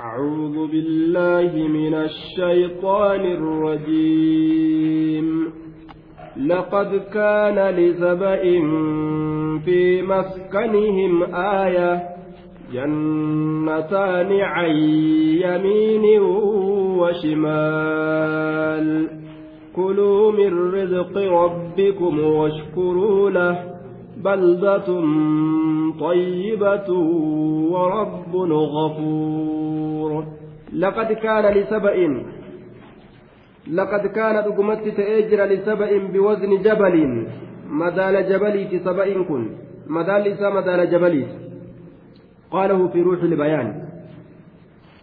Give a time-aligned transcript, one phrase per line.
[0.00, 4.46] أعوذ بالله من الشيطان الرجيم.
[6.46, 8.42] لقد كان لسبإ
[9.64, 12.02] في مسكنهم آية
[12.72, 14.70] جنتان عن
[15.40, 16.20] يمين
[17.00, 19.08] وشمال.
[19.76, 23.75] كلوا من رزق ربكم واشكروا له
[24.26, 24.88] بلدة
[26.00, 26.90] طيبة
[27.72, 30.24] ورب غفور.
[30.72, 31.96] لقد كان لسبأ
[33.72, 37.26] لقد كان دقمت تأجر لسبأ بوزن جبل.
[37.70, 39.42] مدال جبلي سبأ كن.
[39.86, 41.26] مدال إسا مدال جبلي.
[42.50, 43.68] قاله في روح البيان.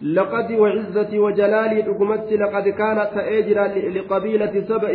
[0.02, 3.58] لقد وعزتي وجلالي دقمت لقد كانت تأجر
[3.96, 4.94] لقبيلة سبأ.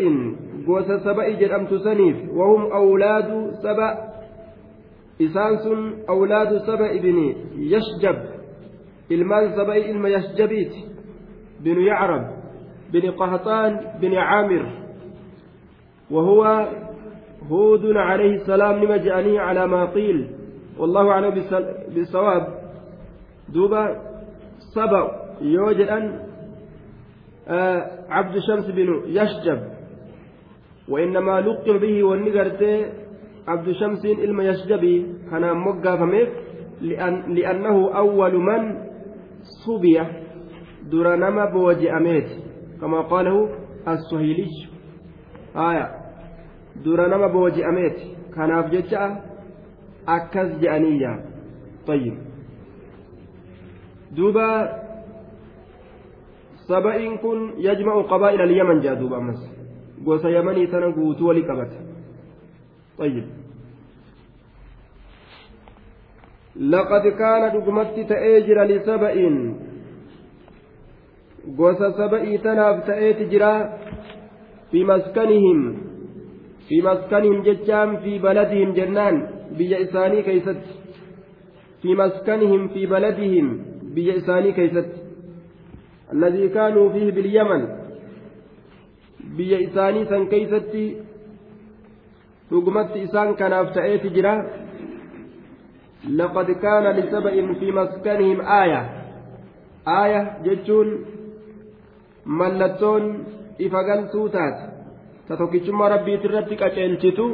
[0.67, 4.08] قوس سبأ جرأمت سنيف وهم أولاد سبأ.
[5.25, 5.79] Isaan sun
[6.13, 7.27] awlaadu saba ibni
[7.73, 8.17] yashjab
[9.13, 10.79] ilmaan saba'i ilma yashjabiiti
[11.63, 12.23] binu yacrab
[12.93, 14.65] bini qahxaan bini caamir
[16.09, 16.41] وهو
[17.49, 20.17] هود عليه السلام لما جاءني على ما قيل.
[20.79, 21.31] والله أعلم
[21.93, 22.43] بالصواب
[23.53, 23.83] دوبا
[24.75, 25.03] سبع
[25.41, 26.03] يوجد أن
[27.47, 29.59] آه عبد شمس بن يشجب.
[30.89, 32.61] وإنما لقب به والنقرت
[33.47, 36.29] عبد شمس إلما يشجبي كان مقافميف
[37.27, 38.89] لأنه أول من
[39.65, 40.01] صبي
[40.91, 42.29] درنما بوجئميت
[42.81, 43.49] كما قاله
[43.87, 44.47] السهيلي.
[45.55, 45.87] آية.
[46.85, 47.97] درنما بوجئميت
[48.35, 49.25] كان أفجتها
[50.07, 51.25] أكز جأنية.
[51.87, 52.17] طيب.
[54.11, 54.79] دوبا
[56.67, 59.59] سبئين كن يجمع قبائل اليمن جاء دوبا مس
[60.05, 60.93] gosa yamanii tana
[62.99, 63.25] طيب.
[66.59, 69.15] لقد كان دغمت تأجر لسبأ.
[71.57, 73.43] غوث سبئ تناب تأجر
[74.71, 75.77] في مسكنهم.
[76.67, 79.15] في مسكنهم جتام في بلدهم جنان
[79.57, 80.61] بيئساني كيست.
[81.81, 83.65] في مسكنهم في بلدهم
[83.95, 84.91] biyya isaanii keessatti.
[86.13, 87.63] الذي كانوا فيه باليمن
[89.37, 91.08] biyya isaanii san keessatti
[92.51, 94.33] dhugumatti isaan kanaaf ta'eeti jira
[95.99, 98.81] لقد كان لسبأ في مسكنهم آية
[99.87, 100.87] آية jechuun
[102.25, 103.03] mallattoon
[103.61, 104.57] ifa galtuu taate
[105.27, 107.27] tokkichumma Rabbii tarratti ka akeeltitu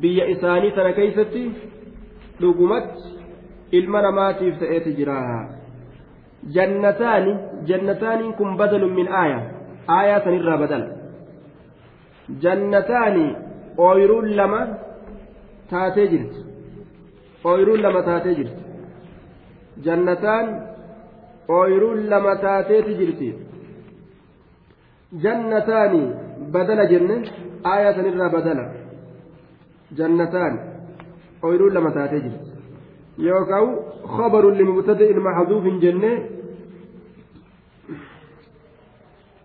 [0.00, 1.42] biyya isaanii tana keeysatti
[2.40, 3.02] dhugumatti
[3.78, 5.18] ilma namaatiif ta'eeti jira
[6.56, 7.34] jannataani
[7.70, 9.38] jannataaniin kun badalun min aaya
[9.96, 10.86] aayaa sanirraa badala
[12.46, 13.26] jannataani
[13.86, 14.60] ooyiruun lama
[15.70, 16.38] taatee jirti
[17.50, 18.62] ooyiruun lama taatee jirti
[19.86, 20.46] jannataan
[21.58, 23.28] ooyiruun lama taateeti jirti
[25.24, 26.02] jannataani
[26.54, 27.16] badala jenne
[27.72, 28.64] aayaa sanirraa badala
[29.98, 30.54] jannataan
[31.42, 32.48] ooyiruun lama taatee jirti
[33.26, 33.68] yookaan
[34.16, 36.10] khabarun limubtada'in maxduufin jenne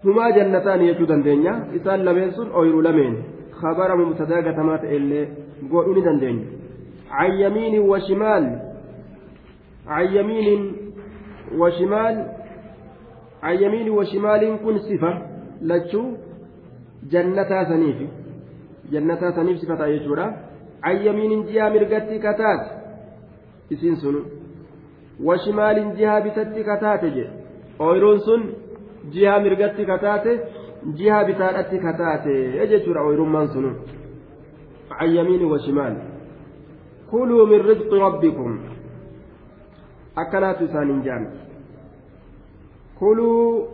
[0.04, 3.16] humaa jannataan jechuu dandeenya isaan lameen sun ooyiruu lameen
[3.62, 5.26] gatamaa ta'e illee
[5.72, 6.60] godhuu ni dandeenya
[7.12, 8.60] عن يمين وشمال
[9.88, 10.76] عن يمين
[11.58, 12.16] وشمال
[13.44, 15.12] عن يمين وشمال كن صفة
[15.62, 16.04] لتشو
[17.12, 18.00] جنتا سنيف
[18.92, 20.28] جنتا سنيف صفة يجورا
[20.84, 22.62] عن يمين جهة مرقتي كتات
[23.74, 24.22] إسين سنو
[25.24, 27.26] وشمال جهة بتتي كتات جي.
[27.82, 28.42] أويرون سن
[29.14, 30.26] جهة مرقتي كتات.
[30.84, 32.26] جهة بتاتي كتات
[32.72, 33.72] يجورا أويرون من سنو
[34.92, 35.94] عن يمين وشمال
[37.12, 38.60] كلوا من رزق ربكم
[40.18, 41.24] أكلات سان جان
[43.00, 43.66] كلوا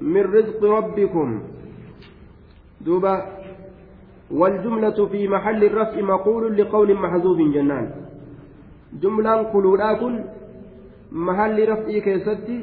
[0.00, 1.42] من رزق ربكم
[2.80, 3.14] دوبا
[4.30, 7.86] والجملة في محل الرفع مقول لقول محذوف جنان
[9.02, 10.24] جملة كلوا لكن
[11.12, 12.58] محل رفع كيستي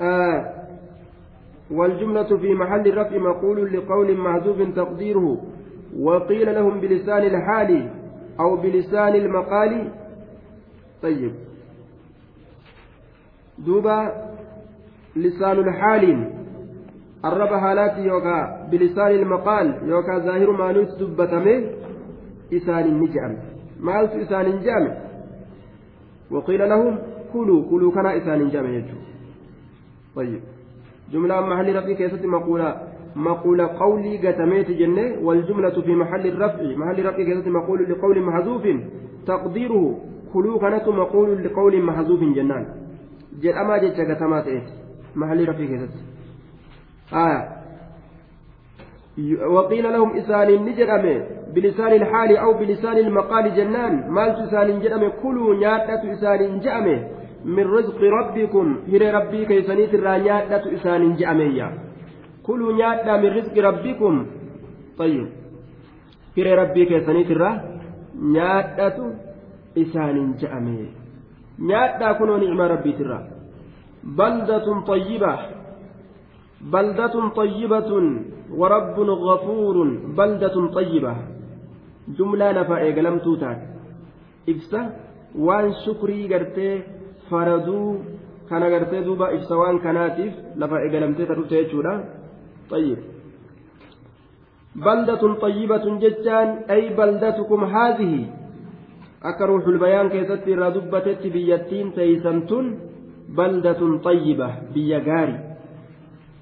[0.00, 0.64] آه
[1.70, 5.40] والجملة في محل الرفع مقول لقول محذوف تقديره
[5.98, 7.90] وقيل لهم بلسان الحال
[8.40, 9.90] أو بلسان المقال.
[11.02, 11.34] طيب.
[13.58, 14.12] دوبا
[15.16, 16.30] لسان الحال.
[17.24, 21.70] الرب حالات يوكا بلسان المقال يوكا ظاهر ما نوت دبتمه
[22.52, 23.38] إسان النجام.
[23.80, 24.96] ما إسان الجامع
[26.30, 26.98] وقيل لهم
[27.32, 28.82] كلوا كلوا كان إسان الجامع
[30.16, 30.53] طيب.
[31.12, 32.70] جملة محل ربي كيست مقولة.
[33.16, 36.62] مقول قولي قتميت جنة والجملة في محل الرفع.
[36.76, 38.64] محل الرفع كذلك مقول لقول محذوف.
[39.26, 39.96] تقديره
[40.34, 42.66] kuluu kanatu maquulu liqawliin mahzuufin jennaan
[43.42, 44.72] jedhamaa jecha gatamaa ta'eeti
[45.14, 46.00] mahallii rafii keessatti
[49.56, 51.04] وقيل لهم إسان نجرم
[51.54, 54.10] بلسان الحال أو بلسان المقال جنان.
[54.10, 56.60] مالت إسان جرم كلوا نيادة إسان
[57.44, 61.68] من رزق ربكم هر ربي كيسانيت الرانيادة إسان جأمية.
[62.42, 64.26] كلوا نيادة من رزق ربكم.
[64.98, 65.26] طيب.
[66.38, 68.98] هر ربي كيسانيت الرانيادة
[69.78, 70.80] إسان جأمي.
[71.58, 73.20] نيادة كنوا نعم ربي ترى.
[74.04, 75.34] بلدة طيبة.
[76.60, 77.90] بلدة طيبة
[78.50, 79.76] ورب غفور.
[80.18, 81.14] بلدة طيبة.
[82.08, 83.62] جملة نفع إقلم توتات
[84.48, 84.82] إبسة
[85.38, 86.93] وان شكري قرتي
[87.30, 87.98] فردو
[88.50, 91.64] كان قرتي دوبا إبسة وان كاناتيف لفع إقلمتي ترتي
[92.70, 92.98] طيب
[94.76, 98.14] بلدة طيبة ججان أي بلدتكم هذه
[99.22, 102.66] أكروح البيان كيست ردبتت بيتين تيسنتن
[103.28, 105.38] بلدة طيبة بيغاري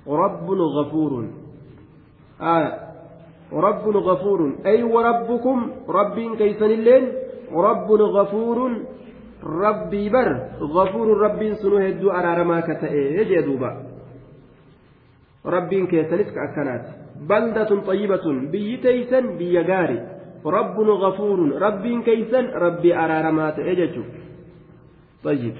[0.08, 1.12] رب غفور
[2.40, 2.68] آه
[3.52, 5.58] رب غفور أي وربكم
[5.88, 6.18] رب
[9.42, 10.28] كيسن اللين رب غفور Rabbi bira
[10.60, 13.70] غفور Rabbi sanuu hedduu araarama ka ta'e jedhe duuba
[15.46, 16.86] Rabbi keessanis ka akkanaati
[17.28, 19.98] بلدة طيبة biyyi teeysan biyya gaarii
[20.46, 24.02] رب غفور Rabbi keessan Rabbii araarama ta'e jechuu
[25.24, 25.54] طيب.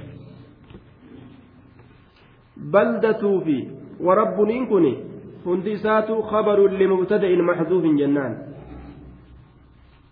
[2.56, 3.68] بلدة في
[4.00, 5.12] ورب نكني
[5.44, 8.34] hundi isaatu khabarun limubtada'in maxzuufin jennaan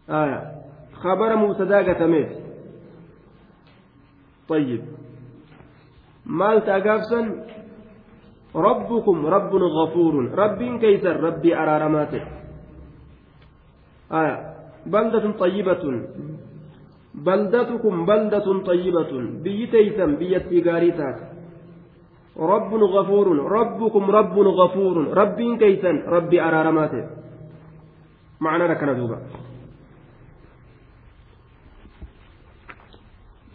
[0.08, 0.66] aya
[1.02, 2.39] khabara mubtadaa gatameef
[4.50, 4.82] طيب.
[6.26, 7.20] مال تأقافسا
[8.56, 10.14] ربكم رب غفور.
[10.42, 12.22] رب كيسر ربي أرارماته
[14.12, 14.36] آية.
[14.86, 15.84] بلدة طيبة.
[17.14, 19.12] بلدتكم بلدة طيبة.
[19.44, 21.18] بيتيسا بيتي غاريتات
[22.36, 23.26] رب غفور.
[23.58, 24.96] ربكم رب غفور.
[25.18, 27.04] ربين كيسا ربي أرارماته
[28.40, 29.18] معنى لك دوبا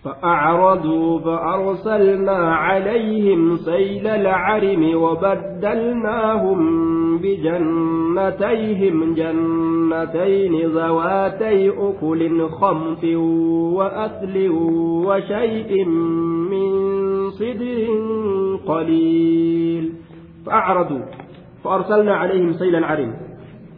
[0.06, 6.60] فأعرضوا فأرسلنا عليهم سيل العرم وبدلناهم
[7.18, 13.04] بجنتيهم جنتين ذواتي أكل خمط
[13.78, 14.50] وأثل
[15.08, 15.86] وشيء
[16.52, 16.70] من
[17.30, 17.88] صدر
[18.68, 19.94] قليل.
[20.46, 21.06] فأعرضوا
[21.64, 23.14] فأرسلنا عليهم سيل العرم.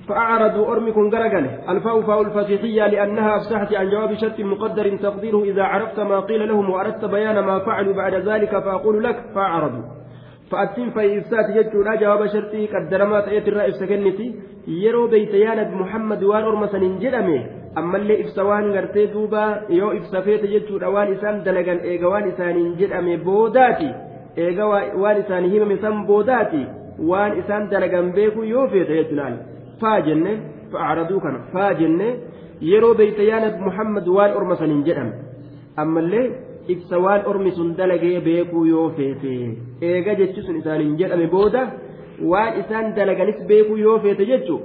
[0.07, 1.51] فأعرضوا أرمكم قرقله.
[1.69, 5.43] الفاء فاء الفاتحية لأنها أفسحت عن جواب شرط مقدر تقديره.
[5.43, 9.85] إذا عرفت ما قيل لهم وأردت بيان ما فعلوا بعد ذلك فأقول لك فأعرضوا.
[10.51, 12.67] فأتم في إفسات جدنا جواب شرطي.
[12.67, 14.35] قدر ما تأتي الرئيس سكنتي.
[14.67, 16.79] يرو بيتيانة محمد وان أرمسا
[18.49, 23.89] waan gartee duuba yoo ibsa feete jechuudha waan isaan dalagan eega waan isaaniin jedhame boodaati
[24.45, 24.65] eega
[25.03, 26.63] waan isaanii himame san boodaati
[27.09, 29.37] waan isaan dalagan beekuu yoo feete jechuudhaan
[29.81, 30.31] faa jenne
[30.71, 32.07] fa'aaraduu kana faa jenne
[32.71, 35.13] yeroo beeyte yaanad muhammad waan orma saniin jedhame
[35.83, 36.25] ammallee
[36.73, 39.33] ibsa waan ormi sun dalagee beekuu yoo feete
[39.91, 41.61] eega jechi sun isaaniin jedhame booda
[42.31, 44.57] waan isaan dalaganis beekuu yoo feete jechu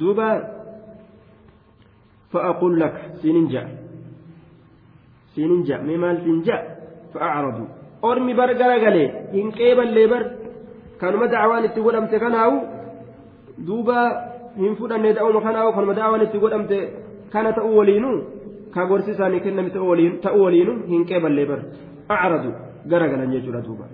[0.00, 0.28] duuba
[2.32, 3.68] fa'aqul lak siinin ja'a.
[5.34, 5.82] Siinin ja'a.
[5.88, 6.62] Mee maal siin ja'a?
[7.12, 7.66] Fa'aaraduu
[8.02, 10.22] ormi bar garagalee hin qeeballee bar.
[11.00, 12.56] Kanuma dacwaan itti godhamte kanaawu.
[13.59, 14.01] دوبا
[14.57, 16.77] hin fudhanne da'uma kanaa kanuma daawwan itti godhamte
[17.33, 18.11] kana ta'uu waliinu
[18.73, 21.59] ka gorsi isaanii kenname ta'uu waliinu hin qeeballee bar
[22.15, 22.51] acradu
[22.91, 23.85] garagalan jechuudha duuba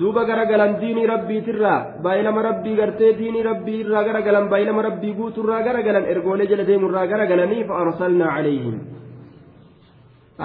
[0.00, 6.10] duuba garagalan diinii rabbiitirraa baay'ilama rabbii gartee diinii rabbii irraa garagalan baay'ilama rabbii guuturraa garagalan
[6.14, 8.76] ergoolee jala deemurraa garagalanii fa'arsalnaa calayhim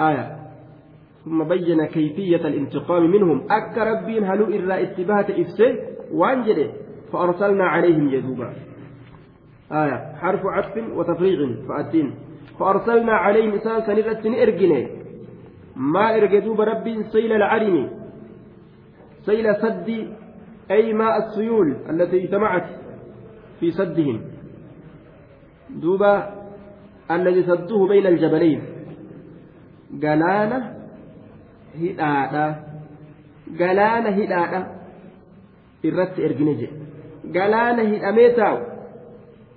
[0.08, 0.24] آية
[1.24, 5.70] ثم بين كيفية الانتقام منهم أك ربين هلو إلا اتباهة إفسه
[6.12, 6.68] وانجده
[7.13, 8.53] فأرسلنا عليهم يذوبا.
[9.71, 12.15] آية حرف عطف وتفريغ فأتين.
[12.59, 14.87] فأرسلنا عليهم إسان سنرة إرجني.
[15.75, 17.89] maa irge duuba Rabbi سيل العرم.
[19.25, 19.89] سيل sadda
[20.71, 22.65] أي ماء السيول التي اجتمعت
[23.59, 24.21] في سدهم.
[25.69, 26.13] duuba
[27.11, 28.61] الذي سده بين الجبلين.
[29.99, 30.57] galaana
[31.81, 32.45] hidhaadha
[33.61, 34.61] galaana hidhaadha
[35.87, 36.53] irratti ergine
[37.37, 38.59] galaana hidhamee taa'u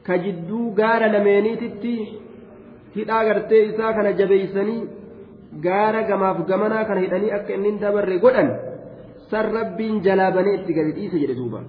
[0.06, 1.94] ka jidduu gaara lameeniititti
[2.96, 4.82] hidhaa gartee isaa kana jabeeysanii
[5.66, 8.50] gaara gamaaf gamanaa kana hidhanii akka inni dabarre godhan
[9.30, 11.60] san rabbiin jalaabanee itti gadi dhiise jedhe duuba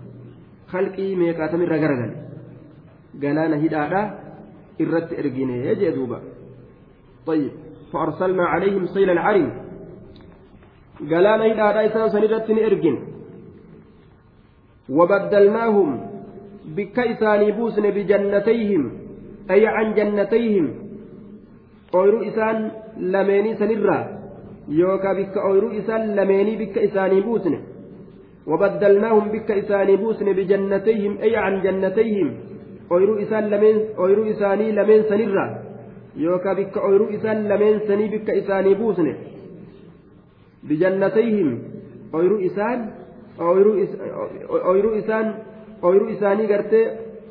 [0.72, 2.16] kalqii meeqaatamirra garagale
[3.24, 4.02] galaana hidhaadha
[4.86, 6.20] irratti ergine jedhe duuba
[7.28, 7.52] طيب
[7.94, 9.50] فأرسلنا عليهم سيل العرم
[11.12, 12.96] قلانا إلى إسان سنجت إرجن
[14.90, 15.90] وبدلناهم
[16.76, 16.98] bakka
[17.58, 18.84] buusne بجنتيهم
[19.52, 20.68] أي عن جنتيهم.
[21.96, 24.00] ooyruu isaan lameenii sanirraa
[24.70, 26.76] yookaa bakka ooyruu isaan lameenii bakka
[27.26, 27.56] buusne.
[28.48, 32.30] وبدلناهم bakka isaanii buusne بجنتيهم أي عن جنتيهم.
[32.92, 35.46] ooyruu isaan lameen ooyruu isaanii lameen sanirraa
[36.16, 38.28] yookaa bakka ooyruu isaan lameen sanii bakka
[38.80, 39.08] buusne.
[40.68, 41.50] بجنتيهم
[42.14, 42.80] أويرو إسان
[43.40, 45.34] ooyiruu isaan
[45.84, 46.86] ooyiruu isaanii gartee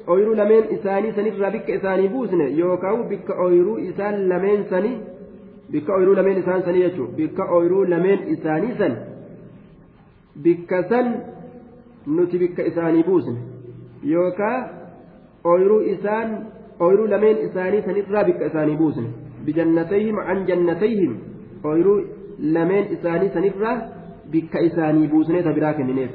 [0.07, 4.97] ooyiruu lameen isaanii sanirraa bikka isaanii buusne yookaan bikka ooyiruu isaan lameen sanii
[5.73, 8.97] bikka ooyiruu lameen isaan sanii jechuudha bikka ooyiruu lameen isaanii san
[10.43, 11.11] bikka san
[12.19, 13.39] nuti bikka isaanii buusne
[14.13, 14.69] yookaan
[15.55, 16.39] ooyiruu isaan
[16.81, 19.09] ooyiruu lameen isaanii sanirraa bikka isaanii buusne
[19.51, 21.19] bijannatayhim an jannatayhim
[21.65, 22.01] ooyiruu
[22.59, 23.96] lameen isaanii sanirraa.
[24.33, 26.13] Bikka isaanii buusnee ta biraa kennineef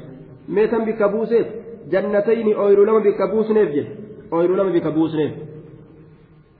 [0.56, 1.46] mee tan bikka buuseef
[1.94, 3.92] jannatayni ooyiruu lama bikka buusneef jedhe
[4.36, 5.32] ooyiruu lama bikka buusneef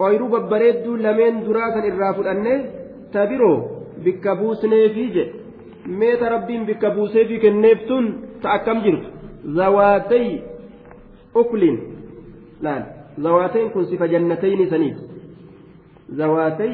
[0.07, 2.59] ooyiruu babbareedduu lameen duraa kan irraa fudhannee
[3.13, 3.57] ta biroo
[4.05, 5.33] bikka buusneefii jedhe
[6.01, 8.09] mee ta rabbiin bikka buuseefii kenneef tun
[8.43, 9.09] ta akkam jirtu
[9.61, 10.27] zawaatay
[11.43, 11.79] uklin
[12.67, 12.83] laal
[13.25, 14.97] zawaateen kun sifa jannatayni saniif
[16.21, 16.73] zawaatay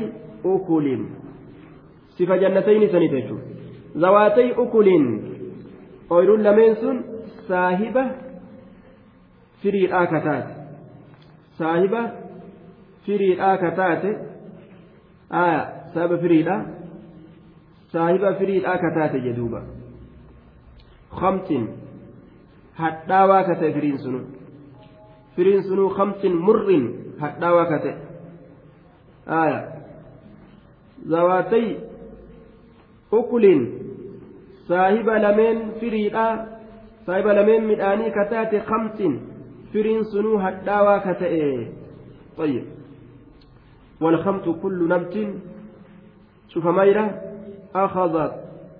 [0.54, 1.02] ukulin
[2.18, 3.47] sifa jannatayni saniif jechuudha
[3.96, 5.06] zawaatay ukuliin
[6.10, 7.04] ooyiruun lameen sun
[7.48, 8.04] saahiba
[9.62, 10.52] firiidhaa kataate
[11.58, 12.02] saahiba
[13.06, 14.10] firiidhaa kataate
[15.30, 15.60] aya
[15.94, 16.60] saahiba firiidhaa
[17.92, 19.62] saahiba firiidhaa kataate jedhuuba
[21.20, 21.68] kamtin
[22.74, 24.20] hadhaawaa kate firiin sunu
[25.36, 26.84] firiin sunuu kamtin murrin
[27.20, 27.92] hadhaawaa kate
[29.42, 29.60] aya
[31.12, 31.66] zawaatay
[33.12, 33.62] ukuliin
[34.68, 36.46] saahiba lameen firiidha
[37.06, 39.20] saahiba lameen midhaanii kataate kamsin
[39.72, 41.44] firiin sunuu hadhaawaa ka ta'e
[42.38, 42.64] طيب
[44.00, 45.16] والخمط كل نبت
[46.48, 47.22] شوف ميرة
[47.74, 48.32] أخذت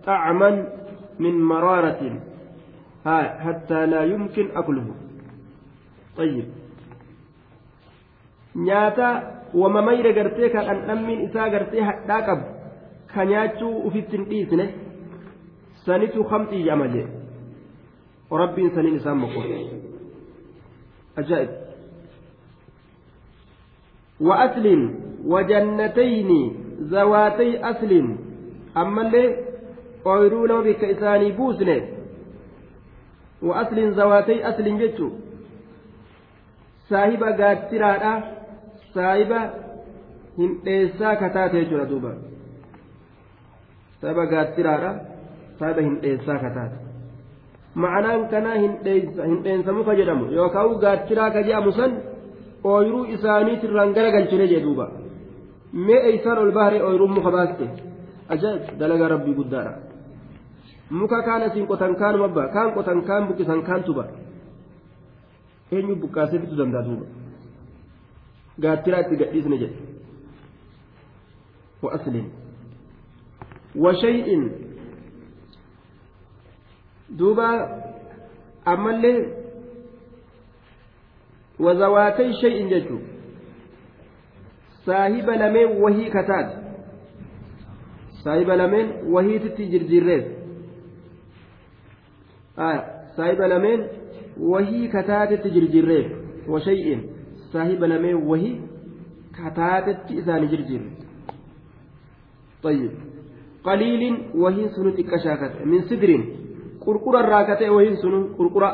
[0.07, 0.51] طعما
[1.19, 2.03] من مرارة
[3.45, 4.87] حتى لا يمكن أكله
[6.17, 6.47] طيب
[9.55, 12.45] wama mayra gartee kan dhandhammiin isaa gartee hadhaa qabu
[13.19, 14.67] ka nyaachuu ufitti hin dhiisne
[15.87, 17.07] sanitu kamxii jedhama jee
[18.43, 19.47] rabbiin saniin isaan mokko
[21.23, 21.57] ajaa'ib
[24.29, 24.67] وأسل
[25.33, 26.31] وجنتين
[26.93, 27.93] ذواتي أسل
[28.77, 29.25] أما اللي
[30.07, 31.83] أويرون بك إساني بوسنه
[33.43, 35.09] وأسل ذواتي أسل جتشو
[36.89, 38.13] saahiba gaattiraadha
[38.95, 39.41] saahiba
[40.37, 42.13] hindheessaa kataate jechuudha duuba
[44.01, 44.91] saahiba gaattiraadha
[45.59, 46.77] saahiba hindheessaa kataate
[47.83, 51.93] ma'anaan kanaa hindheensa muka jedhamu yookaan gaattiraa ka jedhamu san
[52.73, 54.87] ooyiruu isaaniitirraan garagalchine jee duuba
[55.87, 57.67] mee eeysaan ol baharee ooyiruun muka baaste
[58.35, 59.73] ajaa'ib dalagaa rabbii guddaadha
[61.01, 64.05] muka kaan asiin qotan kaanuma abbaa kaan qotan kaan buqqisan kaan tuba
[65.77, 67.07] eenyu buqqaasee bituu danda'a duuba
[68.63, 69.79] gaattiraa itti gadhiisne jedhe
[71.83, 72.27] wa aslin
[73.85, 74.43] wa shay'in
[77.19, 77.49] duuba
[78.73, 79.21] ammallee
[81.67, 83.03] wazawaatay shay'in jechuun
[84.87, 86.57] saahiba lameen wahii kataate
[88.25, 90.25] saahiba lameen wahiititti jirjirreef
[93.17, 93.81] saahiba lameen
[94.53, 96.07] wahii kataatetti jirjirreef
[96.55, 97.01] washay'in
[97.53, 98.55] saahiba lameen wahii
[99.43, 100.91] kataatetti isaanii jirjirre
[102.63, 102.91] طيب
[103.69, 106.25] qaliiliin wahiin sunu xiqqa shaakate min sidiriin
[106.85, 108.71] qurqura irraa kate wahiin sunu qurqura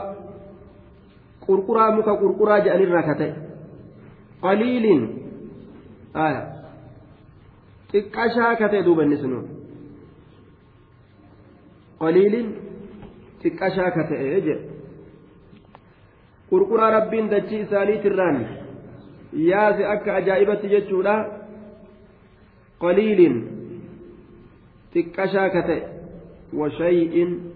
[1.46, 3.28] qurquraa muka qurquraa jedhanirraa kate
[4.46, 5.02] qaliiliin
[7.92, 9.40] xiqqa shaakate duubanni sunu.
[12.00, 12.48] Qaliiliin
[13.42, 14.54] xiqqa shaakate jedhe
[16.50, 18.38] qurquraa rabbiin dachii isaaniitirraan
[19.50, 21.14] yaase akka ajaa'ibatti jechuudha.
[22.84, 23.36] Qaliiliin
[24.94, 25.78] ta'e
[26.54, 27.54] washay'in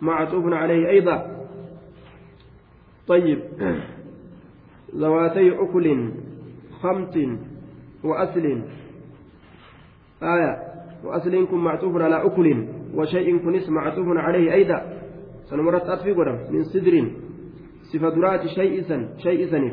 [0.00, 1.46] معطوف عليه أيضا
[3.08, 3.38] طيب
[4.96, 6.10] ذواتي أكل
[6.80, 7.14] خمط
[8.04, 8.62] وأسل
[10.22, 10.52] آية
[11.04, 14.78] وأسل كن معطوف على أكل وشيء كن اسم معطوف عليه أيضا
[15.44, 17.10] سنمرت أطفي قدم من سدر
[17.92, 19.72] صفة درات شيء سن شيء سنف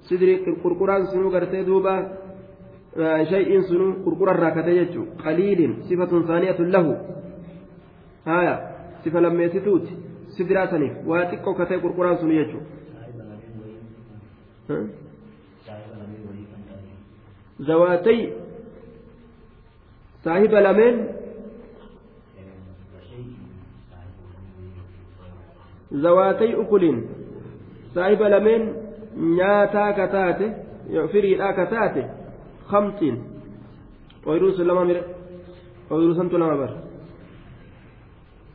[0.00, 1.64] سدر القرقران سنو قرتي
[4.54, 6.96] kate jechuun qaliilin sifatun saaniyatun lahu
[8.24, 8.54] haya
[9.04, 9.96] sifa lammeessituuti
[10.36, 12.64] sidiraa saniif waa xiqqoo katee qurquraan sunu jechuun.
[17.66, 18.20] zawaatay
[20.24, 20.96] saahiba lameen
[26.02, 26.98] zawaatay ukulin
[27.94, 28.64] saahiba lameen
[29.36, 30.52] nyaataa ka taate
[31.12, 31.66] firiidhaa ka
[34.26, 35.02] ooyiruu sun lama mire
[35.90, 36.76] ooyiruu santu lama bara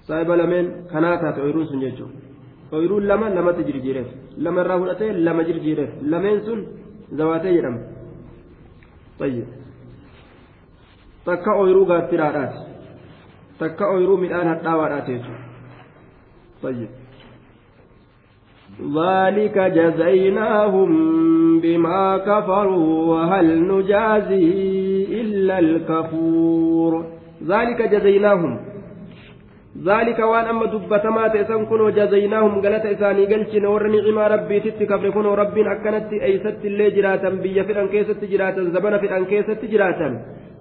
[0.07, 2.11] saahiba lameen kanaa taate ooyiruun sun jechuun
[2.73, 4.09] ooyiruun lama lamatti jirjiireef
[4.45, 6.59] lama irraa fudhatee lama jirjiireef lameen sun
[7.17, 7.79] zawaatee jedhama
[9.19, 9.47] tayyib
[11.25, 12.59] takka ooyiruu gaattiraadhaati
[13.63, 15.43] takka ooyiruu midhaan hadhaawaadhaati jechuudha
[18.99, 20.91] ذلك جزيناهم
[21.65, 24.49] بما كفروا وهل نجازي
[25.21, 26.91] إلا الكفور.
[27.51, 28.53] ذلك جزيناهم.
[29.89, 32.53] ذلك وان أما دبتما تأسان كنوا جزيناهم.
[32.63, 37.71] قالت إساني قلتنا ورني عما ربي تتكب كنوا ربي أكنت أيست اللي جراتا بيا في
[37.75, 38.61] الأنكيسة جراتا.
[38.75, 40.09] زبنا في الأنكيسة جراتا.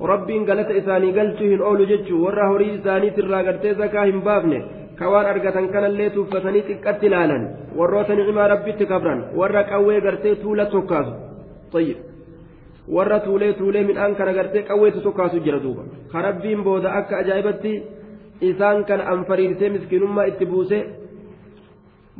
[0.00, 2.16] ربي قالت إساني قلتهن جتشو.
[2.24, 4.60] ورا هوري إساني ترى قرتي زكاهم بافنه.
[5.00, 11.12] Argatan kanallee tuffatanii xiqqatti ilaalan warroota ni'imaa rabbitti kabran warra qawwee gartee tuula tokkaasu
[11.72, 11.98] tayyib
[12.88, 15.82] warra tuulee tuulee midhaan kana gartee qawweetu tokkaasu jira duuba
[16.12, 17.72] ka rabbiin booda akka ajaa'ibatti
[18.40, 20.78] isaan kana anfariirsee miskiinummaa itti buuse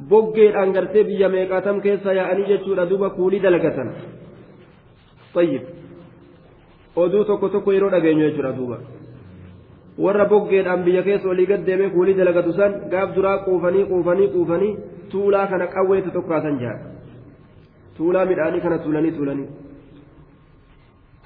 [0.09, 3.95] boggeedhaan gartee biyya meeqaatam keessa yaa'anii jechuudha duuba kuulii dalagatan
[5.35, 5.62] tayyib
[6.97, 8.78] oduu tokko tokko yeroo dhageenyu jechuudha duuba.
[9.99, 14.77] Warra boggeedhaan biyya keessa olii gad deemee kuulii dalagatu san gaaf duraa quufanii quufanii quufanii
[15.11, 16.79] tuulaa kana qawweetu tokkaasan jaha
[17.97, 19.49] tuulaa midhaanii kana tuulanii tuulanii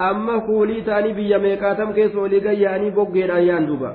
[0.09, 3.91] amma kuulii ta'anii biyya meeqaatam keessa olii gad yaa'anii boggeedhaan yaan duuba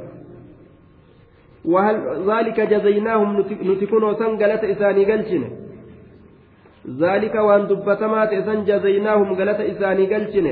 [2.29, 5.45] ذلك جزيناهم نتكون سنجلة إساني قلشن
[7.01, 10.47] ذلك وان دبتما تسن جزيناهم قلة إساني قلشن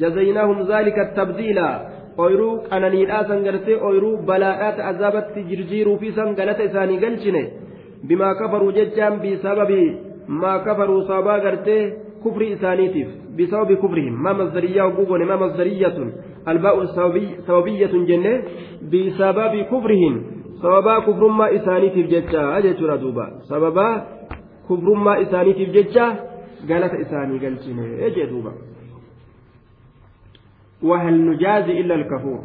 [0.00, 1.58] جزيناهم ذلك التبديل
[2.18, 7.42] ooyiruu qananiidhaa san gartee ooyiruu balaadhaa azaabatti jirjiiruu fi san galata isaanii galchine
[8.08, 9.80] bimaa kafaruu jechaan bisababi
[10.42, 11.82] maa kafaruu sababaa gartee
[12.22, 16.12] kufri isaaniitiif bisababi kufrihim maa masdariyyaa hogguu goone maa masdariyyatun
[16.52, 16.86] albaa'u
[17.46, 18.32] sababiyyatun jenne
[18.90, 20.18] bisababi kufrihim
[20.62, 23.94] sababaa kufrummaa isaaniitiif jecha jechuudha duuba sababaa
[24.66, 26.06] kufrummaa isaaniitiif jecha
[26.68, 28.52] galata isaanii galchine jee duuba.
[30.82, 32.40] وهل نجازي إلا الكفور؟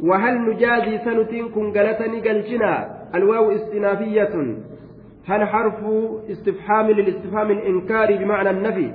[0.00, 2.72] وهل نجازي سنتين كن قلتني قلجنا
[3.14, 4.34] الواو استنافية.
[5.28, 5.78] هل حرف
[6.30, 8.88] استفهام للاستفهام الإنكار بمعنى النفي؟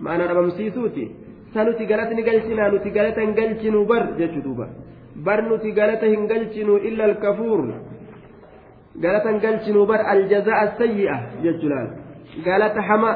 [0.00, 1.10] معنى رمسيسوتي
[1.54, 4.66] سنتي قلتني قلجنا نتي قلتن قلجن بر جدوبا
[5.26, 7.58] بر نتي قلتهن قلجن إلا الكفور.
[9.04, 11.88] قلتن قلجن بر الجزاء السيئة جدلال
[12.46, 13.12] قالت حما.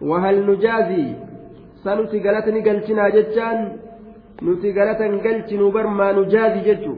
[0.00, 1.06] وهل نجازي
[1.84, 3.60] sanuti galata ni galchinaa jechaan
[4.48, 6.92] nuti galata hin galchinu barmaa nu jaazi jechu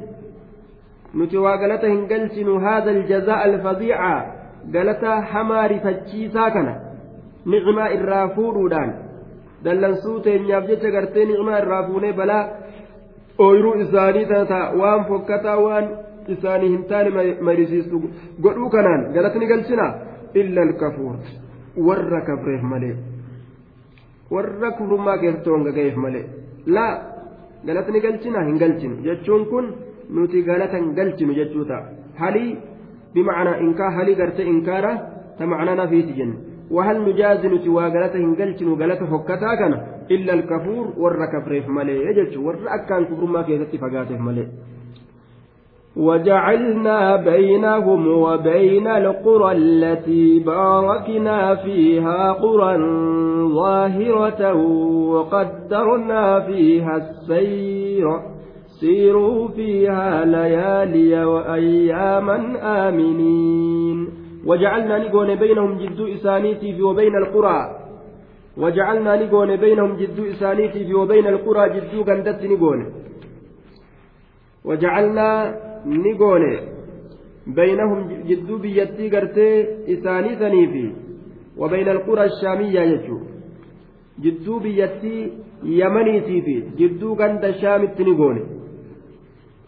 [1.20, 4.12] nuti waa galata hin galchinu haadha aljazaa alfadiica
[4.76, 6.74] galata hamaa rifachiisaa kana
[7.54, 8.92] nicmaa irraa fuudhuudhaan
[9.64, 12.42] dallansuu teenyaaf jecha gartee nicmaa irraa fuunee balaa
[13.46, 15.88] ooyiruu isaanii tata waan fokkataa waan
[16.36, 17.10] isaanii hin taane
[17.50, 18.02] marisiistu
[18.46, 19.86] godhuu kanaan galatni galchina
[20.42, 21.16] illa alkafuur
[21.88, 22.94] warra kafreef malee
[24.34, 26.24] warra kufrummaa keessatti honga ga'eef malee
[26.76, 26.92] laa
[27.66, 29.66] galatni galchina hin galchinu jechuun kun
[30.18, 31.82] nuti galata hin galchinu jechuu ta'a
[32.22, 32.48] halii
[33.14, 34.96] bimacnaa inkaa halii gartee inkaara
[35.38, 36.38] ta macnaa nafiiti jenne
[36.76, 39.72] وهل نجازي نتي وغلته هنجلتن وغلته فكتا كان
[40.10, 44.46] إلا الكفور ور كفريف ملي يجج ور أكان كفر ما كيست فقاته ملي
[45.96, 52.76] وجعلنا بينهم وبين القرى التي باركنا فيها قرى
[53.48, 54.54] ظاهرة
[55.12, 58.20] وقدرنا فيها السير.
[58.80, 62.38] سيروا فيها ليالي وأياما
[62.88, 64.08] آمنين.
[64.46, 67.60] وجعلنا نقول بينهم جد إسانيتي وبين القرى.
[68.56, 72.86] وجعلنا نقول بينهم جد إسانيتي وبين القرى جد قندت نقول.
[74.64, 75.54] وجعلنا
[77.46, 79.54] baynahum jidduu biyyattii gartee
[79.86, 80.84] isaanii sanii fi
[81.58, 82.80] وبين القرى الشامية
[84.22, 85.30] يجو جدو بيتي
[85.64, 88.36] يمنيتي في جدو كانت الشام التنقون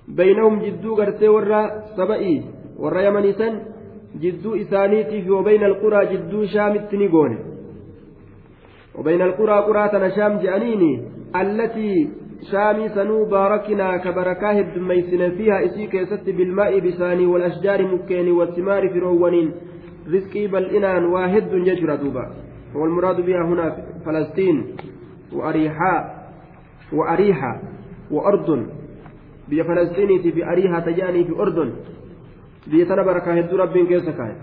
[0.08, 1.60] بينهم جدو قرتي ورا
[1.96, 2.42] سبئي
[2.82, 3.48] ورا يمنيسا
[4.22, 7.32] جدو إسانيتي في وبين القرى جدو شام التنقون
[8.98, 10.92] وبين القرى قرى شام جانيني
[11.42, 12.08] التي
[12.50, 19.52] شامي سنو باركنا كبركاه الدميسن فيها إسي كيست بالماء بساني والأشجار مكين والثمار فرونين
[20.12, 22.24] رزقي بل إنان واحد يجرى دوبا
[22.75, 23.65] والمراد بها هنا
[24.05, 24.57] فلسطين
[25.33, 26.01] وأريحاء
[26.93, 27.51] وأريحة
[28.11, 28.61] وأردن
[29.49, 31.69] بيا فلسطينيتي في أريحة تجاني في أردن
[32.69, 34.35] biyya tana barakaa hedduu rabbiin keessa kaa'e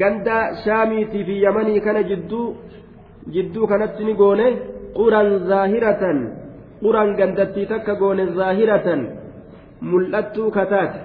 [0.00, 2.46] ganda shaamiitii fi yamanii kana jidduu
[3.34, 4.46] jidduu kanatti ni goone
[4.98, 6.18] quran zaahiratan
[6.82, 9.00] quran gandattii takka goone zaahiratan
[9.90, 11.00] mul'attuu kataate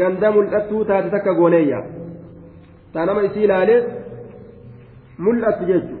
[0.00, 1.80] ganda mul'attuu taate takka gooneeyya
[2.92, 3.80] taa nama isii ilaalee
[5.26, 6.00] mul'attu jechuudha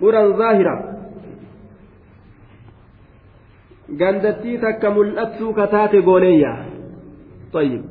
[0.00, 0.74] quran zaahira
[4.00, 6.52] gandattii takka mul'attuu kataate gooneeyya
[7.56, 7.82] طيب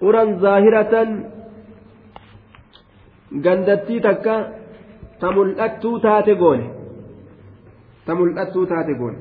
[0.00, 1.08] quran zaahiratan
[3.44, 4.34] gandattii takka
[5.20, 6.66] ta mul'attuu taate goone
[8.06, 9.18] ta mul'attuu taate goone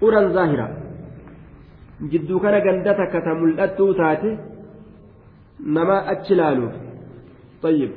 [0.00, 0.66] uraan zaahira.
[2.10, 4.30] Jidduu kana ganda takka ta mul'attuu taate
[5.76, 6.74] namaa achi laaluuf
[7.62, 7.92] tayyib.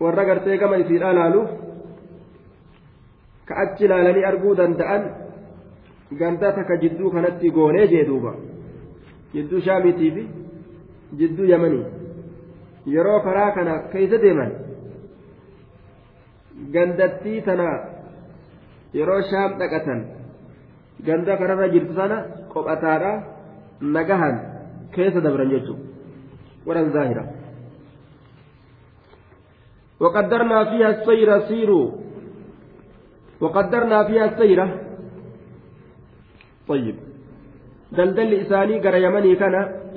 [0.00, 1.50] Warra gartee gama isiidhaa laaluuf
[3.46, 5.02] ka achi laalanii arguu danda'an
[6.18, 8.34] ganda takka jidduu kanatti goonee jee duuba.
[9.34, 10.28] Jidduu shaamiitii fi
[11.18, 11.46] jidduu
[12.86, 14.63] yeroo karaa kana keessa deeman.
[16.72, 17.68] Gandattii tana
[18.94, 20.00] yeroo shaam dhaqatan
[21.06, 22.18] ganda kanarra jirtu sana
[22.52, 23.12] qophataadha
[23.80, 24.36] nagahan
[24.94, 25.82] keessa dabran jechuudha
[26.66, 27.24] wadhan zaahira.
[30.00, 31.90] وقدرنا فيها السير سيروا
[33.40, 34.80] وقدرنا فيها السيرة
[36.68, 36.96] طيب
[37.92, 39.54] دلدل إساني قرى يمني كان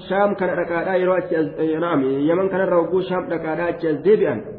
[0.10, 1.17] شام كان ركادا يرو
[1.82, 4.56] نعم يمن كان روغو شام ركادا أتشاز ديبئا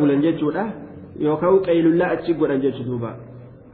[0.00, 0.64] بلن جيتشودا
[1.20, 3.10] يوكاو قيل الله أتشي قرن جيتشو دوبا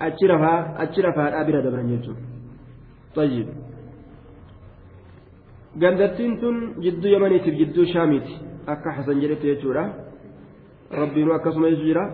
[0.01, 2.15] أتشي رفا أتشي رفا الأبرة دبرن جيتشو
[3.17, 3.49] طيب
[5.83, 8.33] gandattiin tun jidduu yamaniitiif jidduu shaamiiti.
[8.73, 9.85] Akka hasan jedhetti jechuudha.
[10.93, 12.05] ربي أكسم يجرى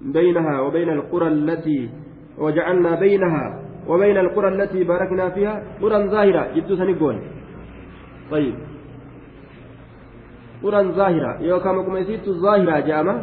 [0.00, 1.90] بينها وبين القرى التي
[2.38, 3.44] وجعلنا بينها
[3.88, 7.16] وبين القرى التي باركنا فيها قرى ظاهرة جدو سنقول
[8.30, 8.54] طيب
[10.62, 13.16] قرى ظاهرة يوكا مكما يسيت الظاهرة جامع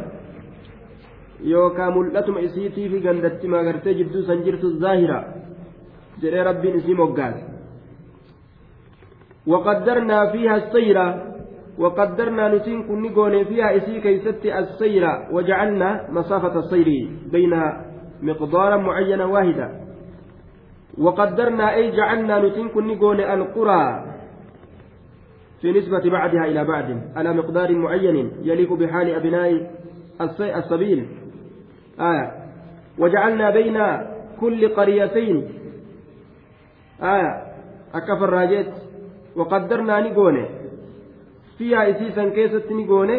[1.44, 5.20] يوكا ملتم إسيتي في قندت ما قرتي جدو سنجرت الظاهرة
[6.22, 7.34] jedhe Rabbi نسيم وقال
[9.48, 11.08] وقدرنا فيها السيرة
[11.78, 16.90] وقدرنا nutiin kan goone فيها isii keessatti السير وجعلنا مسافة السير
[17.32, 17.70] بينها
[18.22, 19.68] مقدارا معينا واحدا
[20.98, 24.13] وقدرنا أي جعلنا nutiin kan goone القرى
[25.64, 29.72] في نسبة بعدها إلى بعد على مقدار معين يليق بحال أبناء
[30.60, 31.08] السبيل
[32.00, 32.32] آية
[33.00, 33.78] وجعلنا بين
[34.40, 35.38] كل قريتين
[37.02, 37.32] آية
[37.94, 38.74] أكفر راجت
[39.36, 40.00] وقدرنا
[41.58, 43.16] fiihaa isiisan keessatti ni goone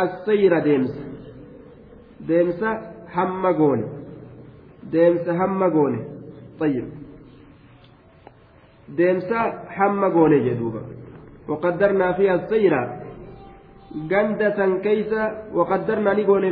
[0.00, 1.02] assayra deemsa
[2.28, 2.74] deemsa
[3.14, 3.86] hamma goone
[4.92, 6.00] deemsa hamma goone
[6.58, 6.84] طيب
[8.98, 9.38] deemsa
[9.78, 10.80] hamma goone jedhuuba
[11.48, 12.82] وقدرنا فيها السيرة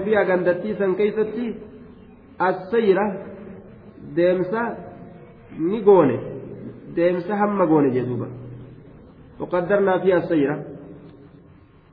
[0.05, 1.47] fiiha gandattii san keeysatti
[2.39, 3.05] assayra
[4.17, 4.63] deemsa
[5.59, 6.17] ni goone
[6.97, 8.27] deemsa hamma goone jedhuuba
[9.41, 10.57] waqaddarnaa fiiha assayra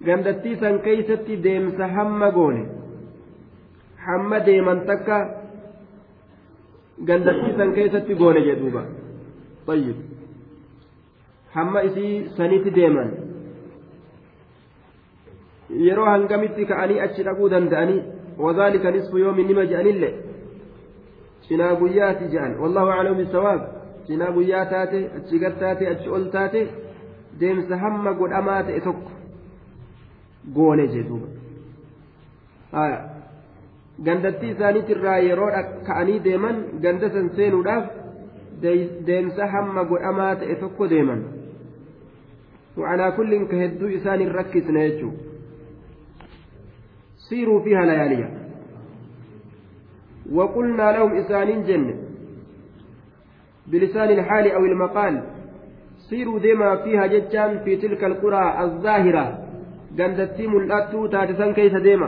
[0.05, 2.63] gandattii san keeysatti deemsa hamma goone
[4.07, 5.17] hamma deeman takka
[7.07, 8.83] gandattii san keessatti goone jedhuuba
[9.67, 9.95] طيب
[11.57, 13.11] hamma isii sanitti deeman
[15.87, 18.01] yeroo hangamitti ka'anii achi dhaquu danda'anii
[18.39, 20.09] وذلك نصف يوم نما جانille
[21.49, 23.61] cinaa guyyaati je'an wallahu aclamu bisawaab
[24.07, 26.61] cinaa guyyaa taate achi gad taate achi ol taate
[27.39, 29.11] deemsa hamma godhamaa ta'e tokko
[30.57, 31.27] goone jedhuuba
[34.07, 35.49] gandattii isaaniitirraa yeroo
[35.87, 37.85] ka'anii deeman ganda san seenuudhaaf
[39.09, 41.21] deemsa hamma godhamaa ta'e tokko deeman
[42.79, 45.11] وعلى كل كهدو إسان ركز نيجو
[47.29, 48.29] سيروا فيها لياليا
[50.31, 51.95] وقلنا لهم إسان جن
[53.67, 55.23] بلسان الحال أو المقال
[56.09, 59.49] سيروا ديما فيها ججان في تلك القرى الظاهرة
[59.97, 62.07] mul'attuu taate san keeysa deema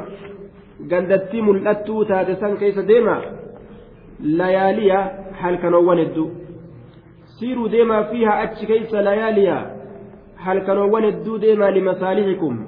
[0.92, 3.16] gandattii mul'attuu taate san keessa deema
[4.40, 5.00] layaaliya
[5.42, 6.30] halkanoowwan hedduu
[7.38, 9.58] siiruu deemaa fiihaa achi keessa layaaliya
[10.46, 12.60] halkanoowwan hedduu deemaa limasaalihikum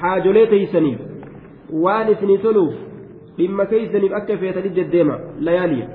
[0.00, 1.00] haajolee teeysaniif
[1.84, 2.74] waan isinii toluuf
[3.38, 5.88] dhimma keeysaniif akka feetanii deddeema layaaliya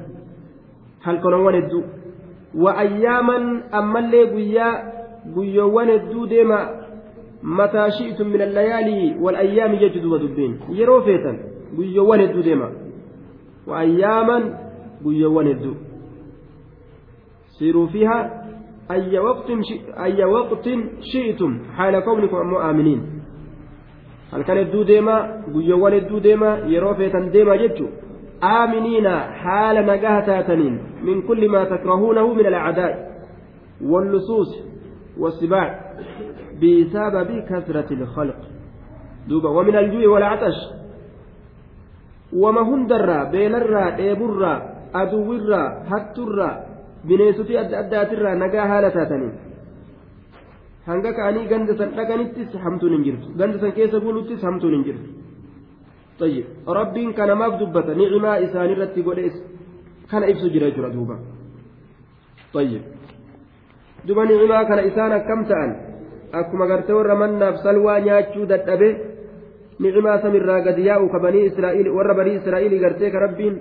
[1.08, 1.84] halkanoowwan hedduu
[2.64, 3.46] wa ayyaaman
[3.82, 4.74] ammallee guyyaa
[5.36, 6.60] guyyoowwan hedduu deema
[7.60, 11.40] mataa shi'tum min allayaalii walayyaami jechu duba dubbiin yeroo feetan
[11.76, 12.72] guyyoowwan hedduu deema
[13.68, 14.44] wa ayyaaman
[15.04, 15.76] guyyoowwan hedduu
[17.58, 18.30] siiruu fiihaa
[20.36, 23.02] waqtin shi'tum haala kownikum ammoo aaminiin
[24.32, 25.16] halkan hedduu deema
[25.54, 27.90] guyyoowwan hedduu deema yeroo feetan deema jechu
[28.42, 33.12] aaminiina haala nagaha taataniin min kulli maa takrahuunahu min alacdaa'i
[33.92, 34.52] واللصوص
[35.18, 35.94] والسباع
[36.62, 38.36] بسبب كثرة الخلق
[39.28, 40.58] دوبا ومن الجوع والعطش
[42.34, 44.54] وما هندرا بينرا ديبرا
[44.96, 46.71] أدورا هترا
[47.08, 49.34] bineensoti adda addaatirraa nagaa haala taataniin
[50.90, 55.10] hanga ka'anii ganda san dhaqanittis hamtuun hin jirtu ganda san keessa buluttis hamtuun hin jirtu
[56.22, 59.18] طيب ربين كان ما بدبت نعمة إسان رتي قد
[60.12, 61.18] كان إبسو جرى جرى دوبا
[62.54, 62.82] طيب
[64.06, 65.72] دوبا نعمة كان إسان كم تأن
[67.64, 68.90] salwaa nyaachuu dadhabe
[69.80, 73.56] ni'imaa samirraa gadi yaa'u ka banii israa'iil warra banii israa'iilii gartee ka rabbiin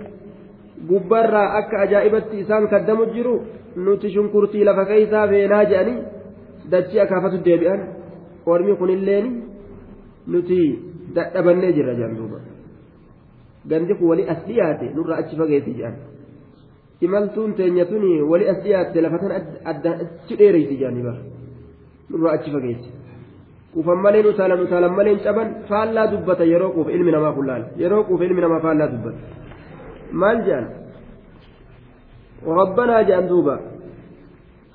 [0.91, 3.33] gubbarraa akka ajaa'ibatti isaan kaddamu jiru
[3.85, 5.97] nuti shunkurtii lafa keeysaa feenaa je'anii
[6.71, 7.81] dachii akaafatu deebi'an.
[8.51, 9.25] Ormi kunilleen
[10.33, 10.59] nuti
[11.15, 12.37] dadhabannee jirra jedhan duuba.
[13.69, 15.95] Gandi kun wali as dhiyaate nurraa achi fageessi jedhan
[17.05, 19.31] imaltuun teenya tuni wali as dhiyaatte lafa tan
[19.71, 21.21] addaan achi dheereysi jedhanii bara.
[22.09, 22.89] Nurraa achi fageessi
[23.73, 25.47] quufan malee utaalan utaalan malee hin caban.
[25.69, 27.65] Faallaa dubbata yeroo quufa ilmi namaa kun laala.
[27.83, 29.19] Yeroo quufa ilmi namaa faallaa dubbata.
[30.21, 30.65] Maal jedhan
[32.47, 33.59] ربنا جان دوبا.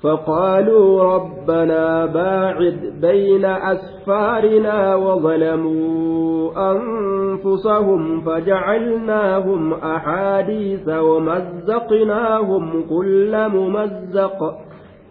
[0.03, 14.39] فقالوا ربنا باعد بين أسفارنا وظلموا أنفسهم فجعلناهم أحاديث ومزقناهم كل ممزق.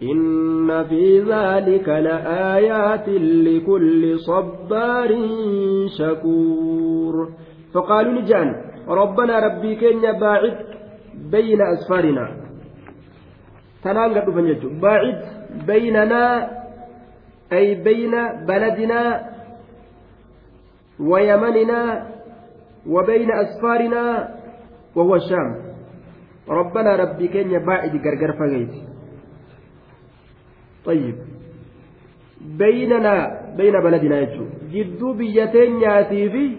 [0.03, 3.09] إن في ذلك لآيات
[3.47, 5.15] لكل صبار
[5.97, 7.29] شكور.
[7.73, 8.55] فقالوا نجان
[8.87, 10.57] ربنا ربي كن باعد
[11.31, 12.46] بين أسفارنا.
[13.83, 15.17] Tanaan gad dhufan jechuudha baacid
[15.69, 16.33] baynanaa
[17.57, 18.21] ay bayna
[23.07, 24.13] bayna asfaarinaa
[24.95, 25.55] wa huwa shaam
[26.59, 28.87] rabbanaa rabbii keenya baacidi gargar fageyti
[30.87, 31.15] طيب
[32.41, 33.15] بيننا
[33.57, 36.51] بين بلدنا يجو جدو بيتين في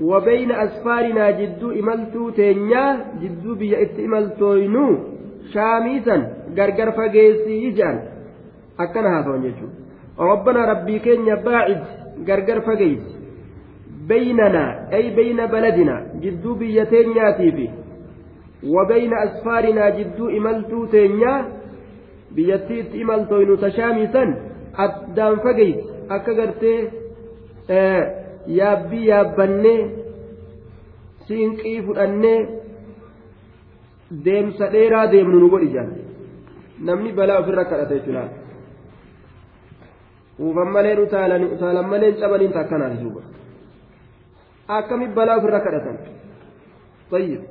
[0.00, 2.84] وبين أسفارنا جدو إملتو تينيا
[3.22, 5.13] جدو بيت إملتوينو
[5.52, 6.22] shaamii san
[6.58, 7.98] gargar fageessii jedhan
[8.84, 11.82] akkana haasawan jechuudha rabbanaa rabbii keenya baacid
[12.28, 13.12] gargar fageessi
[14.08, 17.70] baynanaa ay bayna baladinaa jidduu biyya teenyaatii fi
[18.76, 21.38] wabayna asfaarinaa jidduu imaltuu teenyaa
[22.34, 24.36] biyyattii itti imaltoynu tashaamii san
[24.86, 26.78] addaan fageessi akka gartee
[27.68, 28.02] eh,
[28.58, 29.80] yaabbii yaabbannee
[31.26, 32.63] siinqii fudhannee.
[34.26, 35.92] Deemsa dheeraa deemnu nu godhi jedhan
[36.86, 38.24] namni balaa ofirra kadhata jechuudha
[40.44, 43.22] uufan malee utaalan malee cabaniin takkanaati duuba
[44.76, 45.96] akkami balaa ofirra kadhatan
[47.10, 47.42] tayyib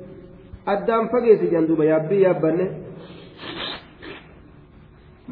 [0.72, 2.66] addaan fageessi jedhan duuba yaabbii yaabbanne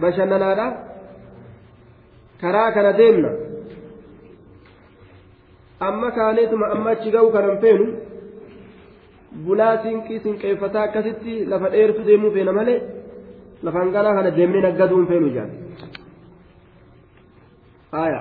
[0.00, 0.66] bashannanaadha
[2.40, 3.30] karaa kana deemna
[5.88, 7.86] amma kaaneetuma amma achi ga'u kanan feenu
[9.46, 12.78] bulaa sinqii sinqeeffataa akkasitti lafa dheertu deemuu feena malee
[13.64, 15.50] lafaan ganaa kana deemnee naggaduun feenu jaan
[17.92, 18.20] haya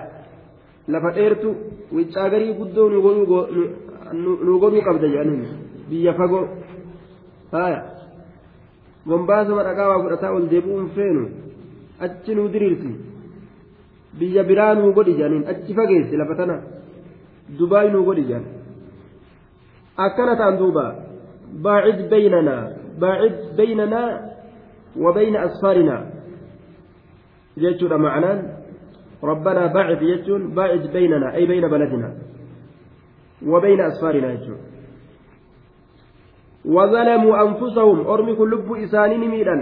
[0.94, 1.50] lafa dheertu
[1.98, 5.46] wiccaa garii guddoo nu godhuu qabda jedhaniin
[5.90, 6.46] biyya fagoo
[7.52, 7.80] haya
[9.10, 11.24] gombaasuma dhaqaa waa fudhataa ol deebi'uun feenu
[12.06, 12.92] achi nuu diriirsi
[14.20, 16.58] biyya biraa nuu godhi jedhaniin achi fageessi lafa tana
[17.60, 18.61] dubaay nuu godhi jedhan
[20.06, 20.86] akkana ta'an duuba
[21.66, 22.64] baacid baynanaa
[23.00, 24.32] baacid baynanaa
[24.92, 26.06] وبين أسفارنا.
[27.58, 28.38] جيتشون معنان
[29.24, 31.36] ربنا باعد جيتشون باعد بيننا.
[31.36, 32.14] أي بين بلدنا.
[33.48, 34.60] وبين أسفارنا جيتشون
[36.66, 38.08] وظلموا أنفسهم.
[38.08, 39.58] أرمي كل لب إسانين ميلا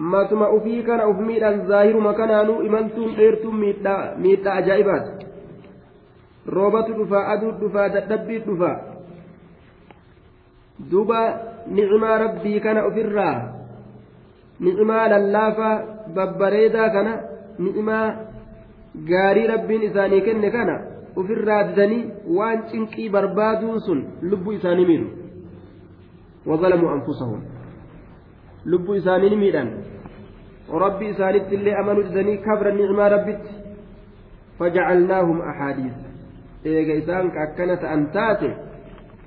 [0.00, 5.23] ما تما أفي كان أف ميلا ظاهر ما كانوا إمنتم إرتم ميتا ميتا أجائبات.
[6.57, 8.75] roobatu dhufaa aduu dhufaa dadhabbii dhufaa
[10.91, 11.19] duuba
[11.77, 13.35] nicimaa rabbii kana ofirraa
[14.59, 15.75] nicimaa lallaafaa
[16.15, 17.13] babbareedaa kana
[17.59, 18.05] nicimaa
[19.11, 20.75] gaarii rabbiin isaanii kenne kana
[21.15, 22.03] ofirraa didanii
[22.37, 25.09] waan cinqii barbaaduun sun lubbuu isaanii miidhu
[26.49, 27.41] وظلموا أنفسهم
[28.65, 29.69] لبوا إسانين ميدان
[30.69, 33.43] وربي إسانت اللي أمنوا إذني كبر النعمة ربت
[34.59, 35.93] فجعلناهم أحاديث
[36.66, 38.54] إيجا إسان كأكنة أنتاتي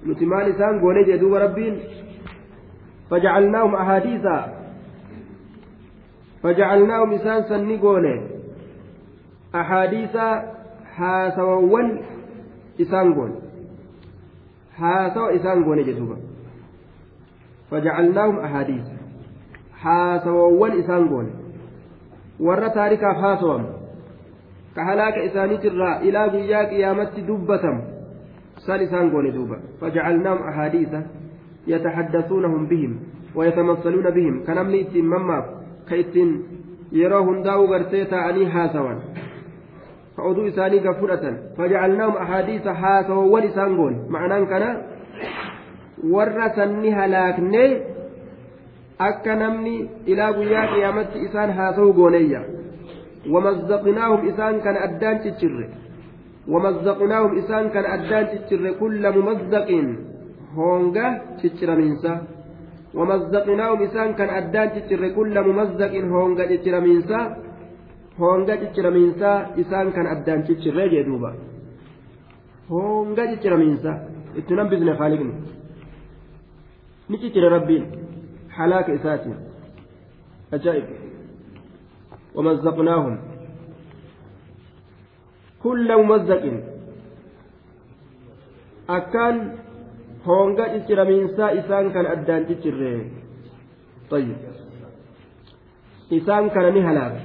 [0.06, 1.80] نتمال إسان قولي جدوب ربين
[3.10, 4.54] فجعلناهم أحاديثا
[6.44, 8.22] فجعلناهم إسان سني قولي
[9.56, 10.16] أحاديث
[10.96, 12.02] هاسوون
[12.82, 13.32] إسان قول
[14.78, 16.18] هاسو إسان قولي جدوبا
[17.72, 18.84] فجعلناهم أحاديث
[19.78, 21.28] حاسوون إسان قول
[22.40, 23.77] ورى تاركا حاسوام
[24.78, 27.78] كهلاك إسانيت الراء إلى قيا قيامة دبتم.
[28.66, 29.58] سال إسان قول دوبا.
[29.82, 30.94] فجعلناهم أحاديث
[31.68, 32.92] يتحدثونهم بهم
[33.36, 34.36] ويتمثلون بهم.
[34.48, 35.38] كنمني إتين مما
[35.90, 36.30] كإتين
[36.92, 38.98] يروهن داو غرتيتا أني حاسوان.
[40.18, 41.24] فعضو إساني كفرة
[41.58, 43.94] فجعلناهم أحاديث حاسوون إسان قول.
[44.10, 44.64] معناه كان
[46.56, 47.82] sanni halaakne
[49.00, 52.42] akka namni ilaa guyyaa qiyaamatti isaan haasa'u gooneeyya
[53.34, 55.66] wamazzaqnaahum isaan kana addaan ciccirre
[56.54, 59.88] wamazzaqnaahum isaan kana addaan ciccirre kulla mumazzaqin
[60.58, 61.06] hoonga
[61.42, 62.12] cicciramiinsa
[63.00, 67.18] wamazzaqnaahum isaan kana addaan ciccirre kulla mumazzaqin hoonga cicciramiinsa
[68.20, 69.30] hoonga cicciramiinsa
[69.64, 71.30] isaan kana addaan ciccirre jee duuba
[72.72, 73.92] hoonga cicciramiinsa
[74.40, 75.34] itti nambisne haaliqni
[77.10, 77.86] ni ciccire rabbiin
[78.58, 79.38] halaaka isaatiin
[80.56, 80.88] ajaa'ib
[82.37, 83.15] ومزقناهم
[85.63, 86.45] كل ممزق
[88.91, 89.37] أكان
[90.27, 92.79] هونغا تشير من سا إسان كان أدان تشير
[94.11, 94.37] طيب
[96.13, 97.17] إسان كان نهلاك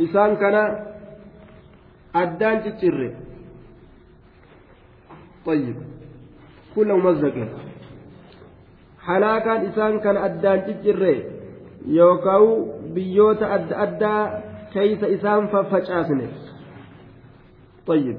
[0.00, 0.56] إسان كان
[2.14, 2.98] أدان تشير
[5.46, 5.76] طيب
[6.74, 7.36] كل ممزق
[9.06, 11.14] halaakaan isaan kan addaan ciccirre
[11.87, 14.23] yookaan biyyoota adda addaa
[14.73, 16.29] keeysa isaan faffacaasne
[17.87, 18.17] طيب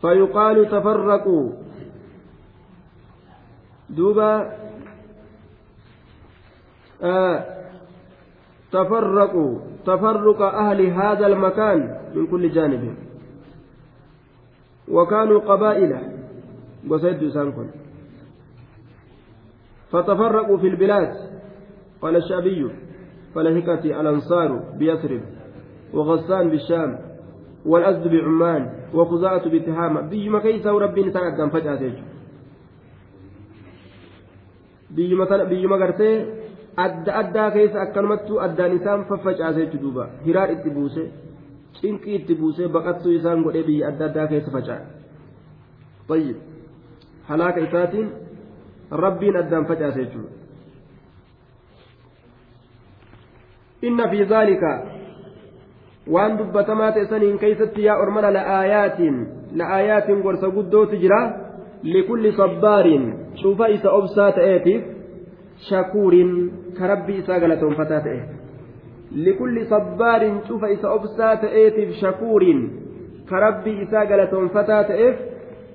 [0.00, 1.52] فيقال تفرقوا
[3.90, 4.52] دوبا
[7.02, 7.44] آه
[8.72, 11.78] تفرقوا تفرق أهل هذا المكان
[12.14, 12.94] من كل جانب
[14.88, 15.92] وكانوا قبائل
[16.88, 17.52] وسيد إسان
[19.92, 21.12] فتفرقوا في البلاد
[22.02, 22.70] قال الشعبي
[23.34, 25.20] فلهكت الأنصار بيثرب
[25.94, 26.98] وغسان بالشام
[27.66, 28.62] والأسد بعمان
[28.94, 31.92] وخزاعة بتهامة بيما كيسا وربي نسان أدام فجأة
[34.90, 36.10] بيما بيما قرتي
[36.76, 41.04] addaa keessa akkanumattuu addaan isaan faffacaasee duuba hiraar itti buuse
[41.78, 44.84] cinqii itti buusee baqattuu isaan godhee biyya adda addaa keessa faca'e
[46.08, 46.36] طيب
[47.28, 48.12] halaaka isaatiin
[48.90, 50.30] rabbiin addaan facaase jechuudha
[53.82, 54.70] inna fi zaalika
[56.12, 59.16] waan dubbatamaa ta'e saniin keeysatti yaa ormana la'aayaatiin
[59.60, 61.20] la'aayaatiin gorsa guddootu jira
[61.82, 63.04] likulli sabbaarin
[63.42, 64.82] cufa isa obsaa ta'eetiif
[65.68, 66.32] shakuuriin
[66.78, 68.20] ka rabbii isaa galatoonfataa ta'e
[69.28, 72.60] likulli sabbaarin cufa isa obsaa ta'eetiif shakuuriin
[73.28, 75.16] ka rabbii isaa galatoonfataa ta'eef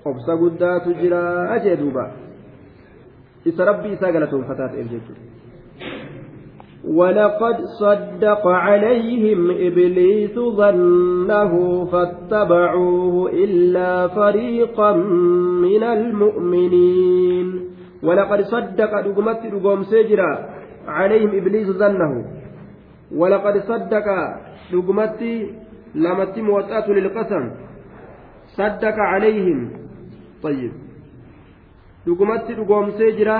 [0.05, 1.23] obsa guddaatu jira
[1.63, 2.09] jee duuba
[3.45, 5.41] isa rabbii isaa galatoonfataa ta'eef jechuudha
[6.83, 14.93] ولقد صدق عليهم إبليس ظنه فاتبعوه إلا فريقا
[15.61, 17.47] من المؤمنين.
[18.03, 20.49] ولقد صدق دقمت دقوم سجرا
[20.87, 22.25] عليهم إبليس ظنه.
[23.15, 24.07] ولقد صدق
[24.73, 25.21] دقمت
[25.95, 27.51] لمت موطأة للقسم.
[28.57, 29.69] صدق عليهم.
[30.43, 30.90] طيب.
[32.06, 33.38] دقمت دقوم سجرا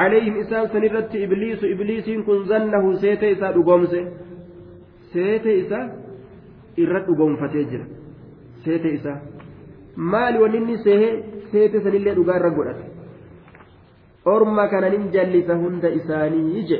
[0.00, 3.94] عليهم إسان سنرت إبليس إبليس كن ظنه سيت إسا دقومس
[5.12, 5.80] سيت إسا
[6.82, 7.80] إرد دقوم فتجر
[8.64, 9.14] سيت إسا
[9.96, 11.08] maali waninni sehe
[11.50, 12.84] seete sanillee dhugaa irra godhate
[14.32, 16.78] orma kana nin jallisa hunda isaanii je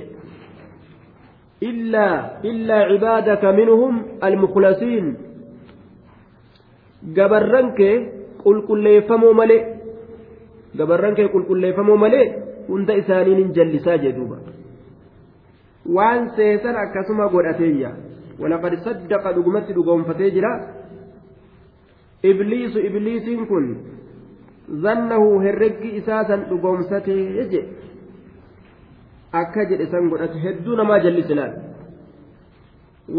[1.69, 2.17] illaa
[2.51, 5.09] illaa cibaadaka minhum almukhlasiin
[7.19, 7.95] gabarran kee
[8.45, 9.63] qulqulleeffamoo malee
[10.78, 12.26] gabarran kee qulqulleeffamoo malee
[12.68, 14.38] hunda isaanii nin jallisaa jee duuba
[15.98, 17.92] waan seesan akkasuma godhateeyya
[18.42, 20.52] walaqad saddaqa dhugumatti dhugoonfatee jira
[22.32, 23.68] ibliisu ibliisiin kun
[24.86, 27.62] zannahu herreggi isaa san dhugoomsatee jedhe
[29.42, 31.54] akka jedhe san godhate hedduu namaa jallisi laal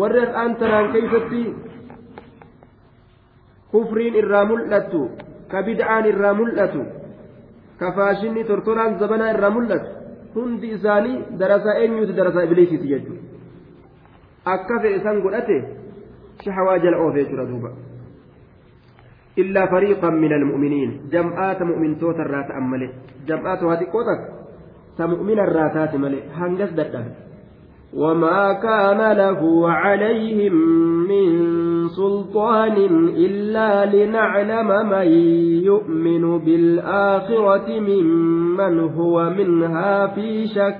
[0.01, 1.43] warri har'aan tanaan keeysatti
[3.73, 5.03] kufriin irraa mul'attu
[5.53, 6.83] ka bid'aan irraa mul'atu
[11.39, 13.23] darasaa eenyuuti darasaa ibliisiiti jechuudha
[14.55, 15.57] akka fedhe san godhate
[16.45, 17.71] shahawaa jala oofee jira duuba
[19.45, 22.91] illaa fariiqan min almu'miniin jam'aata mu'mintoota irraa ta'an malee
[23.29, 24.29] jam'aata waa xiqqoo takka
[24.97, 27.13] ta mu'mina irraa taate malee hangas dadhabe
[27.93, 30.55] وما كان له عليهم
[31.09, 31.29] من
[31.89, 32.77] سلطان
[33.17, 35.07] إلا لنعلم من
[35.65, 40.77] يؤمن بالآخرة ممن هو منها في شك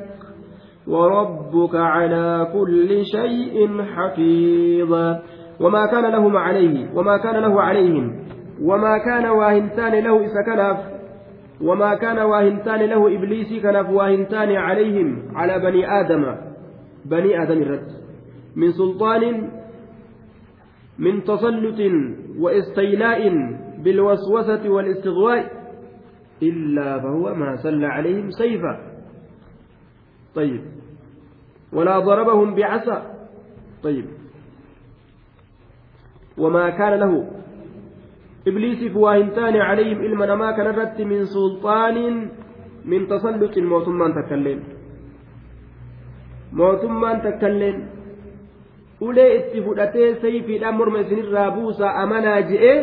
[0.87, 4.93] وربك على كل شيء حفيظ
[5.61, 8.25] وما كان لهم عليه وما كان له عليهم
[8.63, 10.79] وما كان واهنتان له إذا كنف
[11.63, 16.35] وما كان واهنتان له إبليس كنف واهنتان عليهم على بني آدم
[17.05, 17.87] بني آدم الرد
[18.57, 19.51] من سلطان
[20.99, 21.81] من تسلط
[22.39, 23.21] واستيلاء
[23.85, 25.63] بالوسوسة والاستغواء
[26.43, 28.75] إلا فهو ما سل عليهم سيفا.
[30.35, 30.63] طيب.
[31.73, 32.99] ولا ضربهم بعصا
[33.83, 34.07] طيب.
[36.39, 37.31] وما كان له.
[38.49, 42.29] إبليس فواهنتان عليهم إلما ما كان رت من سلطان
[42.85, 44.61] من تسلط موتمان تكلم.
[46.53, 47.77] mootummaan takkailleen
[49.07, 52.79] ulee itti fudhatee sayfiidhaan morma isinirraa buusaa amanaa je'ee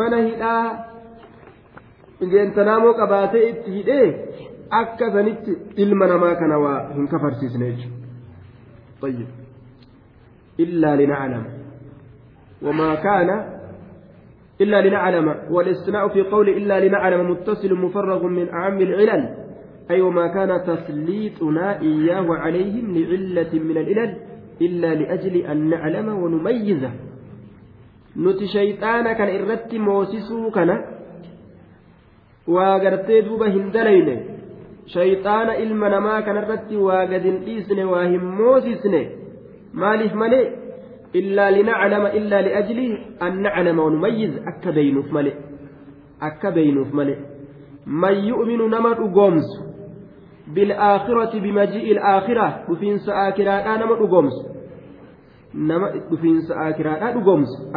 [0.00, 0.64] mana hidhaa
[2.34, 4.06] jeentanaamoo qabaatee itti hidhee
[4.80, 5.56] akka sanitti
[5.86, 9.26] ilma namaa kana waa hin kafarsiisne jechuudha
[10.66, 11.50] illaa linaclama
[12.68, 13.36] wamaa kaana
[14.60, 19.36] إلا لنعلم والاستثناء في قول إلا لنعلم متصل مفرغ من أعم العلل
[19.90, 24.16] أي وما كان تسليطنا إياه عليهم لعلة من العلل
[24.60, 26.92] إلا لأجل أن نعلم ونميزه
[30.54, 30.74] kana
[32.46, 34.14] waa gartee duuba hin dalayne
[34.94, 39.00] shayxaana ilma namaa kana irratti waa gad hin dhiisne waa hin moosisne
[39.82, 40.44] maaliif malee
[41.20, 42.86] illaa linaclama illaa liajli
[43.28, 45.32] an naclama wanumayyiz akka beynuuf male
[46.28, 47.14] akka beynuuf male
[48.04, 49.58] man yu'minu nama dhugoomsu
[50.52, 54.42] bilaakhirati bimajii'i ilaakhira dhufiinsa aakiraadhaa nama dhugoomsu
[55.54, 57.70] nama dhufiinsa aakiraadhaa dhugoomsu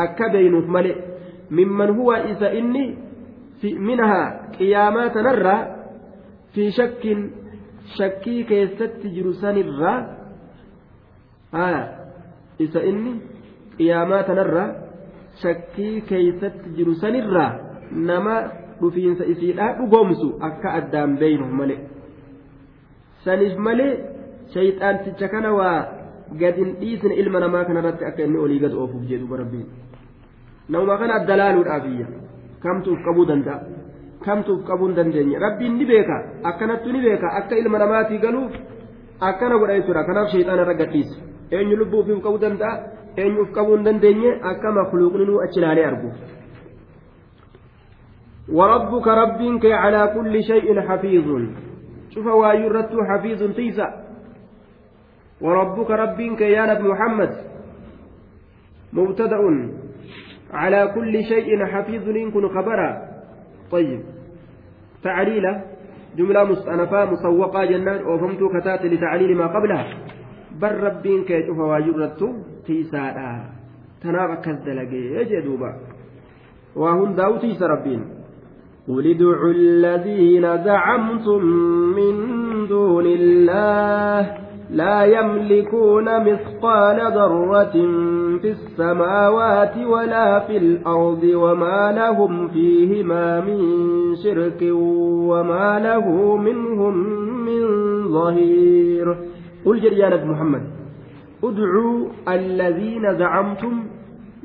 [0.00, 0.96] akka beynuuf male
[1.50, 2.84] mimman huwa isa inni
[3.78, 4.26] minahaa
[4.58, 5.60] qiyaamaa tanarraa
[6.54, 7.20] fi shakkin
[7.96, 9.98] shakkii keessatti jiru sanirraa
[12.58, 13.12] isa inni
[13.76, 14.68] qiyaamaa tanarraa
[15.42, 17.50] shakkii keeysatti jiru sanirraa
[17.90, 18.34] nama
[18.82, 21.80] dhufiinsa isiidhaa dhugoomsu akka addaan beeynuuf malee.
[23.24, 23.92] Saniif malee
[24.54, 25.78] shayxaanticha kana waa
[26.40, 29.66] gadin dhiisne ilma namaa kanarratti akka inni olii gad oofuuf jedhuba rabbiin
[30.68, 32.06] namuma kana adda laaluudhaafiyya
[32.62, 33.60] kamtuuf qabuu danda'a?
[34.24, 35.38] Kamtuuf qabuu hin dandeenye?
[35.38, 36.16] Rabbiin ni beeka
[36.50, 38.52] akkanattu ni beeka akka ilma namaatii galuuf
[39.20, 40.04] akkana godha jechuudha.
[40.08, 41.16] Kanaaf shayxaana irra gadhiisa
[41.50, 42.74] eenyu lubbuu qabuu danda'a?
[43.16, 44.30] Eenyuuf qabuu hin dandeenye?
[44.50, 46.14] Akka makluuqninuu achi ilaalee arguuf
[48.48, 51.28] وربك ربك على كل شيء حفيظ.
[52.10, 53.88] شوف وايرت حفيظ تيسا.
[55.40, 57.30] وربك ربك يا نبي محمد.
[58.92, 59.40] مبتدأ
[60.52, 62.90] على كل شيء حفيظ إن كن خبرا.
[63.70, 64.00] طيب.
[65.02, 65.64] تعليله
[66.16, 68.04] جملة مستأنفة مسوقة جنان.
[68.04, 69.86] وفهمت كتات لتعليل ما قبلها.
[70.60, 72.20] بل ربك يشوف وايرت
[72.66, 73.04] تيسا
[74.02, 75.70] تناغ كالدلقي يجدوبا
[76.76, 78.21] وهن داو تيس ربين.
[78.88, 81.42] قل ادعوا الذين زعمتم
[81.96, 82.14] من
[82.68, 84.36] دون الله
[84.70, 87.72] لا يملكون مثقال ذرة
[88.42, 93.58] في السماوات ولا في الأرض وما لهم فيهما من
[94.24, 94.60] شرك
[95.30, 96.94] وما له منهم
[97.46, 97.62] من
[98.12, 99.16] ظهير
[99.66, 100.62] قل جريانة محمد
[101.44, 103.84] ادعوا الذين زعمتم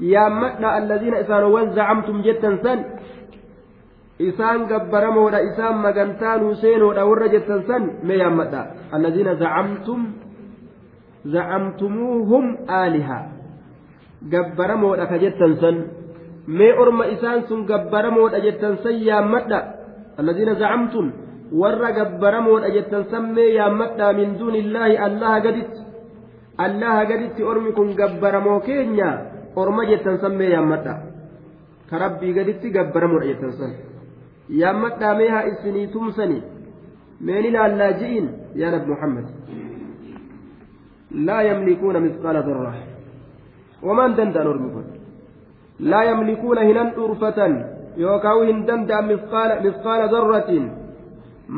[0.02, 2.80] يا مدى الذين إسانوا زعمتم جدا سن
[4.20, 8.62] isaan gabbaramoodha isaan magantaanuu seenoodha warra jettan san mee yaammadha
[8.96, 10.02] alladiina zacamtum
[11.34, 12.46] zacamtumuuhum
[12.80, 13.20] aaliha
[14.34, 15.76] gabbaramoodha ka jettan san
[16.48, 19.60] mee orma isaan sun gabbaramoodha jettan san yaammadha
[20.20, 21.08] alladiina zacamtum
[21.62, 25.82] warra gabbaramoodha jettan sammee yaammadhaa min duunillaahi allaha gaditti
[26.66, 29.10] allaha gaditti ormi kun gabbaramoo keenya
[29.56, 30.94] orma jettan sammee yaammadha
[31.90, 33.72] ka rabbii gaditti gabbaramoodha jettan san
[34.50, 36.44] yaammadhaa mee haa isinii tumsani
[37.30, 38.30] meen ilaallaa ji'in
[38.62, 39.26] yaa nabi muhammad
[41.30, 42.74] laa yamlikuuna misqaala darra
[43.88, 44.86] wamaan danda'an ormi kun
[45.94, 47.58] laa yamlikuuna hinan dhuurfatan
[48.04, 49.06] yookaan hin danda'an
[49.66, 50.70] misqaala darratiin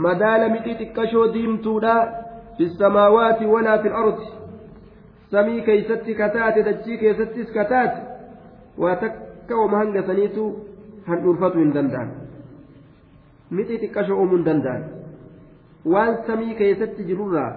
[0.06, 1.96] madaala mixii xiqqashoo diimtuudha
[2.58, 4.32] fi samaawaati walaa fi ardi
[5.32, 8.02] samii keeysatti kataate dachii keessattis kataate
[8.86, 10.50] waa takka oma hanga saniitu
[11.08, 12.10] han dhuurfatu hin danda'an
[13.58, 14.84] mixii xiqqashoo uumuu hin danda'an
[15.94, 17.52] waan samii keessatti jirurraa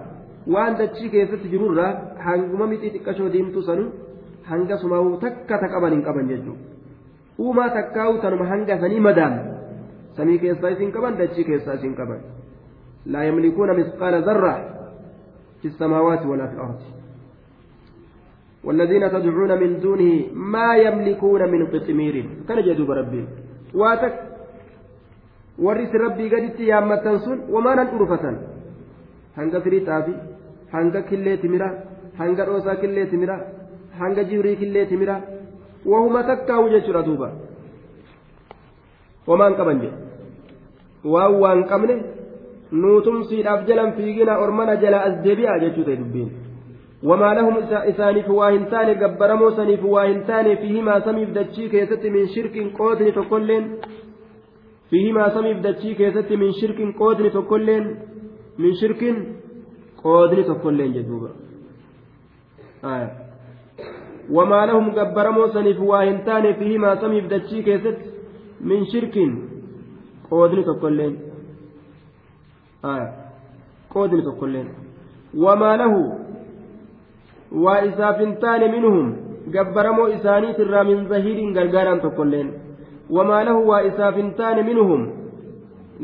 [0.55, 1.91] waan dachii keessatti jirurraa
[2.27, 3.89] hanguma mixii xiqqashoo diimtuu sanu
[4.51, 6.61] hanga sumaa'uu takka ta qaban hin qaban jechuudha
[7.45, 9.37] uumaa takkaa'u tanuma hanga sanii madaan
[10.17, 12.25] samii keessaa isin qaban dachii keessaa isin qaban
[13.15, 14.57] laa yamlikuuna misqaala zarra
[15.61, 16.91] fi samaawaati walaa fi ardi
[18.67, 22.15] والذين تدعون من دونه ما يملكون من قطمير
[22.47, 23.23] كان جدوب ربي
[23.75, 24.15] واتك
[25.57, 28.35] warri si rabbii gaditti yaammatan sun wamaan han dhurfatan?
[29.37, 30.15] Hanga firii xaafii
[30.73, 31.69] hanga killee timira
[32.19, 33.37] hanga dhoosaa killee timira
[33.99, 35.21] hanga jibrii killee timira
[35.85, 37.29] wahuma takkaawu jechuudha duuba.
[39.27, 39.97] Wamaan qaban jedhe
[41.13, 41.95] waan waan qabne
[42.71, 46.29] nuutumsiidhaaf jalan fiigina ormana jala as deebi'a jechuu ta'e dubbiin.
[47.09, 47.55] Wamaa lahum
[47.91, 52.27] isaaniif waa hin taane gabbaramoo saniif waa hin taane fi himaa samiif dachii keessatti min
[52.35, 53.65] shirkiin qootni tokkolleen
[54.93, 57.85] fiihimaa samiif dachii keessatti min shirkin qoodni tokkolleen
[58.65, 59.15] min shirkin
[60.01, 61.29] qoodni tokkolleen jedhuuba
[64.37, 68.09] wamaa lahum gabbaramoo saniif waa hin taane fiihimaa samiif dachii keessatti
[68.71, 69.31] min shirkin
[70.29, 71.15] qoodni tokkolleen
[73.93, 74.67] qoodni tokkolleen
[75.45, 76.01] wamaa lahu
[77.65, 79.09] waa isaaf hin taane minhum
[79.57, 82.53] gabbaramoo isaaniitirraa min zahiiriin gargaaraan tokkolleen
[84.39, 85.01] taane minhum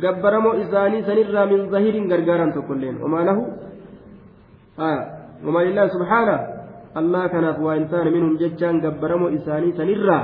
[0.03, 3.43] gabbaramoo isaanii sanirraa min zahiiriin gargaaraan tokkolleen wamaa lahu
[5.45, 6.35] wamaa lillaahi subhaana
[7.01, 10.23] allah kanaaf waa hin taane minhum jechaan gabbaramoo isaanii sanirraa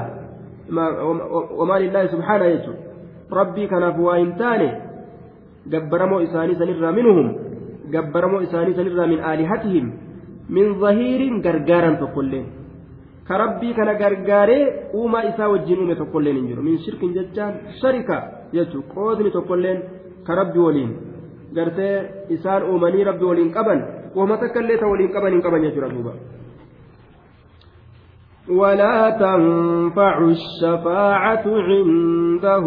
[1.60, 2.84] wamaa lillaahi subhaana jechuudha
[3.40, 4.68] rabbii kanaaf waa hin taane
[5.76, 7.30] gabbaramoo isaanii sanirraa minuhum
[7.96, 9.88] gabbaramoo isaanii sanirraa min aalihatihim
[10.58, 12.46] min zahiiriin gargaaran tokkolleen
[13.29, 14.63] ka rabbii kana gargaaree
[14.95, 18.17] uumaa isaa wajjin uume tokkolleen hin jiru min shirkin jechaan sharika
[18.57, 19.83] jechuu qoodni tokkolleen
[20.27, 20.91] ka rabbi waliin
[21.55, 21.95] gartee
[22.37, 23.81] isaan uumanii rabbi waliin qaban
[24.17, 26.15] wahuma takka illee ta waliin qaban hin qaban jechuudha duuba
[28.49, 32.67] ولا تنفع الشفاعة عنده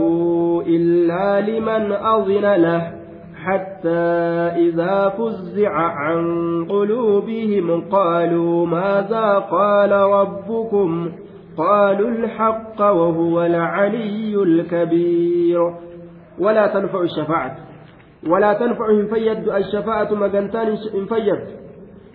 [0.68, 2.97] إلا لمن أذن له
[3.49, 3.89] حتى
[4.69, 6.25] إذا فزع عن
[6.71, 11.13] قلوبهم قالوا ماذا قال ربكم؟
[11.57, 15.75] قالوا الحق وهو العلي الكبير.
[16.39, 17.57] ولا تنفع الشفاعة.
[18.27, 20.77] ولا تنفعهم فيد الشفاعة مجنتان
[21.09, 21.41] فيد.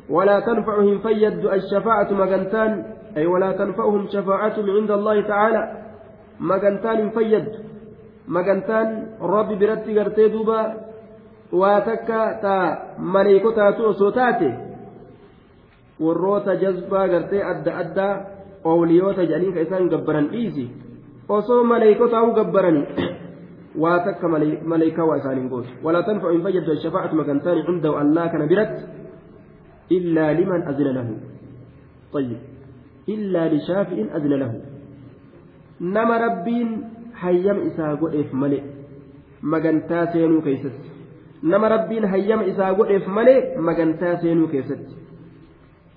[0.09, 2.85] ولا تنفعهم فيد الشفاعة مجنتان
[3.17, 5.71] أي ولا تنفعهم شفاعتهم عند الله تعالى.
[6.39, 7.45] مجنتان فيد.
[8.27, 10.92] مجنتان رب برتي قرتي دوبا.
[11.53, 12.55] واتكا تا
[12.99, 14.51] مليكوتا توسو تاتي
[16.03, 18.13] warroota jazbaa gartee adda addaa
[18.69, 20.63] oowliyoota jedhanii ka isaan gabbaran dhiisi
[21.35, 22.85] osoo maleeykotaa u gabbaranii
[23.83, 24.31] waa takka
[24.71, 28.83] maleeykaa waa isaaniin gootu walaa tanfacu hin fayyaddu ashafaacatu magantaani cindahu allaa kana biratti
[29.97, 31.15] illaa liman azina lahu
[32.13, 32.41] طيب
[33.15, 34.57] illaa lishaafi'in adna lahu
[35.95, 36.69] nama rabbiin
[37.21, 38.63] hayyama isaa godheef malee
[39.53, 40.92] magantaa seenuu keessatti
[41.51, 43.39] nama rabbiin hayyama isaa godheef malee
[43.69, 44.93] magantaa seenuu keessatti.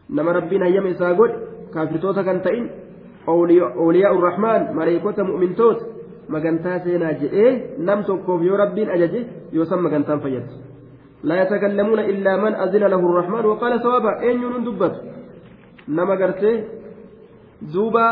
[0.08, 1.36] Nama rabbiin hayyama isaa godhe
[1.74, 2.64] kaafirtoota kan ta'in
[3.84, 5.84] ooliyaa urrahmaan maleekota mu'mintoota
[6.34, 7.50] magantaa seenaa jedhee
[7.88, 9.20] nam tokkoof yoo rabbiin ajaje
[9.52, 10.52] yoo san magantaan fayyadu
[11.28, 14.98] laa yatakallamuuna illaa man azina lahu urrahmaan waqaala sawaaba eenyuun hin dubbatu?
[15.88, 16.56] Nama gartee
[17.74, 18.04] duuba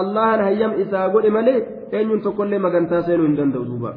[0.00, 1.58] allahan hayyam isaa godhe malee
[1.92, 3.94] eenyuun tokkollee magantaa seenuu hin danda'u duubaa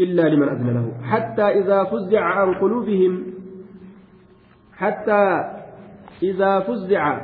[0.00, 1.06] إلا لمن أذن له.
[1.06, 3.26] حتى إذا فزع عن قلوبهم
[4.76, 5.40] حتى
[6.22, 7.20] إذا فزع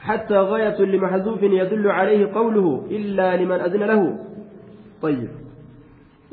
[0.00, 4.18] حتى غاية لمحذوف يدل عليه قوله إلا لمن أذن له.
[5.02, 5.28] طيب.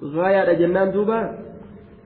[0.04, 1.40] غاية جنان دوبا.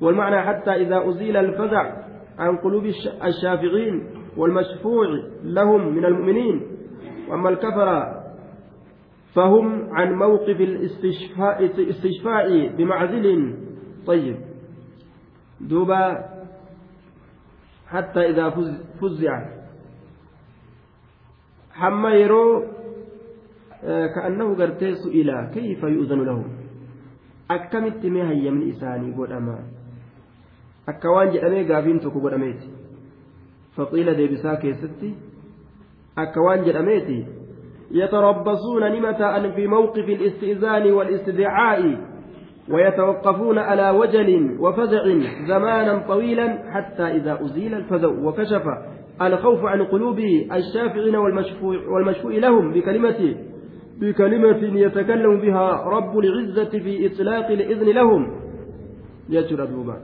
[0.01, 1.93] والمعنى حتى إذا أزيل الفزع
[2.39, 2.85] عن قلوب
[3.25, 5.07] الشافعين والمشفوع
[5.43, 6.61] لهم من المؤمنين.
[7.29, 8.17] وأما الكفر
[9.33, 13.55] فهم عن موقف الاستشفاء استشفاء بمعزل.
[14.07, 14.37] طيب.
[15.61, 16.25] دوبا
[17.87, 18.49] حتى إذا
[19.01, 19.45] فزع.
[21.71, 22.65] حما يرو
[24.15, 26.45] كأنه قرتي سئل كيف يؤذن له.
[27.51, 29.59] أكملت ما من إساني قد أما.
[30.89, 32.69] أكوان جأمي قافين تكو قد أميتي.
[33.75, 35.15] فقيل ديبسا كيستي
[36.17, 37.36] أكوان جأميتي.
[37.91, 41.97] يتربصون نمة في موقف الاستئذان والاستدعاء
[42.69, 45.03] ويتوقفون على وجل وفزع
[45.47, 48.63] زمانا طويلا حتى إذا أزيل الفزع وكشف
[49.21, 50.19] الخوف عن قلوب
[50.51, 53.35] الشافعين والمشفوع, لهم بكلمة
[53.99, 58.41] بكلمة يتكلم بها رب العزة في إطلاق الإذن لهم.
[59.29, 59.97] يجر دوبا.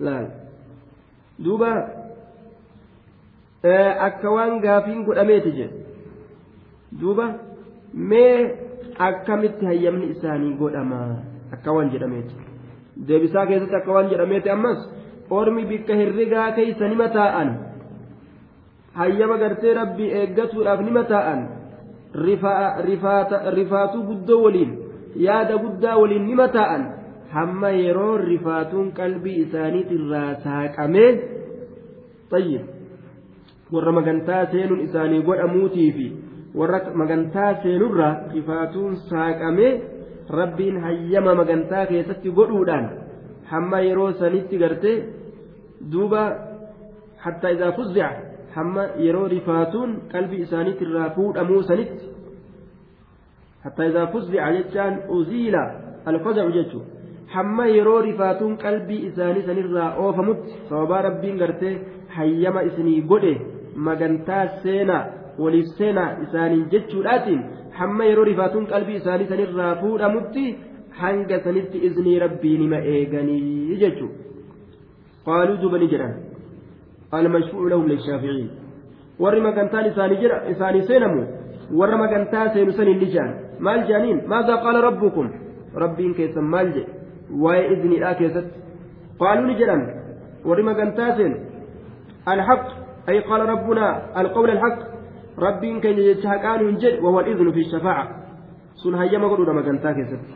[0.00, 0.30] لا.
[1.38, 2.00] دوبا.
[4.00, 5.89] akka waan gaafiin godhameeti jedhe
[7.00, 7.26] duuba
[7.94, 8.36] mee
[9.08, 11.00] akkamitti hayyamni isaanii godhama
[11.54, 12.34] akka waan jedhameeti.
[13.08, 14.78] Deebisaa keessatti akka waan jedhameeti ammas
[15.30, 17.50] ormi bikka herregaa keeysa nima taa'an
[19.00, 21.40] hayyama gartee rabbii eeggatuudhaaf nima taa'an
[23.58, 24.72] rifaatuu guddoo waliin
[25.26, 26.82] yaada guddaa waliin nima taa'an
[27.34, 31.10] hamma yeroo rifaatuun qalbii isaaniitirraa saaqamee
[32.32, 32.64] xayyib
[33.72, 36.06] warra magantaa seenuun isaanii godhamuutii fi
[36.58, 39.72] warra magantaa seenurraa rifaatuun saaqamee
[40.40, 42.86] rabbiin hayyama magantaa keessatti godhuudhaan
[43.52, 44.96] hamma yeroo sanitti gartee
[45.92, 46.22] duuba
[47.24, 48.10] hattaa isaa fuzzica
[48.54, 52.14] hamma yeroo rifaatuun qalbii isaaniitirraa fuudhamuu sanitti
[53.64, 55.62] hattaa isaa fuzzica jechaan uziila
[56.12, 57.00] alfazacu jechuudha.
[57.34, 61.74] hamma yeroo rifaatuun qalbii isaanii sanirraa oofamutti sababaa rabbiin gartee
[62.16, 63.34] hayyama isinii godhe
[63.88, 65.04] magantaa seenaa
[65.38, 67.42] waliif seenaa isaaniin jechuudhaatiin
[67.80, 70.44] hamma yeroo rifaatuun qalbii isaanii sanirraa fuudhamutti
[71.02, 74.14] hanga sanitti iznii rabbii nima eeganii jechuudha
[75.28, 76.14] qaaluu duuba ni jedhan
[77.18, 78.50] almashfuucu lahum lishaaficiin
[79.26, 81.22] warri magantaan isaanii seenamu
[81.82, 83.32] warra magantaa seenu saniin ni jedhan
[83.68, 85.30] maal jedhaniin maadaa qaala rabbukum
[85.84, 86.92] rabbiin keessan maal jedhe
[87.46, 88.54] waa'ee izniidhaa keessatti
[89.24, 89.88] qaaluu ni jedhan
[90.50, 91.36] warri magantaa seenu
[92.34, 92.64] alhaq
[93.08, 93.86] أي قال ربنا
[95.42, 98.20] القول الحق ربي كان يتحقان ينجد وهو الإذن في الشفاعة
[98.82, 100.34] sun hayyama godhuudha magantaa keessatti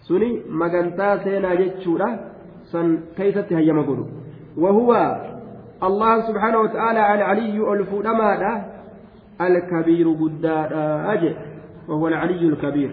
[0.00, 2.08] suni magantaa seenaa jechuudha
[2.72, 4.08] san keeysatti hayyama godhu
[4.56, 5.00] wahuwa
[5.80, 8.64] allah subxaanahu watacaala alcaliyyu ol fuudhamaadha
[9.38, 11.36] alkabiiru guddaadha je
[11.88, 12.90] wahuwa alcaliyyu alkabiir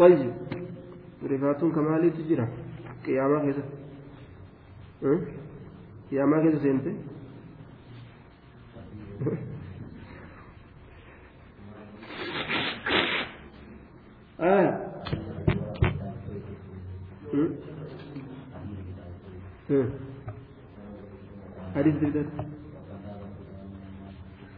[0.00, 0.32] طيب
[1.30, 2.48] رفاتون كمالي تجرى
[3.06, 3.62] قيامة كذا
[6.10, 6.94] قيامة كذا سنتي
[14.40, 14.90] آه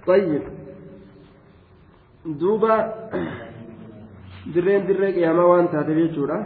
[0.07, 0.43] طيب
[2.27, 2.75] دوبا
[4.55, 6.39] dirree qiyaamaa waan taate jechuudha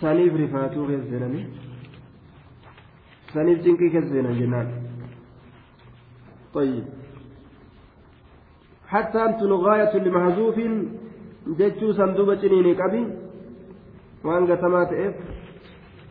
[0.00, 1.44] saniif rifaatuu keessa seenanii
[3.34, 4.68] saniif cinqii keessa seenan jennaan
[6.53, 6.83] طيب
[8.87, 10.57] حتى أنتم غاية لمحذوف
[11.59, 13.01] jechuu sanduuba ciniinii qabi
[14.25, 15.15] waan gatamaa ta'eef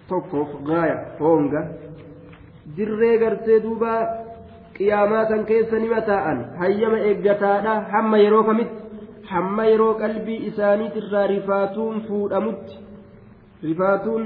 [0.08, 1.62] tokkoof gaaya hoonga
[2.76, 3.92] dirree gartee duuba
[4.76, 8.82] qiyaamaa san keessa nima taa'an hayyama eeggataadha hamma yeroo kamitti
[9.32, 12.74] hamma yeroo qalbii isaaniitirraa rifaatuun fuudhamutti
[13.66, 14.24] rifaatuun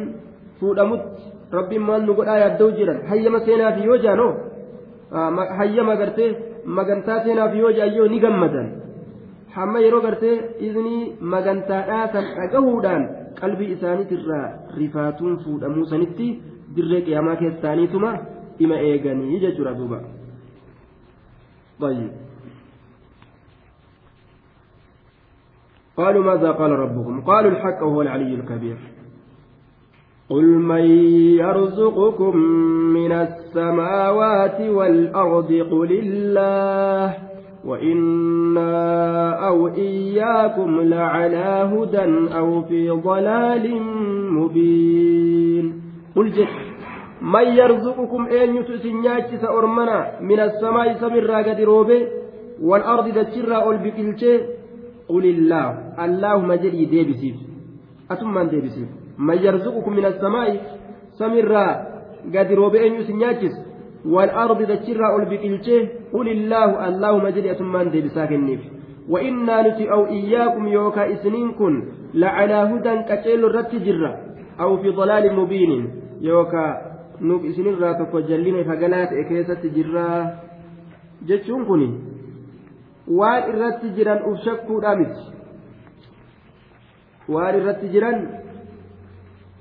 [0.61, 1.23] fuudhamutti
[1.59, 4.33] rabbiin maal nu godhaa yaadda'u jiran hayyama seenaaf yoo jaanoo
[5.58, 6.30] hayyama gartee
[6.66, 8.72] magantaa seenaaf yoo jaan yoo ni gammadan
[9.56, 10.36] hamma yeroo gartee
[10.70, 11.04] iznii
[11.36, 13.04] magantaadhaa san dhagahuudhaan
[13.42, 14.48] qalbii isaaniitirraa
[14.78, 16.28] rifaatuun fuudhamuu sanitti
[16.76, 18.12] dirree qiyaamaa keessaaniituma
[18.60, 20.00] dhima eeganii jechuudha duuba.
[21.84, 22.12] طيب
[25.98, 28.78] قالوا ماذا قال ربكم قالوا الحق وهو العلي الكبير
[30.30, 30.86] قل من
[31.44, 32.38] يرزقكم
[32.98, 33.12] من
[33.54, 37.16] السماوات والأرض قل الله
[37.66, 38.76] وإنا
[39.48, 43.66] أو إياكم لعلى هدى أو في ضلال
[44.34, 45.82] مبين.
[46.16, 46.48] قل جد
[47.22, 52.08] من يرزقكم أين يتسنياك سأرمنا من السماء سمرا قد روبي
[52.62, 53.78] والأرض دتشرا أول
[55.10, 55.68] قل الله.
[56.06, 57.36] اللهم جري ديبسيف.
[58.12, 58.90] أتم من ديبسيف.
[59.18, 60.50] من يرزقكم من السماء
[61.20, 61.93] سمرا
[62.36, 63.42] قد روبي أين يتسنياك
[64.06, 65.80] والأرض دجرا أول بقلته
[66.14, 68.62] قل الله اللهم جل أتمان دي بساكنيف
[69.10, 71.74] وإنا نتي أو إياكم يوكا إسنين كن
[72.14, 74.12] لعلى هدى كتيل الرت جرا
[74.60, 75.72] أو في ضلال مبين.
[76.22, 76.66] يوكا
[77.22, 80.10] نوب إسنين راتك وجلين فقلات إكيسة جرا
[81.28, 81.90] جتشون كني.
[83.08, 85.24] irratti jiran uf shakkuudha miti
[87.28, 88.43] waan irratti jiran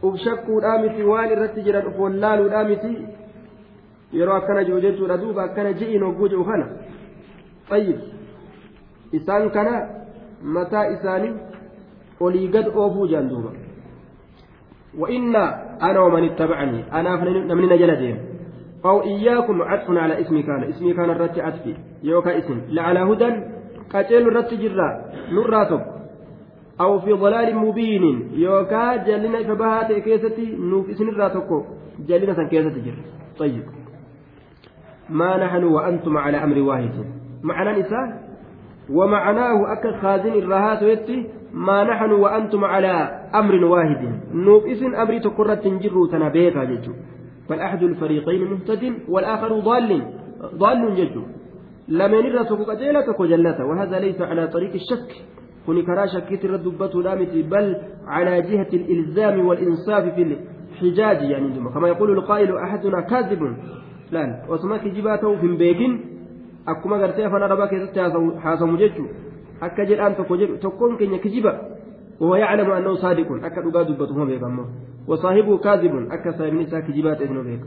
[0.03, 2.92] uf shakkuudha miti waan irratti jiran uf wallaaluudha miti
[4.12, 6.66] yeroo akkana jiru jechuudha duuba akkana ji'iin hogguu jiru kana
[7.70, 7.98] xayyib
[9.18, 9.74] isaan kana
[10.42, 11.34] mataa isaanii
[12.20, 13.53] olii gad oofuu jaan duuba
[14.98, 15.44] وإنا
[15.82, 17.16] أنا ومن اتبعني أنا
[17.55, 18.18] من نجل دين
[18.84, 23.30] أو إياكم عطف على اسم كان اسم كان الرت عطفي يوكا اسم لعلى هدى
[23.90, 24.88] قتيل الرت جرا
[25.32, 25.80] نراتب
[26.81, 31.64] أو في ضلال مبين يوكا جلنا فبهات كيستي نوف اسم الراتكو
[32.09, 32.99] جلنا سن كيستي جر.
[33.39, 33.62] طيب.
[35.11, 36.91] ما نحن وأنتم على أمر واحد.
[37.43, 38.09] معنى نساء
[38.91, 42.93] ومعناه أكل خازن الرهات يتي ما نحن وأنتم على
[43.35, 44.03] أمر واحد.
[44.35, 46.93] نوب إذن أمري تقرة تنجر تنبيك ججو.
[47.49, 50.03] فالأحد الفريقين مهتد والآخر ضال
[50.55, 51.23] ضال ججو.
[51.89, 55.11] لمن الرسول قتيلة كجلة وهذا ليس على طريق الشك.
[55.66, 56.94] كن كرا شكيت الردبة
[57.50, 63.42] بل على جهة الإلزام والإنصاف في الحجاج يعني كما يقول القائل أحدنا كاذب.
[64.12, 65.92] ta'uuf hin beekin
[66.66, 68.00] akkuma gartee afaan arabaa keessatti
[68.44, 69.08] haasamu jechuun
[69.60, 71.52] akka jedhaan tokko jedhu tokkoon keenya kijiba
[72.20, 73.28] وهو يعلم أنه صادق.
[73.44, 74.64] أكا دقا دبته ما بيك أمه
[75.08, 75.94] وصاحبه كاذب.
[76.12, 77.60] أكا صاحبني سا كجبات إذنه بيك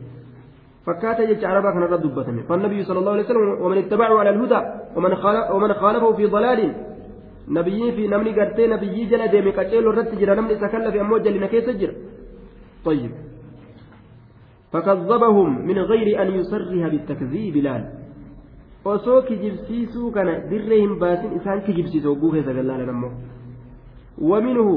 [0.85, 4.61] فكات يجي عربا كان رد دبتني فالنبي صلى الله عليه وسلم ومن اتبعه على الهدى
[5.53, 6.59] ومن خالفه في ضلال
[7.47, 11.69] نبي في نمني قرتي نبي جل ديمي قتيل الرد جرى نمني سكل في أموجة لنكيس
[11.69, 11.95] جرى
[12.85, 13.11] طيب
[14.73, 17.83] فكذبهم من غير أن يصرها بالتكذيب لال
[18.85, 23.11] osoo kijibsiisuu kana dirree hin baasin isaan kijibsiise hogguu keessa gallaala nammoo
[24.21, 24.69] ومنه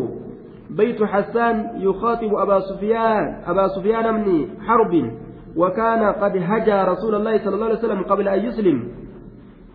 [0.70, 5.12] بيت حسان يخاطب أبا سفيان أبا سفيان بن حرب
[5.56, 8.78] وكان قد هجى رسول الله صلى الله عليه وسلم قبل أن يسلم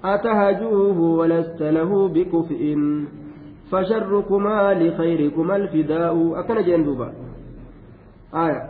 [0.06, 2.78] أتهجوه ولست له بكفء.
[3.72, 6.40] فشركما لخيركما الفداء.
[6.40, 7.14] أكن جندوبا
[8.36, 8.62] آية.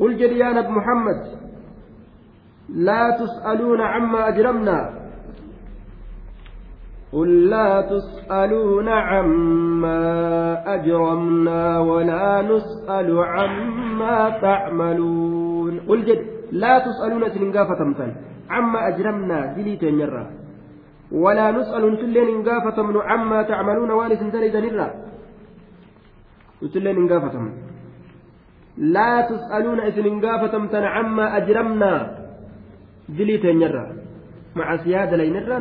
[0.00, 1.18] قل جد يا نبي محمد
[2.68, 4.90] لا تسألون عما أجرمنا.
[7.12, 10.04] قل لا تسألون عما
[10.74, 15.80] أجرمنا ولا نسأل عما تعملون.
[15.88, 20.24] قل جد لا تسألون سننقافة تمثل عما أجرمنا دلي تنيرا.
[21.12, 24.88] ولا نسأل نتلين انقافة من عما تعملون وانس تلي تنيرا
[26.62, 27.52] نتلين انقافة من
[28.78, 32.18] لا تسألون إذن قافة متن عما أجرمنا
[33.08, 33.84] دلي تنيرا.
[34.56, 35.58] مع سيادة لينرا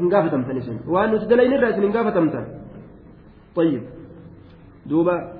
[0.00, 2.44] هنقافة متن إسن وأن نسد لينرا إذن هنقافة متن
[3.56, 3.82] طيب.
[4.86, 5.32] دوبا.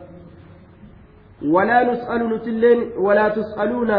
[1.45, 3.91] ولا نسأل نتلين ولا تسألون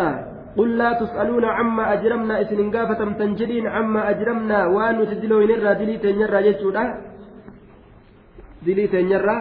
[0.57, 5.95] قل لا تسألون عما أجرمنا إذن هنقافة متن جدين عما أجرمنا وأن نسد لينرا دلي
[6.03, 6.83] تنيرا جيشودا
[8.65, 9.37] دلي تنيرا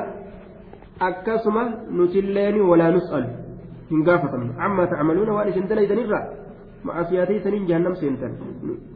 [1.01, 3.29] akkasuma nutilleen walaa nus'alu
[3.91, 6.21] hin gaafatamne amma ta'amaluuna waan isin dalaydanirra
[6.89, 8.33] ma'asiyaatii saniin jahannam seentan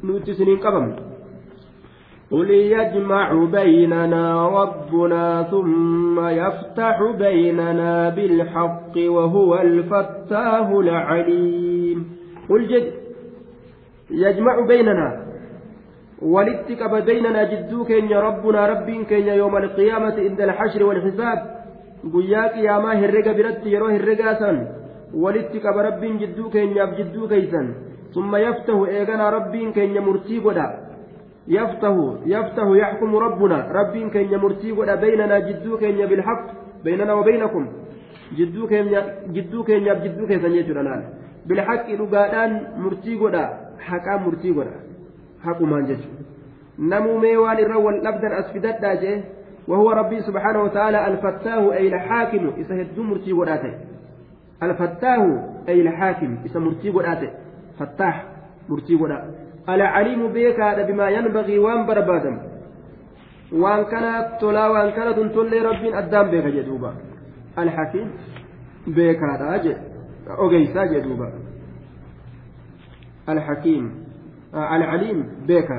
[0.03, 0.95] nuti isiniin qabamne
[2.31, 11.99] قل يجمع بيننا ربنا ثم يفتح بيننا بالحق وهو الفتاه العليم.
[12.51, 12.93] قل جد
[14.11, 15.27] يجمع بيننا.
[16.23, 21.39] ولتكب بيننا جدوك إن ربنا رب كي يوم القيامة عند الحشر والحساب.
[22.15, 24.67] قياك يا ماهي الرقى برد يروه الرقى سن
[25.15, 27.33] ولتكب رب جدوك إن جدوك
[28.15, 30.47] ثم يفتح إيغانا رب كي مرتيب
[33.21, 36.41] rabbuna rabbiin keenya murtii godha baynanaa jidduu keenya bilhaq
[36.85, 37.67] baynanaa wabaynakum
[38.37, 39.03] jidduu keenya
[39.35, 41.03] jidduu keenyaaf jidduu keessan jechuudha laal
[41.47, 42.53] bilhaqi dhugaadhaan
[42.85, 43.45] murtii godha
[43.89, 44.79] haqaan murtii godha
[45.45, 46.25] haqumaan jechuudha
[46.95, 49.19] namuu mee waan irra wal dhabdan as fidadhaa jee
[49.69, 53.73] وهو ربي سبحانه وتعالى الفتاه أي الحاكم إذا هدو مرتي وداته
[54.63, 55.23] الفتاه
[55.69, 57.31] أي الحاكم إذا مرتي وداته
[57.79, 58.25] فتاح
[58.69, 62.37] مرتي وداته العليم بك بما ينبغي وان بربادم.
[63.53, 66.93] وان كانت تلا وان كانت تولي رب أدام بك جدوبا.
[67.59, 68.09] الحكيم
[68.87, 69.47] بك هذا
[70.39, 71.29] أوجيسا جدوبا.
[73.29, 73.85] الحكيم
[74.55, 75.19] العليم
[75.49, 75.71] بك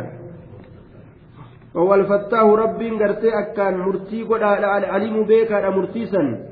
[1.76, 6.52] والفتاه ربين غرتي أكان مرتي قد العليم بيكا مرتيسا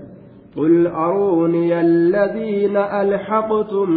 [0.56, 3.90] قل أروني الذين ألحقتم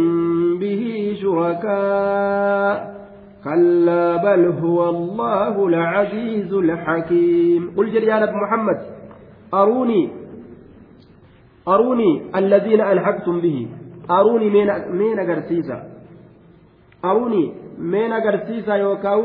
[0.59, 2.92] به شركاء.
[3.43, 7.61] كلا بل هو الله العزيز الحكيم.
[7.77, 8.79] قل جل يا محمد
[9.53, 10.11] أروني
[11.67, 13.67] أروني الذين ألحقتم به.
[14.11, 14.49] أروني
[14.89, 15.77] مين أجرسيسا
[17.05, 19.21] أروني مين أجرسيسا يوكاو؟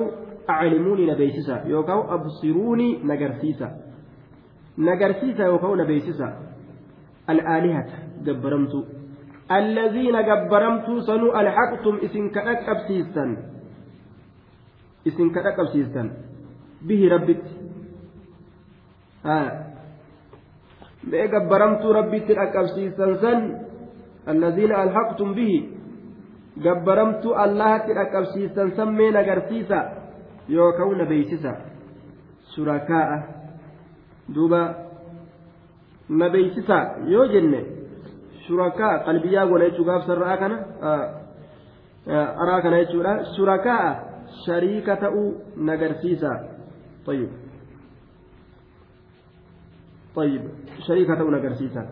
[0.51, 3.69] أعلموني نبيسيسا يوكاو أبصروني نجرسيسا
[4.79, 6.29] نجرسيسا يوكاو نبيسيسا
[7.31, 7.87] الآلهة
[8.25, 8.75] جبرمت
[9.53, 13.25] الذين جبرمت سنو ألحقتم إسن كأك أبسيسا
[15.05, 16.11] كأك أبسيسا
[16.82, 17.44] به ربت
[19.26, 19.68] آه
[21.11, 23.38] mee gabbaramtuu rabbitti dhaqqabsiisan san
[24.26, 25.59] allaziina alhaqtum bihi
[26.64, 29.78] gabbaramtuu allahatti dhaqqabsiisan san mee nagarsiisa
[30.49, 31.53] yookaan na beeksisa
[32.55, 33.18] surakaa'a
[34.34, 34.62] duuba
[36.09, 37.61] na beeksisa yoo jenne
[38.46, 40.57] shurakaa qalbiyyaa godha jechuu gaafsarraa kana
[42.42, 44.08] araa kana jechuudha surakaa'a
[44.47, 46.59] shariika ta'uu nagarsiisa
[47.09, 47.29] طيب.
[50.16, 50.43] طيب.
[50.87, 51.91] شريكة نقرسيسا.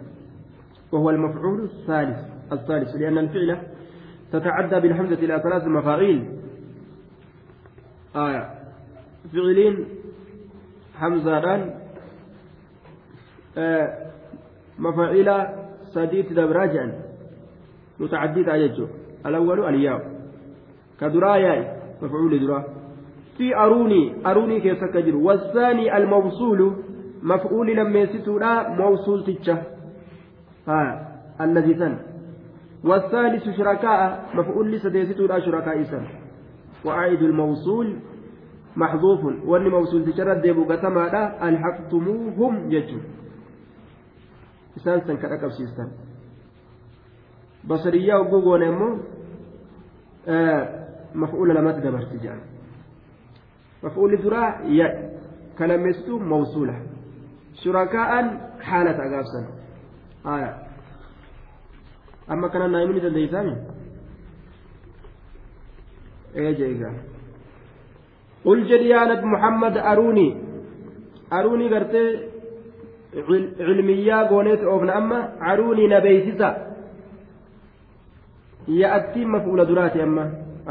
[0.93, 2.19] وهو المفعول الثالث
[2.53, 3.59] الثالث لأن الفعل
[4.33, 6.41] تتعدى بالحمزة إلى ثلاث مفاعيل.
[8.17, 8.55] آية.
[9.33, 9.87] فعلين
[10.95, 11.73] حمزة
[13.59, 14.13] آه
[14.79, 15.33] مفاعيل
[15.95, 17.03] سديت دبراجا
[18.01, 18.87] متعددة يجو
[19.27, 20.17] الأول الياء.
[21.01, 22.65] كدرايا مفعول درا
[23.39, 26.73] في أروني أروني كيف كجر والثاني الموصول
[27.23, 29.57] مفعول لميستودا موصولتشا
[30.69, 30.83] ها
[31.41, 31.95] الذي سن
[32.85, 34.01] والثالث شركاء
[34.35, 36.05] مفعول لسديستودا شركاء سن
[36.85, 37.97] وعائد الموصول
[38.77, 39.21] محذوف.
[39.45, 41.05] وان موصول تجرد ديبو قسما
[41.49, 43.01] ألحقتموهم يجو.
[44.77, 45.89] isaan san ka dhaqabsiistan
[47.69, 48.95] basariyyaa oggoo goone immoo
[51.15, 52.41] lamatti dabarti jedhan
[53.83, 54.89] maf'uulli duraa ya
[55.59, 56.75] kalameessitu mawsuula
[57.63, 58.27] shurakaa'an
[58.69, 59.45] haalata agaabsan
[60.25, 60.51] haya
[62.29, 63.55] amma kana naa himni dandeeysaami
[66.35, 66.95] eeje egaa
[68.45, 70.31] qul jedhi yaa nabi muhammad aruunii
[71.31, 72.09] aruunii gartee
[73.57, 75.19] cilmiyyaa gooneet oofna amma
[75.51, 76.49] aruunii na beeysisa
[78.81, 80.25] ya'attiin maf'uula duraati amma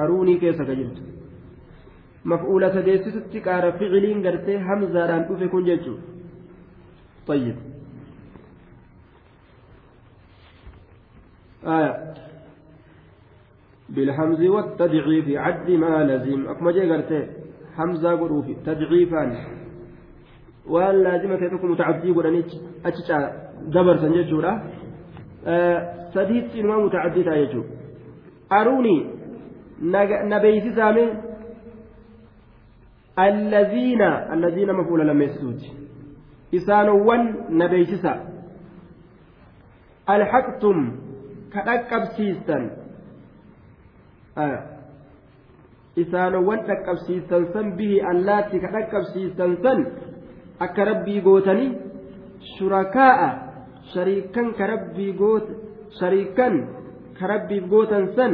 [0.03, 1.01] aruunii keessa ka jirtu
[2.33, 6.15] maf'uula sadeessisutti qaara ficiliin gartee hamzaadhaan dhufe kun jechuudha
[7.27, 7.55] طيب
[11.65, 12.13] آية
[13.89, 17.29] بالحمز والتضعيف عد ما لزم أكما جاي قلت
[17.77, 19.55] حمزة قروفي تضعيفا
[20.73, 22.45] waan laazima ta'e tokko mutacabdii godhanii
[22.89, 23.03] achi
[23.73, 24.51] dabarsan jechuudha
[26.13, 27.69] sadiitti inumaa mutacaddii ta'a jechuudha
[28.59, 28.95] aruuni
[29.79, 31.03] na beeysisaame
[33.15, 35.71] allaziina allaziina mafuula lammeessituuti
[36.51, 38.13] isaanowwan na beeysisa
[40.07, 40.77] alhaqtum
[41.53, 42.63] ka dhaqqabsiistan
[46.03, 49.79] isaanowwan dhaqqabsiistan san bihi allaatti ka dhaqqabsiistan san
[50.59, 51.71] akka rabbii gootanii
[52.57, 53.29] shurakaa'a
[53.93, 55.53] shariikan ka rabbii goota
[55.99, 56.53] shariikan
[57.19, 58.33] ka rabbiif gootan san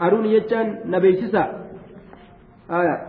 [0.00, 1.42] aruuni jechaan na beeysisa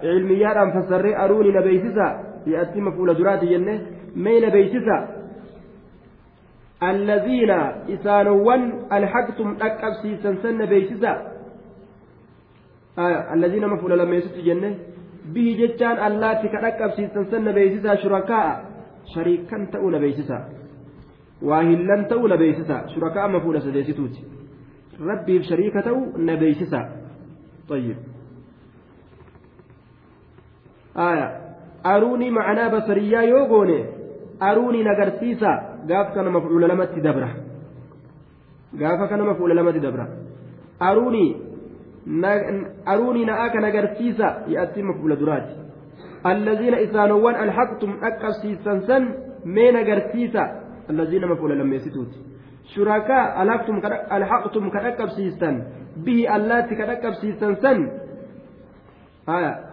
[0.01, 2.05] ilmiyyaadhaan fassarree aruuni na beeysisa
[2.43, 3.79] si'atti mafuula duraati jenne.
[4.15, 4.97] مين بيتسا
[6.83, 7.51] الذين
[7.89, 8.61] إسانوان
[8.93, 11.13] ألحقتم أكب سيسن سن بيتسا
[12.99, 14.75] آه الذين مفعول لما يسد جنة
[15.25, 18.65] به جتان اللاتي كأكب سيسن سن بيتسا شركاء
[19.15, 20.49] شريكا تؤون بيتسا
[21.41, 23.27] واهلا تؤون بيتسا شركاء
[24.99, 26.89] مفعول ربي بشريكة نبيتسا
[27.69, 27.97] طيب
[30.97, 31.27] آية
[31.85, 33.99] أروني معنا بصريا يوغوني
[34.39, 35.49] aruuniin agarsiisa
[35.87, 37.29] gaaf kana mafcuula lamatti dabra
[38.81, 40.07] gaafa kana mafcuula lamatti dabra
[40.79, 41.35] aruunii
[42.85, 45.53] aruunii na'aa kan agarsiisa yaa'atti mafcuula duraati
[46.31, 49.09] allaziina isaanowwan alhaqtum dhaqqabsiisan san
[49.45, 50.47] meen agarsiisa
[50.89, 52.17] allaziina mafcuula lammeessituuti
[52.73, 53.23] shurakaa
[54.15, 55.55] alhaqtum ka dhaqqabsiisan
[56.05, 57.79] bihi allaatti ka dhaqqabsiisan san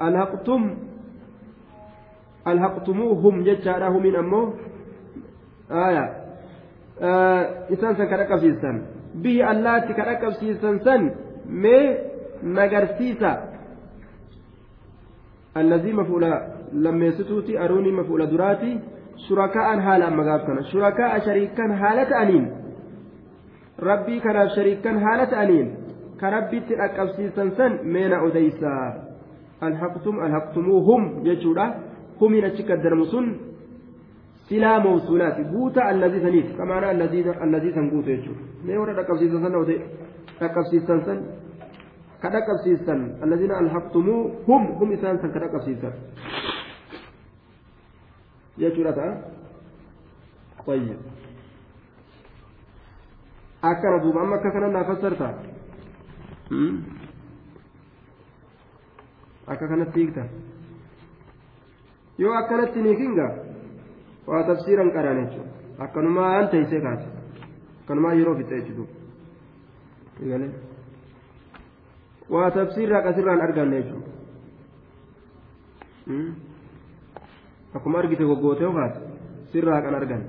[0.09, 0.63] alhaqtum
[2.45, 4.47] alhaqtumuuhum jechaadha humin ammoo
[7.75, 8.77] isaan san ka dhaqqabsiisan
[9.23, 11.03] bihi allaatti ka dhaqqabsiisan san
[11.47, 11.85] mee
[12.43, 13.31] nagarsiisa
[15.55, 16.31] allazii mafuula
[16.73, 18.79] lammeessituuti aruunii mafuula duraati
[19.29, 22.47] shurakaa'an haala amma gaaf kana shurakaa'a shariikan haala ta'aniin
[23.79, 25.69] rabbii kanaaf shariikan haala ta'aniin
[26.21, 28.87] ka rabbitti dhaqqabsiisan san meena odeysaa
[29.61, 31.67] alhaqtum alhaqtumuuhum jechuudha
[32.21, 33.27] humiin achi kaddarmu sun
[34.49, 39.55] silaa mawsuulaati guuta allazii saniif kamaana allazii san guutu jechuudha mee warra dhaqqabsiisan san
[40.41, 41.19] dhaqqabsiisan san
[42.23, 45.93] ka dhaqqabsiisan allaziina alhaqtumuu hum hum isaan san ka dhaqqabsiisan
[48.59, 49.37] jechuudha ta'a
[50.67, 50.99] طيب
[53.71, 55.29] akkana duuba amma akka kana naa fassarta
[59.53, 60.25] akka kanatti hiikta
[62.19, 63.27] yoo akkanatti ni kinga
[64.27, 65.51] waa tafsiiran qaraan jechuudha
[65.85, 67.09] akkanumaan teessee kaase
[67.81, 68.95] akkanumaa yeroo fixa jechuudha
[72.37, 74.11] waa tafsiirraa qasirraan arganne jechuudha
[77.77, 79.01] akkuma argite goggootee kaase
[79.53, 80.27] sirraa kan arganne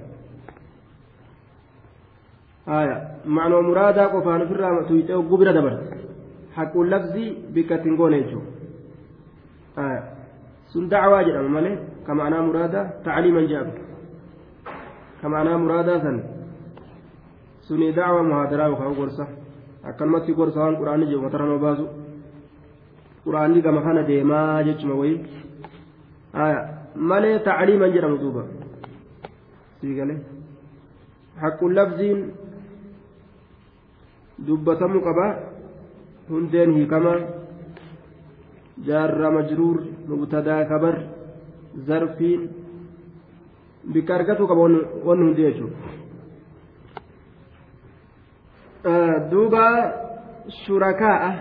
[2.72, 2.96] haya
[3.36, 5.86] ma'anoo muraadaa qofaan ofirraa tuyxee hogguu bira dabarte
[6.58, 9.88] haqquun labsii bikka ittiin goone jechuudha
[10.72, 13.74] sun dacwaa jedhama malee ka ma'anaa muraadaa tacliiman jedhama
[15.22, 16.18] ka ma'anaa muraadaa san
[17.68, 19.26] suni dacwa muhaadaraa yookaan gorsa
[19.90, 21.86] akkanumatti gorsa waan quraanni jedhu mata nama baasu
[23.26, 25.20] quraanni gama kana deemaa jechuma wayii
[27.12, 28.44] malee tacliiman jedhamu duuba
[29.82, 30.20] sii galee
[31.42, 32.20] haqquun labziin
[34.46, 35.26] dubbatamuu qaba
[36.30, 37.20] hundeen hiikamaa
[38.88, 39.78] jaarraa majruur
[40.08, 40.96] mubtadaa kabar
[41.88, 42.42] zarfiin
[43.94, 45.78] bikka argatuu qaba wanni hundi jechuudha
[49.32, 49.66] duuba
[50.62, 51.32] shurakaa'a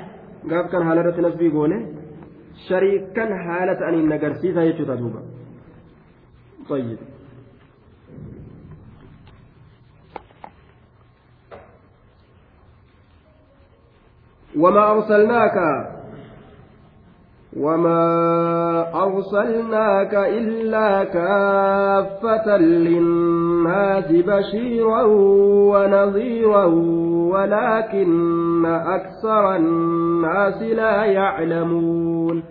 [0.50, 1.78] gaaf kan haala irratti nasbii goone
[2.66, 5.20] shariikan haala ta'aniin agarsiisa jechuudha duuba
[6.68, 6.98] طيب
[14.60, 15.56] وما أرسلناك
[17.56, 18.02] وما
[18.94, 25.02] أرسلناك إلا كافة للناس بشيرا
[25.72, 26.64] ونظيرا
[27.32, 32.42] ولكن أكثر الناس لا يعلمون.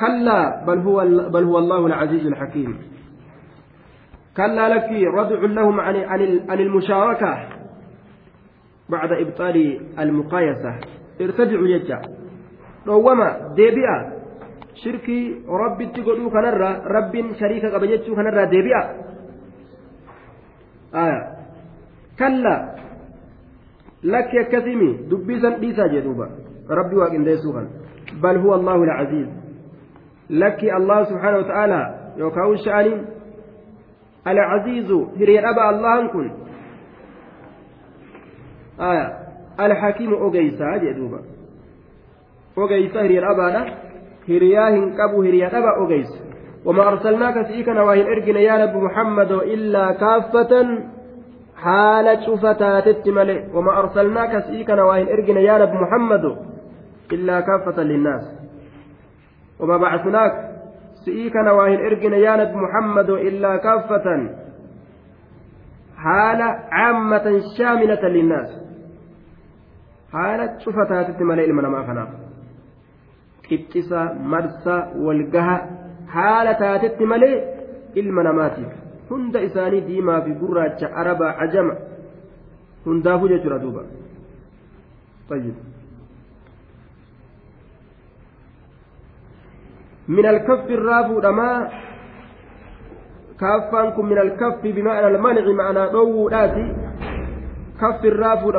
[0.00, 2.78] كلا بل هو بل هو الله العزيز الحكيم.
[4.36, 5.96] كلا لك ردع لهم عن
[6.48, 7.59] عن المشاركة.
[8.90, 10.74] بعد إبطال المقايسة.
[11.20, 12.00] ارتدعوا يجا.
[12.86, 13.96] روما ديبئة.
[14.74, 16.70] شركي ربي تقولوا كنرى.
[16.86, 18.82] رب شريك قبجتشو كنرى ديبئة.
[20.94, 21.22] آية.
[22.18, 22.56] كلا.
[24.04, 26.26] لك يا كثيمي دبيسا ديسا جدوبا.
[26.70, 27.66] ربي واقن ديسوها
[28.22, 29.28] بل هو الله العزيز.
[30.30, 31.82] لك الله سبحانه وتعالى.
[32.16, 33.04] يوكاو الشأن.
[34.26, 34.90] العزيز.
[34.92, 36.30] هري أبا الله كن
[39.56, 41.18] alhakiimu ogeysaa jee duuba
[42.56, 43.62] ogeysa hiriya dhabaadha
[44.28, 46.30] hiriyaa hin qabu hiriya dhaba ogeysa
[46.64, 50.52] وما أرسلناك سيكنا وإن إرجنا يا نبي محمد إلا كافة.
[51.56, 56.24] حال شفتات التملي وما أرسلناك سيكنا وإن إرجنا يا نبي محمد
[57.12, 58.24] إلا كافة للناس.
[59.60, 60.32] وما بعثناك
[61.04, 64.06] سيكنا وإن إرجنا يا نبي محمد إلا كافة.
[65.96, 66.40] حال
[66.72, 68.50] عامة شاملة للناس.
[70.12, 72.10] Haala cufa taatitti malee ilma namaa kanaaf
[73.48, 74.00] qixxisa
[74.34, 75.56] marsa walgaha
[76.16, 77.36] haala taatetti malee
[78.02, 78.72] ilma namaatiif
[79.10, 81.74] hunda isaanii diimaa fi gurraacha arabaa ajama
[82.84, 83.84] hundaafuu jechuudha duuba
[85.30, 85.54] طيب
[90.08, 91.70] من الكف الرافو دما
[93.40, 96.34] كافانكم من الكف بمعنى المنع معنى ضوء
[97.80, 98.50] كف الرافو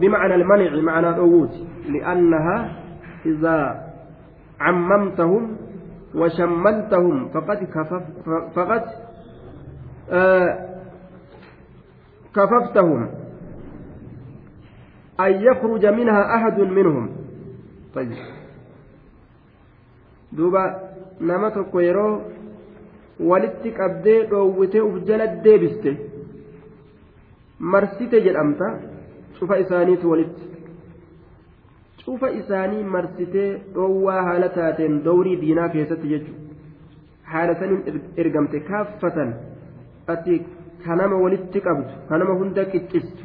[0.00, 1.54] بمعنى المنع معنى الأووت
[1.88, 2.76] لأنها
[3.26, 3.58] إذا
[4.60, 5.56] عممتهم
[6.14, 8.02] وشملتهم فقد كفف
[8.54, 8.82] فقد
[10.10, 10.68] آه
[12.36, 13.08] كففتهم.
[15.20, 17.10] أن يخرج منها أحد منهم.
[17.94, 18.12] طيب.
[20.32, 22.22] دوبا nama tokko yeroo
[23.20, 25.90] walitti qabdee dhoowwitee uf jala deebiste
[27.60, 28.66] marsite jedhamta
[29.38, 30.44] cufa isaaniitu walitti.
[32.04, 36.40] Cufa isaanii marsitee dhoowwaa haala taateen dowrii diinaa keessatti jechuudha
[37.32, 39.34] haala saniin ergamte kaaffatan
[40.14, 40.38] ati
[40.86, 43.24] kanama walitti qabdu kanama hunda qixxistu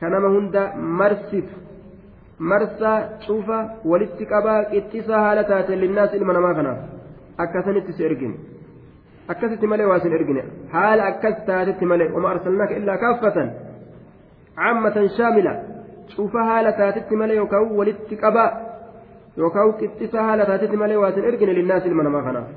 [0.00, 0.62] kanama hunda
[1.00, 1.54] marsitu.
[2.50, 3.58] Marsaa cufa
[3.90, 6.78] walitti qabaa qixxisaa haala taateen linnaas ilma namaa kanaaf
[7.44, 8.55] akkasanitti si ergine
[9.32, 10.42] akkasitti malee waa sin ergine
[10.74, 13.48] haala akkas taatetti malee wama arsalnaaka illaa kaaffatan
[14.60, 15.52] cammatan shaamila
[16.14, 18.50] cufa haala taatetti malee yookaan walitti qabaa
[19.42, 22.48] yookaan qixxisa haala taatetti malee waa sin ergine linnaas ilma namaa kanaaf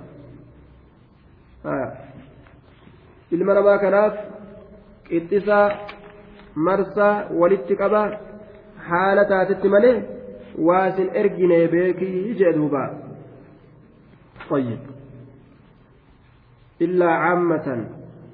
[3.38, 4.13] ilma namaa kanaaf
[5.09, 5.59] qixxisa
[6.70, 8.07] marsaa walitti qabaa
[8.89, 9.97] haala taatetti malee
[10.70, 12.84] waa sin ergine beekii jee duuba
[14.49, 14.99] طيب
[16.82, 17.67] إلا عامة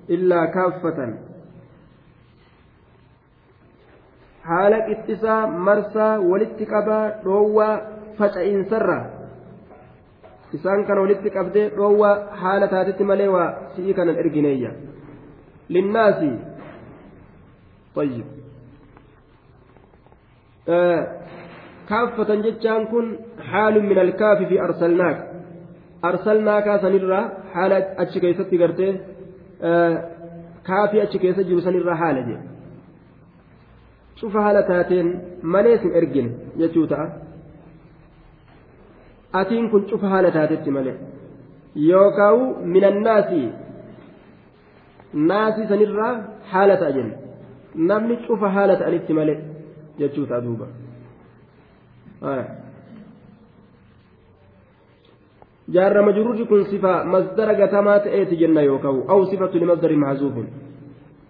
[0.09, 0.99] إلا كافة
[6.21, 7.81] walitti qabaa dhoowwaa
[8.17, 8.97] faca'insairra
[10.53, 14.71] isaan kana walitti qabdee dhoowwaa haala taatetti malee waa si'ii kanan ergineeyya
[15.69, 16.31] linnaasi
[17.95, 18.25] طيب
[20.69, 21.07] آه
[21.89, 25.17] كافة جتان كن حال من الكاف في أرسلناك
[26.05, 27.21] أرسلناك سنرى
[27.55, 28.91] haala achi keessatti gartee
[30.69, 32.55] kaafii achi keessa jiru sanirra haala jedhe
[34.19, 35.11] cufa haala taateen
[35.55, 36.31] malee hin ergine
[36.61, 37.07] jechuu ta'a.
[39.39, 40.95] Atiin kun cufa haala taatetti malee.
[41.89, 42.41] Yookaan
[42.75, 43.47] minannaasii
[45.31, 46.13] naasii sanirraa
[46.51, 47.15] haala ta'a jenne.
[47.91, 49.39] Namni cufa haala ta'anitti malee
[49.99, 50.67] jechuu ta'a duuba.
[55.69, 60.33] جار مجرور كن صفة مصدر قتمات إيت جنة يوكو أو صفة لمصدر معزوف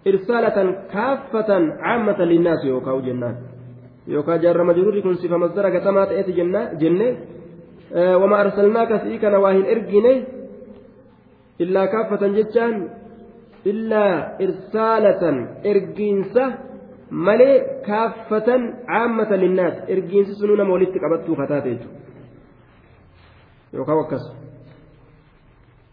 [0.06, 0.56] إرسالة
[0.92, 3.36] كافة عامة للناس يوكو جنة
[4.08, 7.16] يوكا جار مجرور كن صفة مصدر قتمات إيت جنة جنة
[7.94, 10.16] آه وما أرسلناك سيك نواهن إرقينه
[11.60, 12.88] إلا كافة جتان
[13.66, 14.04] إلا
[14.44, 15.22] إرسالة
[15.66, 16.54] إرقينسة
[17.10, 17.52] ملي
[17.86, 18.48] كافة
[18.88, 21.88] عامة للناس إرقينسة سنونة مولدتك أبدتو ختاتيتو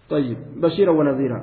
[0.09, 1.39] طيب بشيرا ونذيرا.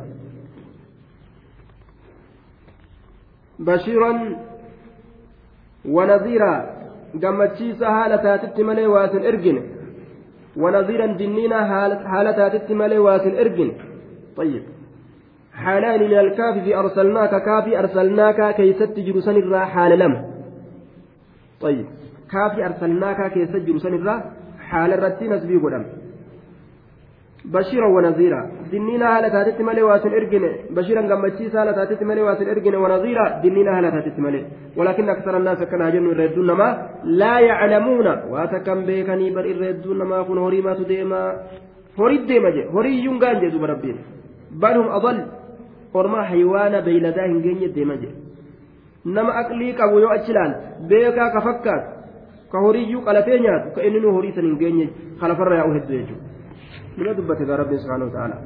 [3.59, 4.13] بشيرا
[5.85, 6.81] ونذيرا
[7.23, 9.63] gammachiisa haala taatitti malee waasin ergine
[10.57, 11.07] ونذيرا
[12.05, 13.73] حالة تاتت مالي واسن إرجن.
[14.37, 14.63] طيب
[15.53, 20.15] حالان من الكاف في أرسلناك كافي أرسلناك كي ستجر سنرا حال لم.
[21.61, 21.87] طيب
[22.31, 24.15] كافي أرسلناك كي ستجر سنرا
[24.59, 25.85] حال الرتين نسبي قدم.
[27.45, 28.51] بشيرا ونذيرا.
[28.73, 30.45] دنينا هالة تاتت مالي واسن ارجن
[30.77, 33.41] بشيرا قمتشيس هالة تاتت مالي واسن ارجن ونذيرا.
[33.45, 34.45] دنينا هالة تاتت مالي
[34.77, 36.69] ولكن أكثر الناس كان هجن يردون ما
[37.05, 38.07] لا يعلمون.
[38.33, 41.21] واتكم بيكني بر يردون ما كن هوري ما تديما.
[41.99, 42.63] هوري ديما جي.
[42.75, 43.97] هوري ينقان جي ربين.
[44.51, 45.19] بل هم أضل
[46.31, 48.15] haywaana beeyladaa hin geenye deema jedhe
[49.05, 50.53] nama aqlii qabu yoo achi laal
[50.89, 51.89] beekaa ka fakkaatu
[52.53, 56.17] ka horiiyyuu qalatee nyaatu ka inni nu horii san hin
[57.09, 58.37] wa ta'ala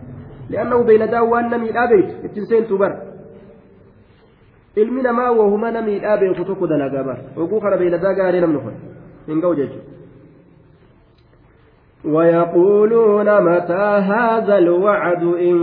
[0.51, 2.97] li'annahu beeyladaa waan namiidhaa beektu ittiin seentuu bara
[4.77, 8.79] ilmi namaa wahuma namiidhaa beeku tokko dalagaa bara oguu kana beeyladaa gaarii namni kun
[9.27, 9.93] hin ga'u jechuudha
[12.05, 15.57] ويقولون متى هذا الوعد إن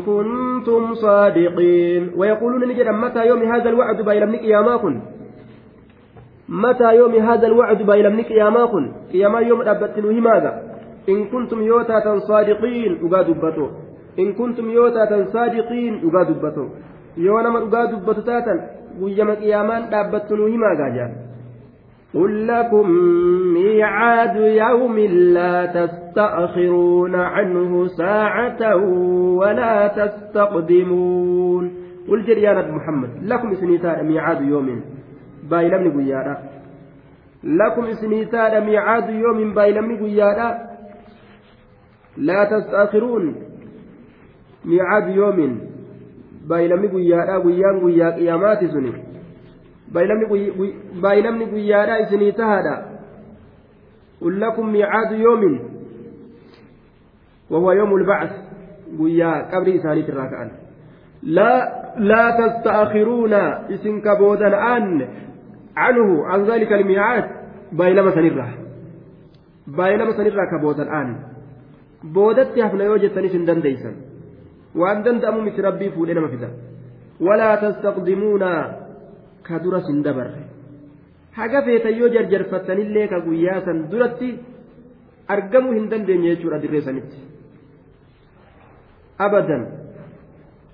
[0.00, 5.00] كنتم صادقين ويقولون نجد متى يوم هذا الوعد بايلمنك يا ماكن
[6.48, 10.75] متى يوم هذا الوعد بايلمنك يا ماكن يا يوم أبتنه ماذا
[11.08, 13.66] إن كنتم يوتا صادقين أقادبتو
[14.18, 16.66] إن كنتم يوتا صادقين أقادبتو
[17.16, 18.54] يوم أقادبتو تاتا
[19.00, 21.10] ويما قيامان أبتنه ماذا جاء
[22.14, 22.90] قل لكم
[23.54, 24.98] ميعاد يوم
[25.36, 28.76] لا تستأخرون عنه ساعة
[29.40, 31.74] ولا تستقدمون.
[32.08, 34.80] قل نبي محمد لكم سنيتان ميعاد يوم.
[35.50, 36.36] بايلمني قيادا.
[37.44, 40.75] لكم سنيتان ميعاد يوم بايلمني قيادا.
[42.16, 43.34] لا تستأخرون
[44.64, 45.60] ميعاد يوم
[46.48, 48.62] بايلمني قيادا قيان قيا قيامات
[51.46, 52.74] guyyaadhaa isinii tahaadha
[54.20, 55.60] qul lakum miicaadu yoomin
[57.50, 58.34] wahuwa yoomu lbacth
[58.98, 60.50] guyyaa qabrii isaaniit irraa ka'an
[62.10, 63.42] laa tasta'akhiruuna
[63.76, 65.06] isin ka boodan aanne
[65.78, 67.24] canhu an dhalika almiicaad
[67.72, 68.52] baay'inama sanirraa
[69.78, 71.35] baay'inama sanirraa ka boodan aanne
[72.14, 73.94] boodatti hafna yoo jettanis hin dandeeysan
[74.80, 76.48] waan danda'amu miti rabbii fuudhee nama fida.
[77.26, 78.50] Walaa tastaqdimuuna
[79.46, 80.42] ka dura sin dabarre.
[81.38, 84.28] Haga feetan yoo jarjarfattanillee ka guyyaa san duratti
[85.34, 87.18] argamuu hin dandeenye jechuudha dirree sanitti.
[89.26, 89.62] Abadan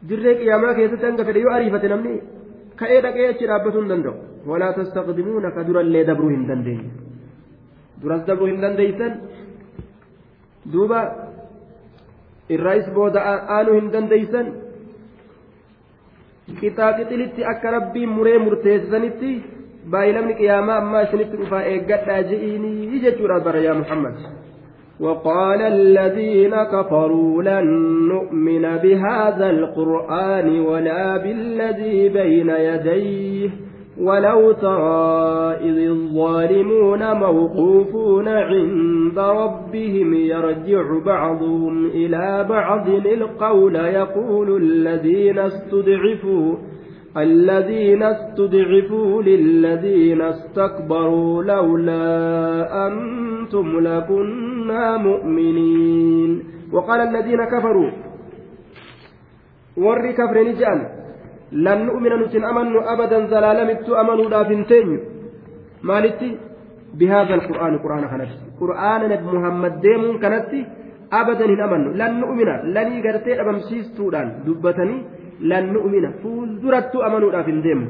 [0.09, 2.14] dirree qiyaamaa keessatti hanga fedhe yoo ariifate namni
[2.80, 4.14] ka'ee dhaqee achi dhaabbatuu hin danda'u.
[4.50, 6.90] Walaa tastaqdimuuna ka durallee dabruu hin dandeenye.
[8.02, 9.12] Duras dabruu hin dandeeysan
[10.73, 11.02] duuba
[12.56, 13.19] irraayis booda
[13.57, 14.48] aanuu hin dandeeysan
[16.61, 19.31] qixaaxixilitti akka rabbiin muree murteessanitti
[19.94, 24.18] baay'ilamni qiyaamaa ammaa isinitti dhufaa eeggadhaa je'iinii jechuudha bara yaa muhammad
[24.99, 27.68] وقال الذين كفروا لن
[28.14, 33.49] نؤمن بهذا القرآن ولا بالذي بين يديه
[34.01, 46.56] ولو ترى إذ الظالمون موقوفون عند ربهم يرجع بعضهم إلى بعض القول يقول الذين استضعفوا
[47.16, 56.43] الذين استضعفوا للذين استكبروا لولا أنتم لكنا مؤمنين.
[56.73, 57.90] وقال الذين كفروا
[59.77, 61.02] ور كفر نجان
[61.53, 65.01] لن نؤمن نتن أمن أبدا زلالمت أمنوا لا فنتين
[65.83, 66.37] مالتي؟
[66.95, 68.31] بهذا القرآن قرآن كانت
[68.61, 70.53] قرآن نبي محمد ديمون كانت
[71.12, 71.93] أبدا أمن.
[72.01, 72.49] لن نؤمن.
[72.77, 74.97] لن يقرتي أبمسيس تودان دبتني
[75.41, 76.05] لن نؤمن.
[76.23, 77.81] فولدرت أمنوا في الدم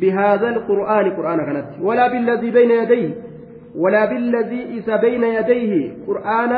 [0.00, 3.10] بهذا القرآن قرآن كانت ولا بالذي بين يديه.
[3.82, 5.72] ولا بالذي إس بين يديه.
[6.08, 6.52] قرآن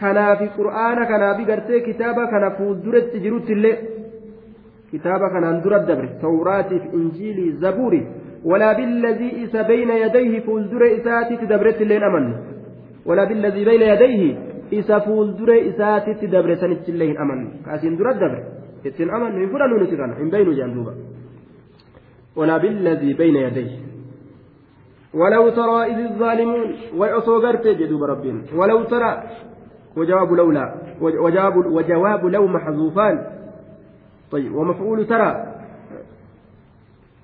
[0.00, 3.16] كان في قرآن كان بقرتي كتابة كان فولدرت
[4.92, 8.02] كتابة كان أندر الدبر توراة إنجيل زبوري
[8.44, 12.34] ولا بالذي إس بين يديه فولدر إساتي تدبرت اللي أمن.
[13.06, 14.22] ولا بالذي بين يديه
[14.72, 17.40] إس فولدر إساتي تدبرت اللي أمن.
[17.66, 18.42] كأسين در الدبر
[18.82, 20.92] ittiin amannu hin fudhannu nuti kana hin beeynu jaan duuba
[22.36, 23.72] ولا بالذي بين يديه.
[25.14, 28.42] ولو ترى إذ الظالمون وأصوغرت جدوب ربين.
[28.56, 29.22] ولو ترى
[29.96, 33.16] وجواب لولا وجواب وجواب لو محذوفان
[34.32, 35.30] طيب ومفعول ترى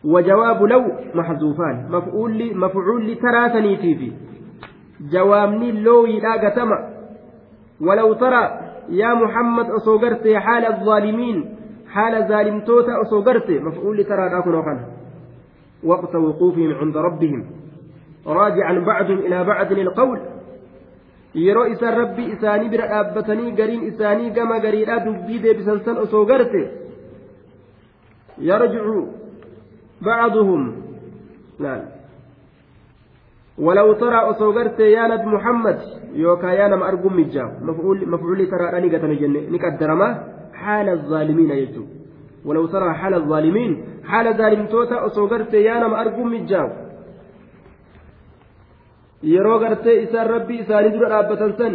[0.05, 0.83] وجواب لو
[1.15, 4.13] محذوفان مفعول مفعول لترى ثنيتي في
[5.13, 6.79] جوابني لو يلاقى تما
[7.81, 11.45] ولو ترى muhammad osoo gartee haala zaalimiin
[11.85, 14.81] haala zaalimtoota osoo garte maf'uulli taraadhaa kunoo kana
[15.85, 17.45] waqta wuquufihim cinda rabbihim
[18.25, 20.19] raajican bacdum ilaa bacdin ilqawl
[21.35, 25.97] yeroo isaan rabbi isaanii bira dhaabbatanii gariin isaanii gama gariidhaa dubbii deebisan san
[28.41, 29.09] yarjicu
[30.01, 30.63] bacduhum
[33.59, 35.79] ولو ترى أصوغرت يا نبي محمد
[36.15, 39.91] يوكا يا نم أرجو مجاو مفعول مفعول ترى أني قتل جنة نقدر
[40.55, 41.85] حال الظالمين يجو.
[42.47, 43.73] ولو ترى حال الظالمين
[44.05, 46.69] حال ظالم توتا أصوغرت يا نم أرجو مجاو
[49.23, 51.73] yeroo gartee isaan rabbii isaanii dura dhaabbatan san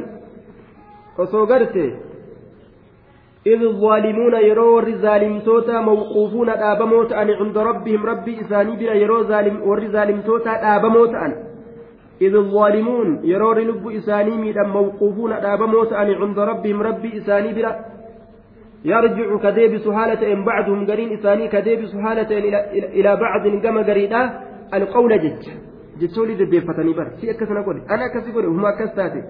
[3.47, 9.61] إذ الظالمون يرو ور ظالمتوتا موقوفون دابموت أن عند ربهم ربي إساني بلا يرو ظالم
[9.67, 11.33] ور ظالمتوتا دابموت أن.
[12.21, 17.71] إذ الظالمون يرور لب إساني ميدا موقوفون أدابموت أن عند ربهم ربي إساني بلا.
[18.85, 22.29] يرجع كديب سهالة إن بعدهم قرين إساني كديب سهالة
[22.97, 24.21] إلى, بعض كما قريدا
[24.73, 25.45] القول جج.
[25.99, 27.07] جتولي دبيفتني بر.
[27.19, 27.81] سي أكسنا قولي.
[27.93, 28.47] أنا كسي قولي.
[28.47, 29.21] هما كساتي.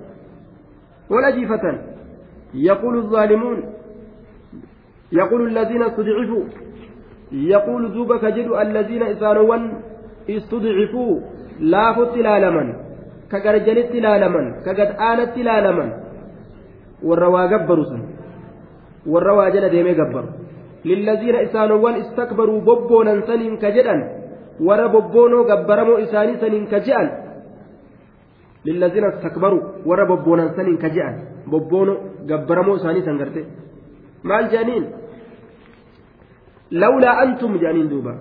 [1.09, 1.65] ولا جيفة
[2.53, 3.57] يقول الظالمون
[5.21, 6.43] يقول الذين استضعفوا
[7.53, 9.57] يقول ذوبك جد الذين إسانوا
[10.29, 11.13] استضعفوا
[11.59, 12.69] laafutti ilaalaman
[13.31, 15.89] ka garjanitti ilaalaman ka gad'aanatti ilaalaman
[17.09, 18.01] warra waa gabbaru sun
[19.13, 20.29] warra waa jala deemee gabbaru
[20.83, 24.01] lillaziina isaanowwan istakbaruu bobboonan saniin ka jedhan
[24.67, 27.09] warra bobboonoo gabbaramoo isaanii saniin ka je'an
[28.65, 31.15] lillaziina istakbaruu warra bobboonan saniin ka je'an
[31.51, 31.93] bobboono
[32.31, 33.41] gabbaramoo isaanii san garte
[34.23, 34.85] maal je'aniin
[36.81, 38.13] lawlaa antum je'aniin duuba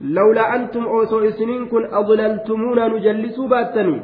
[0.00, 3.96] لولا أنتم أوسو إسنين كن أضللتمونا نجلسوا باتني.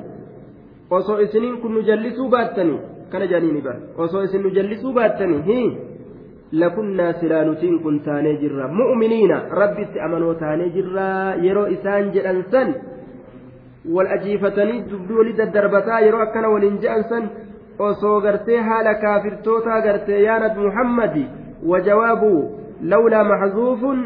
[0.92, 2.76] أوسو إسنين كن نجلسوا باتني.
[3.12, 5.36] كان جانيني بر أوسو إسن نجلسوا باتني.
[5.48, 5.62] هي.
[6.52, 8.66] لكنا سلانتين كن تاني جرا.
[8.66, 9.32] مؤمنين.
[9.60, 11.34] ربي أمنوا تاني جرا.
[11.46, 12.68] يرو إسان جران سن.
[13.94, 17.24] والأجيفتني دبدولي ددربتا يرو أكنا ولنجأن سن.
[17.78, 21.24] osoo gartee haala kaafirtootaa gartee yaanat muhammadi
[22.92, 23.98] lawlaa maxzuufun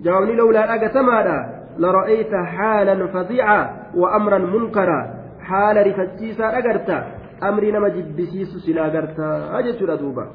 [0.00, 5.00] jawaabni lawlaa dhagatamaadha لرأيت حالا فظيعا وأمرا منكرا.
[5.40, 7.06] حال رفتشيسا أجرتا
[7.42, 10.26] أمري نما جبسيس سلا أجرتا أجت دوبا.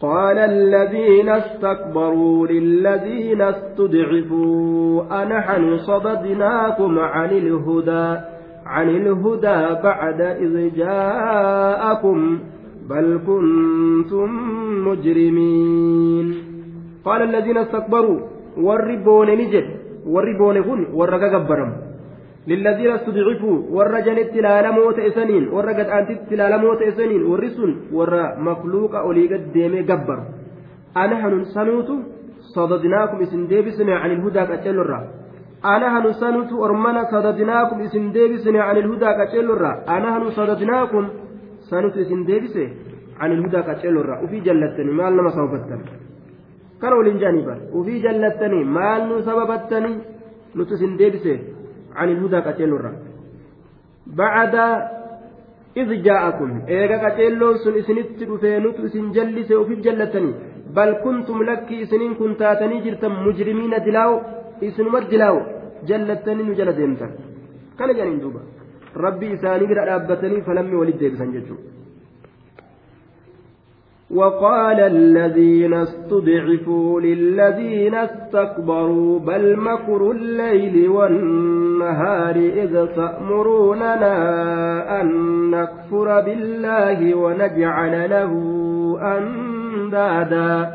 [0.00, 8.20] قال الذين استكبروا للذين استضعفوا أنحن صددناكم عن الهدى
[8.66, 12.38] عن الهدى بعد إذ جاءكم.
[12.90, 14.28] بل كنتم
[14.88, 16.26] مجرمين.
[17.04, 18.20] قال الذين استكبروا
[19.52, 21.70] jedhe warri boone kun warra gagabbaram
[22.48, 28.24] للذين استضعفوا ورا جنت لا لموت إسنين ورا قد أنت لا لموت إسنين ورسون ورا
[28.38, 30.18] مخلوق أولي قد ديمي قبر
[30.96, 31.90] أنا هنن سنوت
[32.56, 35.00] صددناكم اسم ديبسنا عن الهدى كتل الرا
[35.64, 41.04] أنا هنن سنوت أرمنا صددناكم اسم ديبسنا عن الهدى كتل الرا أنا هنن صددناكم
[41.70, 42.66] سنوت اسم ديبسه
[43.20, 45.86] عن الهدى كتل الرا وفي جلتني ما لما صوفتني
[46.80, 48.88] كانوا لنجانبا وفي جلتني ما
[49.26, 49.92] سببتني
[50.56, 51.38] نتسن ديبسه
[51.98, 52.78] عن الهدى كتيلو
[54.20, 54.54] بعد
[55.80, 60.32] إذ جاءكم إيغا كتيلو سن إسنت رفينوت إسن جلس وفي جلتني
[60.76, 64.12] بل كنتم لك إسنين كنتاتني جرتم مجرمين دلاو
[64.66, 65.36] إسن دلاو
[65.88, 67.08] جلتني نجل ديمتا
[67.78, 68.42] كان جانين دوبا
[68.96, 71.56] ربي إساني بر أبتني فلم ولد ديبسان ججو
[74.10, 84.14] وقال الذين استضعفوا للذين استكبروا بل مكر الليل والنهار إذ تأمروننا
[85.00, 85.06] أن
[85.50, 88.32] نكفر بالله ونجعل له
[89.16, 90.70] أندادا.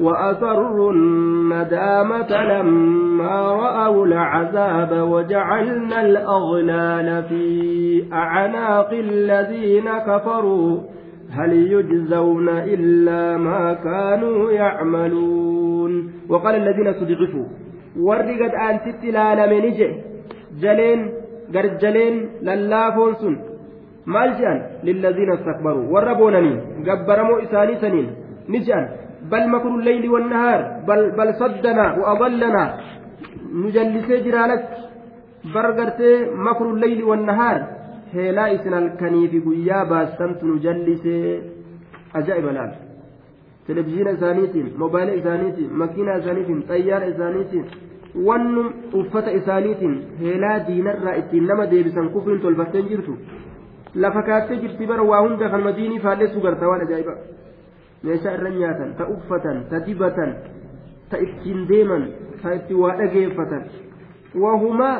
[0.00, 10.78] وأسروا الندامة لما رأوا العذاب وجعلنا الأغلال في أعناق الذين كفروا.
[11.30, 16.12] هل يجزون إلا ما كانوا يعملون.
[16.28, 17.46] وقال الذين استضعفوا
[18.00, 19.90] ورقت أن تتلا لم نجح
[20.62, 21.10] جلين
[21.52, 23.36] جرجلين لله فونسون
[24.06, 25.86] مالجأن للذين استكبروا.
[25.92, 26.54] وربونني
[26.86, 28.08] جبرموا إساني سنين.
[28.48, 29.01] نجان
[31.18, 32.68] bal saddanaa wa adallanaa
[33.60, 34.80] nu jallisee jiraalatti
[35.54, 36.16] bar gartee
[36.46, 37.58] makru leyli wannahaar
[38.14, 41.42] heelaa isin halkanii fi guyyaa baastantu nu jallisee
[42.20, 42.72] ajaa'iba laal
[43.66, 47.66] televizhiina isaaniitiin moobaayila isaaniitiin makiinaa isaaniitiin xayyaara isaaniitiin
[48.28, 48.68] wannum
[49.00, 53.18] uffata isaaniitiin heelaa diinarraa ittiin nama deebisan kufriin tolfatteen jirtu
[53.94, 57.14] lafa kaattee jirti bara waa hunda kan madiinii faalleessu garta waan ajaa'iba
[58.04, 60.30] meeshaa irra nyaatan ta uffatan ta dibatan
[61.10, 62.04] ta ittiin deeman
[62.42, 63.62] ta itti waa dhageeffatan
[64.42, 64.96] wahumaa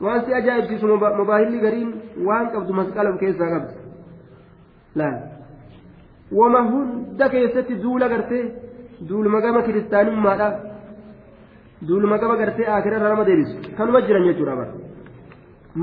[0.00, 0.86] waan si ajaa'ibsiisu
[1.20, 1.90] mobaahilli gariin
[2.28, 3.74] waan qabdu masqala of keessaa qabdi
[5.00, 5.18] laal
[6.40, 8.44] wama hunda keessatti duula gartee
[9.08, 10.48] duuluma gama kiristaanummaadha
[11.88, 14.72] duuluma gama gartee akirarra nama deebisu kanuma jiran jechuudha bara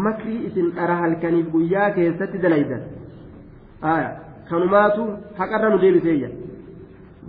[0.06, 2.84] makrii isin dhara halkaniif guyyaa keessatti dalaydan
[3.82, 4.10] aya
[4.50, 5.06] kanumaatu
[5.40, 6.30] haqarra nu deebiseeyya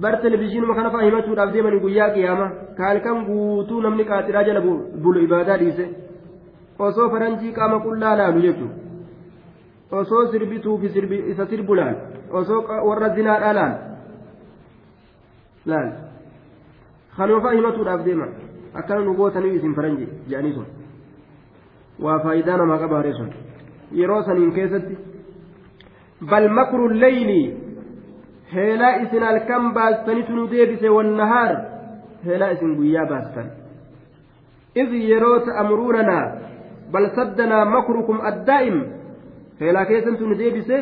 [0.04, 2.48] bar televizhiinuma kana faa himachuudhaaf deemanii guyyaa qiyaama
[2.78, 4.60] ka halkan guutuu namni qaaxiraa jala
[5.04, 5.86] bulu ibaadaa dhiise
[6.88, 10.88] osoo faranjii qaama qullaa laalu jechuudha osoo sirbituu fi
[11.32, 11.96] isa sirbu laal
[12.40, 13.74] osoo warra zinaadhaa laal
[15.72, 15.90] laal
[17.16, 18.26] kanuma himatuudhaaf deema
[18.74, 20.66] akkana nu gootanii isin faranjii jedhanii sun
[22.06, 23.30] waa faayidaa namaa qabaare sun
[24.00, 24.98] yeroo saniin keessatti
[26.20, 27.56] makru leyli
[28.54, 31.56] heelaa isin halkan baastanitu nu deebise wannahaar
[32.26, 33.48] heelaa isin guyyaa baastan
[34.76, 36.18] إذ يرو تأمروننا
[36.92, 38.76] بل صدنا مكركم الدائم.
[39.60, 40.80] فلا كيسن تنديبسه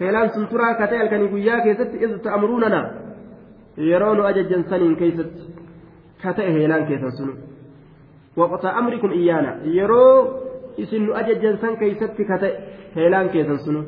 [0.00, 2.80] فلان سنترا كتاي الكني غيا كيست إذ تأمروننا.
[3.78, 5.32] يرون أججن سنين كيست.
[6.24, 7.32] كتاي هيلان كيسن سنو.
[8.36, 9.52] وقت أمركم إيانا.
[9.64, 10.04] يرو
[10.80, 12.52] إسن أججن سن كيست كتاي
[12.96, 13.80] هيلان كيسن سنو.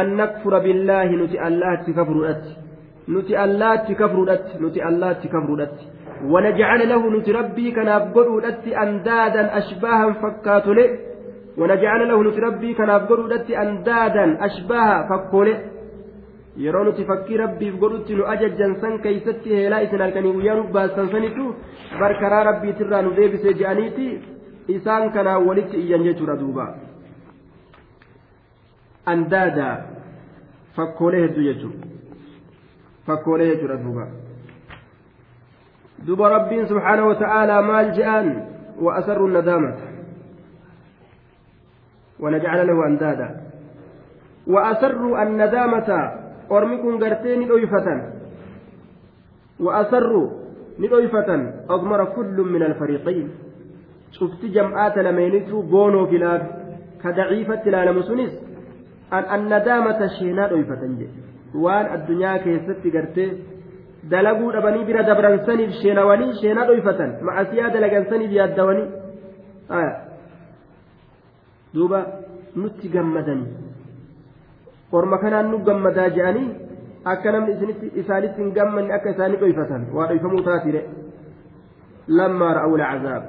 [0.00, 2.44] أن نكفر بالله نتي الله تكفرت
[3.08, 5.76] نتي الله تكفرت نتي الله تكفرت
[6.32, 8.28] ونجعل له نتربي كان أبقر
[8.82, 10.88] أندادا أشباها فكاتله
[11.58, 13.20] ونجعل له نتربي كان أبقر
[13.64, 14.96] أندادا أشباها
[17.36, 21.54] rabbiif godhutti nu ajajjan san keeysatti heelaa isin halkanii guyyaa nu baastan sanitu
[22.00, 24.06] barkaraa rabbiitirraa nu deebisee je'aniiti
[24.68, 26.66] isaan kanaan walitti iyyan jechuudha duuba
[31.48, 31.88] jechuudha
[33.06, 34.06] fakkoolee jechuudha duuba
[36.06, 39.74] duba rabbiin subxaanahu wata'aalaa maal je'an وأسروا الندامة.
[42.20, 43.28] ونجعل له أندادا.
[44.46, 46.12] وأسروا الندامة
[46.50, 47.86] أرمكم قرتين ندويفة
[49.60, 50.30] وأسروا
[50.78, 51.30] ندويفة
[51.70, 53.28] أضمر كل من الفريقين.
[54.12, 56.42] شفت جمعات لمينتو بونو في لاب
[57.02, 58.32] كضعيفة لا لمسونيس
[59.12, 60.82] أن الندامة شينا دويفة
[61.54, 63.54] وان الدنيا كيست قرتين
[64.10, 68.88] dalaguu dhabanii bira dabransaniif sheenawanii sheenaa dhoyfatan macasiyaa dalagansaniif yaaddawanii
[71.74, 72.00] duuba
[72.62, 73.48] nutti gammadanii
[74.98, 76.48] orma kanaan nu gammadaa je'anii
[77.12, 77.54] akka namni
[78.02, 80.82] isaanitti hin gammanne akka isaanii dhoyfatan waa dhoyfamuu taatire
[82.18, 83.24] lammaa ra'awu lcazaab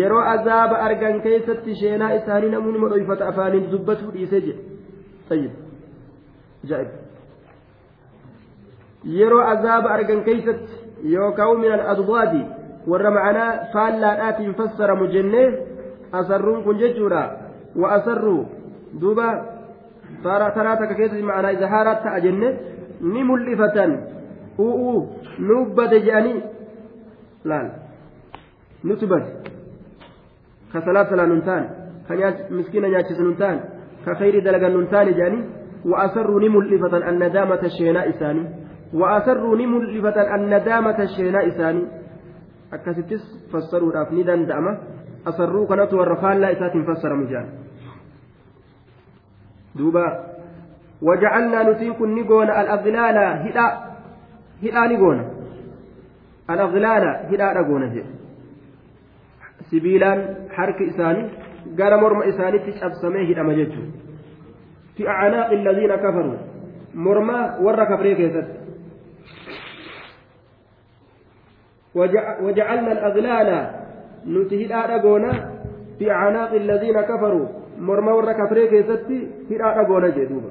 [0.00, 4.67] yeroo azaaba argan keessatti sheenaa isaanii namni modhoyfata afaaniin dubbatuu dhiisee jedhe
[5.28, 5.52] tayyib
[6.70, 6.88] jaa'ib
[9.04, 10.74] yeroo azaaba argan keessatti
[11.14, 12.42] yookaan min al-adwaadi
[12.86, 15.48] warra ma'anaa faallaadhaatiin fassaramu jennee
[16.12, 17.22] asarruun kun jechuudha
[17.76, 18.42] wa asarruu
[19.00, 19.28] duuba
[20.22, 22.48] taraa takka keessatti ma'anaa izahaaraa ta'a jenne
[23.00, 23.98] ni mul'ifatan
[24.58, 25.00] u'uu
[25.38, 26.38] nubbate je'anii
[27.44, 27.68] laal
[28.84, 29.30] nuti bade
[30.72, 31.26] ka salaat salaa
[34.44, 38.44] dalagan nun taane je'anii وأسروا نملفة الندامة الشيناء إساني.
[38.94, 41.82] وأسروا نملفة الندامة الشيناء إساني.
[42.72, 44.78] أكستس فسروا رافني دندأمة
[45.26, 47.46] أسروا كانت والرفال لا إسات فسر مجال
[49.76, 50.06] دوبا
[51.02, 53.66] وجعلنا نتيكن نقول الأغلال هدا
[54.62, 55.18] هدا نقول
[56.50, 57.82] الأغلال هدا نقول
[59.70, 60.20] sibiilaan
[60.56, 61.24] harki isaanii
[61.80, 63.92] gara morma isaaniitti cabsamee hidhama jechuudha
[64.96, 66.38] fi acnaaqi alladiina kafaruu
[66.94, 68.58] mormaa warra kafree keessatti
[72.44, 73.70] وجعلنا الأغلال
[74.26, 75.32] نتهدى أغونا
[75.98, 77.46] في أعناق الذين كفروا
[77.78, 80.50] مرمى ورا كفري كيستي هدى أغونا جدوبا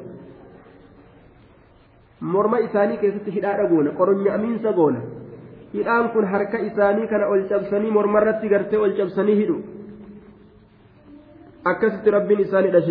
[2.22, 5.02] مرمى إساني كيستي هدى أغونا قرن أمين سغونا
[5.74, 9.58] hidhaan kun harka isaanii kana ol cabsanii mormarratti gartee ol cabsanii hidhu
[11.72, 12.82] akkasitti rabbiin isaaniidha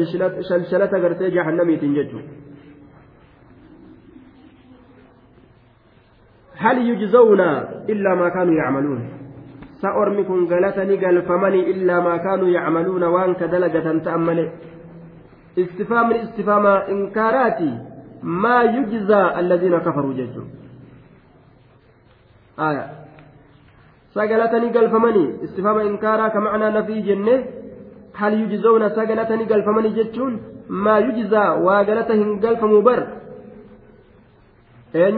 [0.49, 2.47] shalshalata gartee jahannamiitiin jechuudha.
[6.57, 7.41] هل يجزون
[7.93, 9.09] إلا ما كانوا يعملون
[9.83, 14.51] سأرمي كن غلتني قلفمني إلا ما كانوا يعملون وان كدلقة تأمل
[15.59, 17.73] استفهام الاستفهام إنكاراتي
[18.23, 20.45] ما يجزى الذين كفروا ججوا
[22.69, 22.87] آية
[24.15, 27.45] سقلتني قلفمني استفهام إنكارا كمعنى نفي جنة
[28.17, 30.33] هل يجزون سقلتني قلفمني جتون
[30.85, 33.01] ما يجزى وقلتهم قلفموا بر
[34.95, 35.17] أين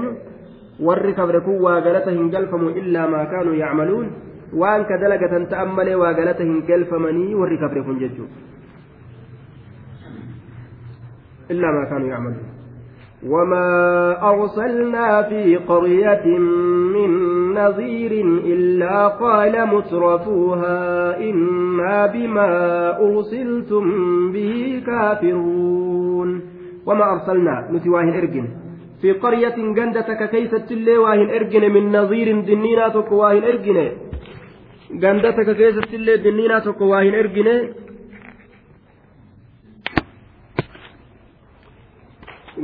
[0.78, 4.06] warri kabre kun waa galata hin galfamu illaa maa kaanuu yacmaluun
[4.60, 8.38] waan ka dalagatan ta'an malee waa galata hin galfamanii warri kabre kun jechuudha
[11.54, 12.57] illaa maa kaanuu yacmaluun
[13.26, 13.68] وما
[14.30, 16.26] أرسلنا في قرية
[16.94, 17.10] من
[17.54, 18.12] نظير
[18.44, 20.80] إلا قال مترفوها
[21.20, 22.50] إنا بما
[23.00, 23.84] أرسلتم
[24.32, 26.42] به كافرون
[26.86, 28.48] وما أرسلنا نتواهن إرجن
[29.02, 33.78] في قرية جندتك كيست اللي واهن إرجن من نظير دنينا واهن إرجن.
[35.02, 37.48] جندتك كيست اللي دنينا واهن إرجن.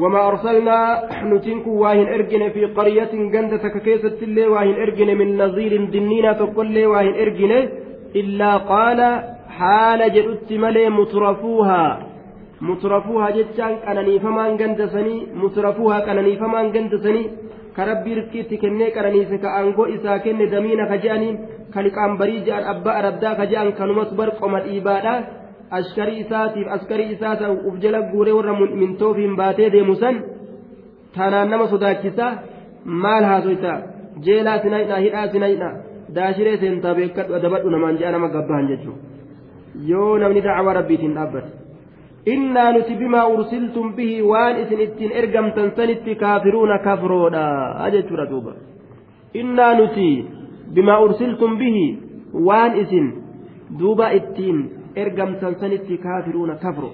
[0.03, 0.79] وما أرسلنا
[1.31, 7.15] نتنك واهن إرجن في قرية جندتك كيست اللي واهن إرجن من نظير دنينا تقول واهن
[7.23, 7.53] إرجن
[8.17, 9.01] إلا قال
[9.59, 11.85] حال جدت ملي مترفوها.
[12.61, 17.23] مترفوها جتان كانني فمان جندسني مترفوها كانني فمان جندسني
[17.77, 21.31] كربي ركيت كني كانني سكا أنغو إسا كن دمينا كجاني
[21.75, 25.15] كالقام بريج أبا أردا كجان كانوا مصبر قمت إبادة
[25.79, 30.21] askarii isaatiif askarii isaa ta'u uf jala guuree warra mintoofiin baatee deemu san
[31.17, 32.27] tanaan nama sodaachisa
[33.05, 33.73] maal haasoyta
[34.29, 35.71] jeelaa sinayidha hidhaa sinayidha
[36.17, 39.15] daashiree seentaa beekadhu dabadhu namaan je'a nama gabbaan jechuudha
[39.91, 41.51] yoo namni dacwaa rabbiitiin dhaabbate
[42.35, 47.45] innaa nuti bimaa ursiltum bihi waan isin ittiin ergamtan sanitti kaafiruuna kafroodha
[47.97, 48.53] jechuudha duuba
[49.43, 50.09] innaa nuti
[50.79, 51.85] bimaa ursiltum bihi
[52.49, 53.13] waan isin
[53.81, 54.59] duuba ittiin
[55.03, 56.91] ergamtan sanitti kaafiruuna kafro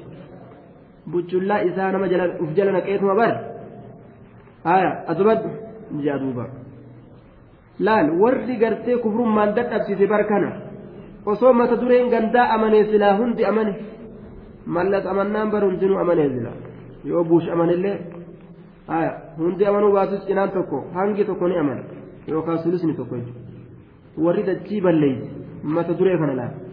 [1.10, 2.06] buchullaa isaa nama
[2.42, 3.32] uf jala naqeetuma bar
[4.64, 5.40] haya adubad
[6.06, 6.44] jaa duuba
[7.86, 10.50] laal warri gartee kufrummaan dadhabsiise bar kana
[11.32, 13.74] osoo mata dureen gandaa amanee silaa hundi amane
[14.66, 16.52] mallas amannaan bar hundinuu amanee sila
[17.10, 17.98] yoo buush amanillee
[18.92, 21.82] haya hundi amanuu baasus cinaan tokko hangi tokko ni amana
[22.28, 23.16] yookaan sulusni tokko
[24.24, 25.28] warri dachii balleeyse
[25.62, 26.69] mata duree kana laal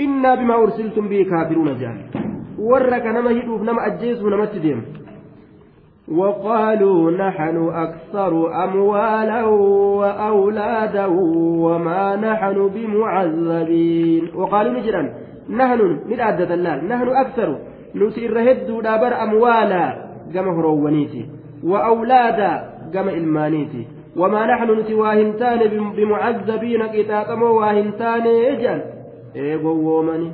[0.00, 1.98] إنا بما أرسلتم به كافرون جان
[2.58, 4.82] ورك نما هدوف نما أجيسوا نما تديم
[6.08, 11.06] وقالوا نحن أكثر أموالا وأولادا
[11.64, 14.30] وما نحن بمعذبين.
[14.34, 15.02] وقالوا نجرا
[15.50, 17.58] نحن ندعدة الله نحن أكثر.
[17.94, 19.84] نسير هدو دابر أموالا
[20.34, 21.26] قم هرونيتي
[21.64, 22.50] وأولادا
[22.94, 23.86] قم إلمانيتي.
[24.16, 25.60] وما نحن نتواهنتان
[25.96, 28.93] بمعذبين كتاكمو واهنتان إجان
[29.34, 30.28] eegowwoomani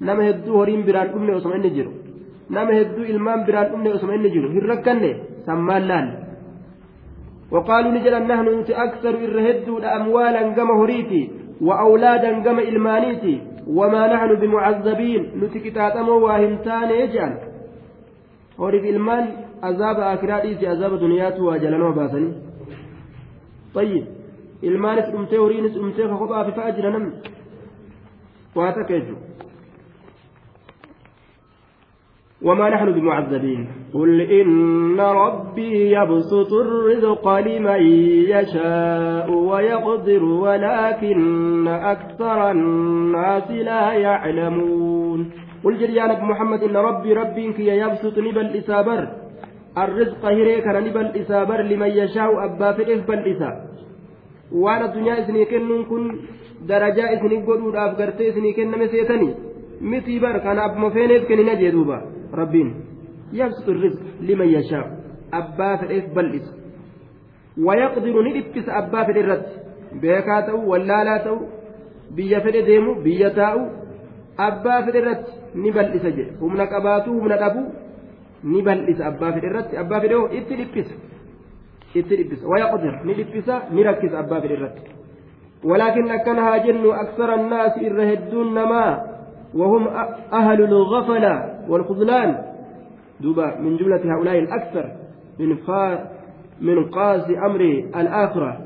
[0.00, 1.92] nama hedduu horiin biraan dhumne osoma inni jiru
[2.56, 5.12] nama hedduu ilmaan biraan dhumne osoma inni jiru hin rakkanne
[5.46, 6.10] sammaan laal
[7.54, 9.14] وقالوا نجل نحن نت أكثر
[9.46, 11.22] هدود أموالا كما هريتي
[11.60, 13.40] وأولادا كم إلمانيتي
[13.78, 17.32] وما نحن بمعذبين نتكتاتمو واهمتان يجعل
[19.62, 22.34] azaaba akiraa dhiisi azaaba duniyaatu waa jalanoo baasanii
[23.74, 24.04] طيب
[25.74, 27.12] dhumtee ka kophaa fi fa'a jira namni
[28.54, 28.74] waa
[32.42, 33.68] وما نحن بمعذبين.
[33.94, 37.82] قل إن ربي يبسط الرزق لمن
[38.32, 45.30] يشاء ويقدر ولكن أكثر الناس لا يعلمون.
[45.64, 49.08] قل جريانك محمد إن ربي ربي كي يبسط نبل إسابر
[49.78, 53.20] الرزق هريك نبل إسابر لمن يشاء أبا في بل
[54.52, 56.04] waan addunyaa isinii kennuun kun
[56.68, 59.34] darajaa isinii godhuudhaaf gartee isinii kenname seetanii?
[59.80, 62.02] Mitii bar kana abbuma feeneef kennina jee duuba
[62.40, 62.70] rabbiin.
[63.32, 64.86] Yabsutu rizq liman yashaa.
[65.40, 66.52] Abbaa fedheef bal'isa.
[67.66, 69.52] Wayaqdiru ni dhiphisa abbaa fedhe irratti.
[70.00, 71.38] Beekaa ta'u wallaalaa ta'u
[72.16, 73.62] biyya fedhe deemu biyya taa'u
[74.48, 75.32] abbaa fedhe irratti
[75.62, 76.32] ni bal'isa jedhe.
[76.40, 77.62] Humna qabaatu humna dhabu
[78.44, 79.76] ni bal'isa abbaa fedhe irratti.
[79.82, 80.94] Abbaa fedhe itti dhiphisa
[81.94, 83.82] itti dhiphisa wayaqdir ni dhiphisa ni
[85.64, 89.06] ولكن أكنها جن أكثر الناس إر هدون نما
[89.54, 89.88] وهم
[90.32, 92.36] أهل الغفلة والخذلان
[93.20, 94.90] دوبا من جملة هؤلاء الأكثر
[95.38, 96.08] من فا
[96.60, 97.60] من قاس أمر
[97.96, 98.58] الآخرة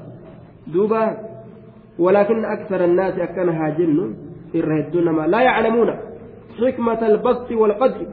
[0.67, 1.17] دوبا
[1.99, 4.15] ولكن أكثر الناس أكنها جن
[4.55, 5.95] إر هدون نما لا يعلمون
[6.61, 8.07] حكمة البسط والقدر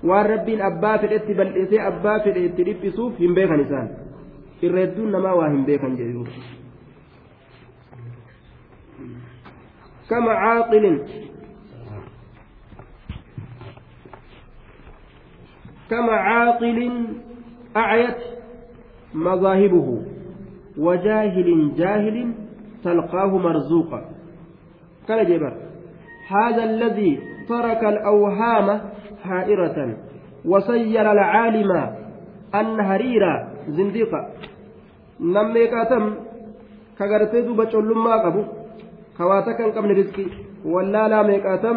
[0.00, 3.88] waan rabbiin abbaa fedhetti bal'isee abbaa fedhe itti isaan.
[4.62, 6.30] Irra hedduun namaa waa hin beekan jedhuuf
[10.08, 10.98] kama caaqilin.
[15.90, 17.06] كما عاقل
[17.76, 18.16] أعيت
[19.14, 20.02] مذاهبه
[20.78, 22.34] وجاهل جاهل
[22.84, 24.04] تلقاه مرزوقا
[25.08, 25.56] كان جبر
[26.28, 28.80] هذا الذي ترك الأوهام
[29.24, 29.96] حائرة
[30.44, 31.96] وسير العالم
[32.54, 34.20] النهريرا زنديقا
[35.34, 36.04] نمي كاتم
[36.98, 38.42] كغرتي دوبا چولما قبو
[39.18, 40.26] كواتا كان قبل رزقي
[40.64, 41.76] ولا لا ميقاتم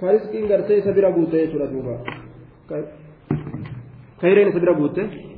[0.00, 1.94] كرزقي غرتي سبيرا بوتي چورا دوبا
[4.20, 5.29] خيرين سبيرا بوتي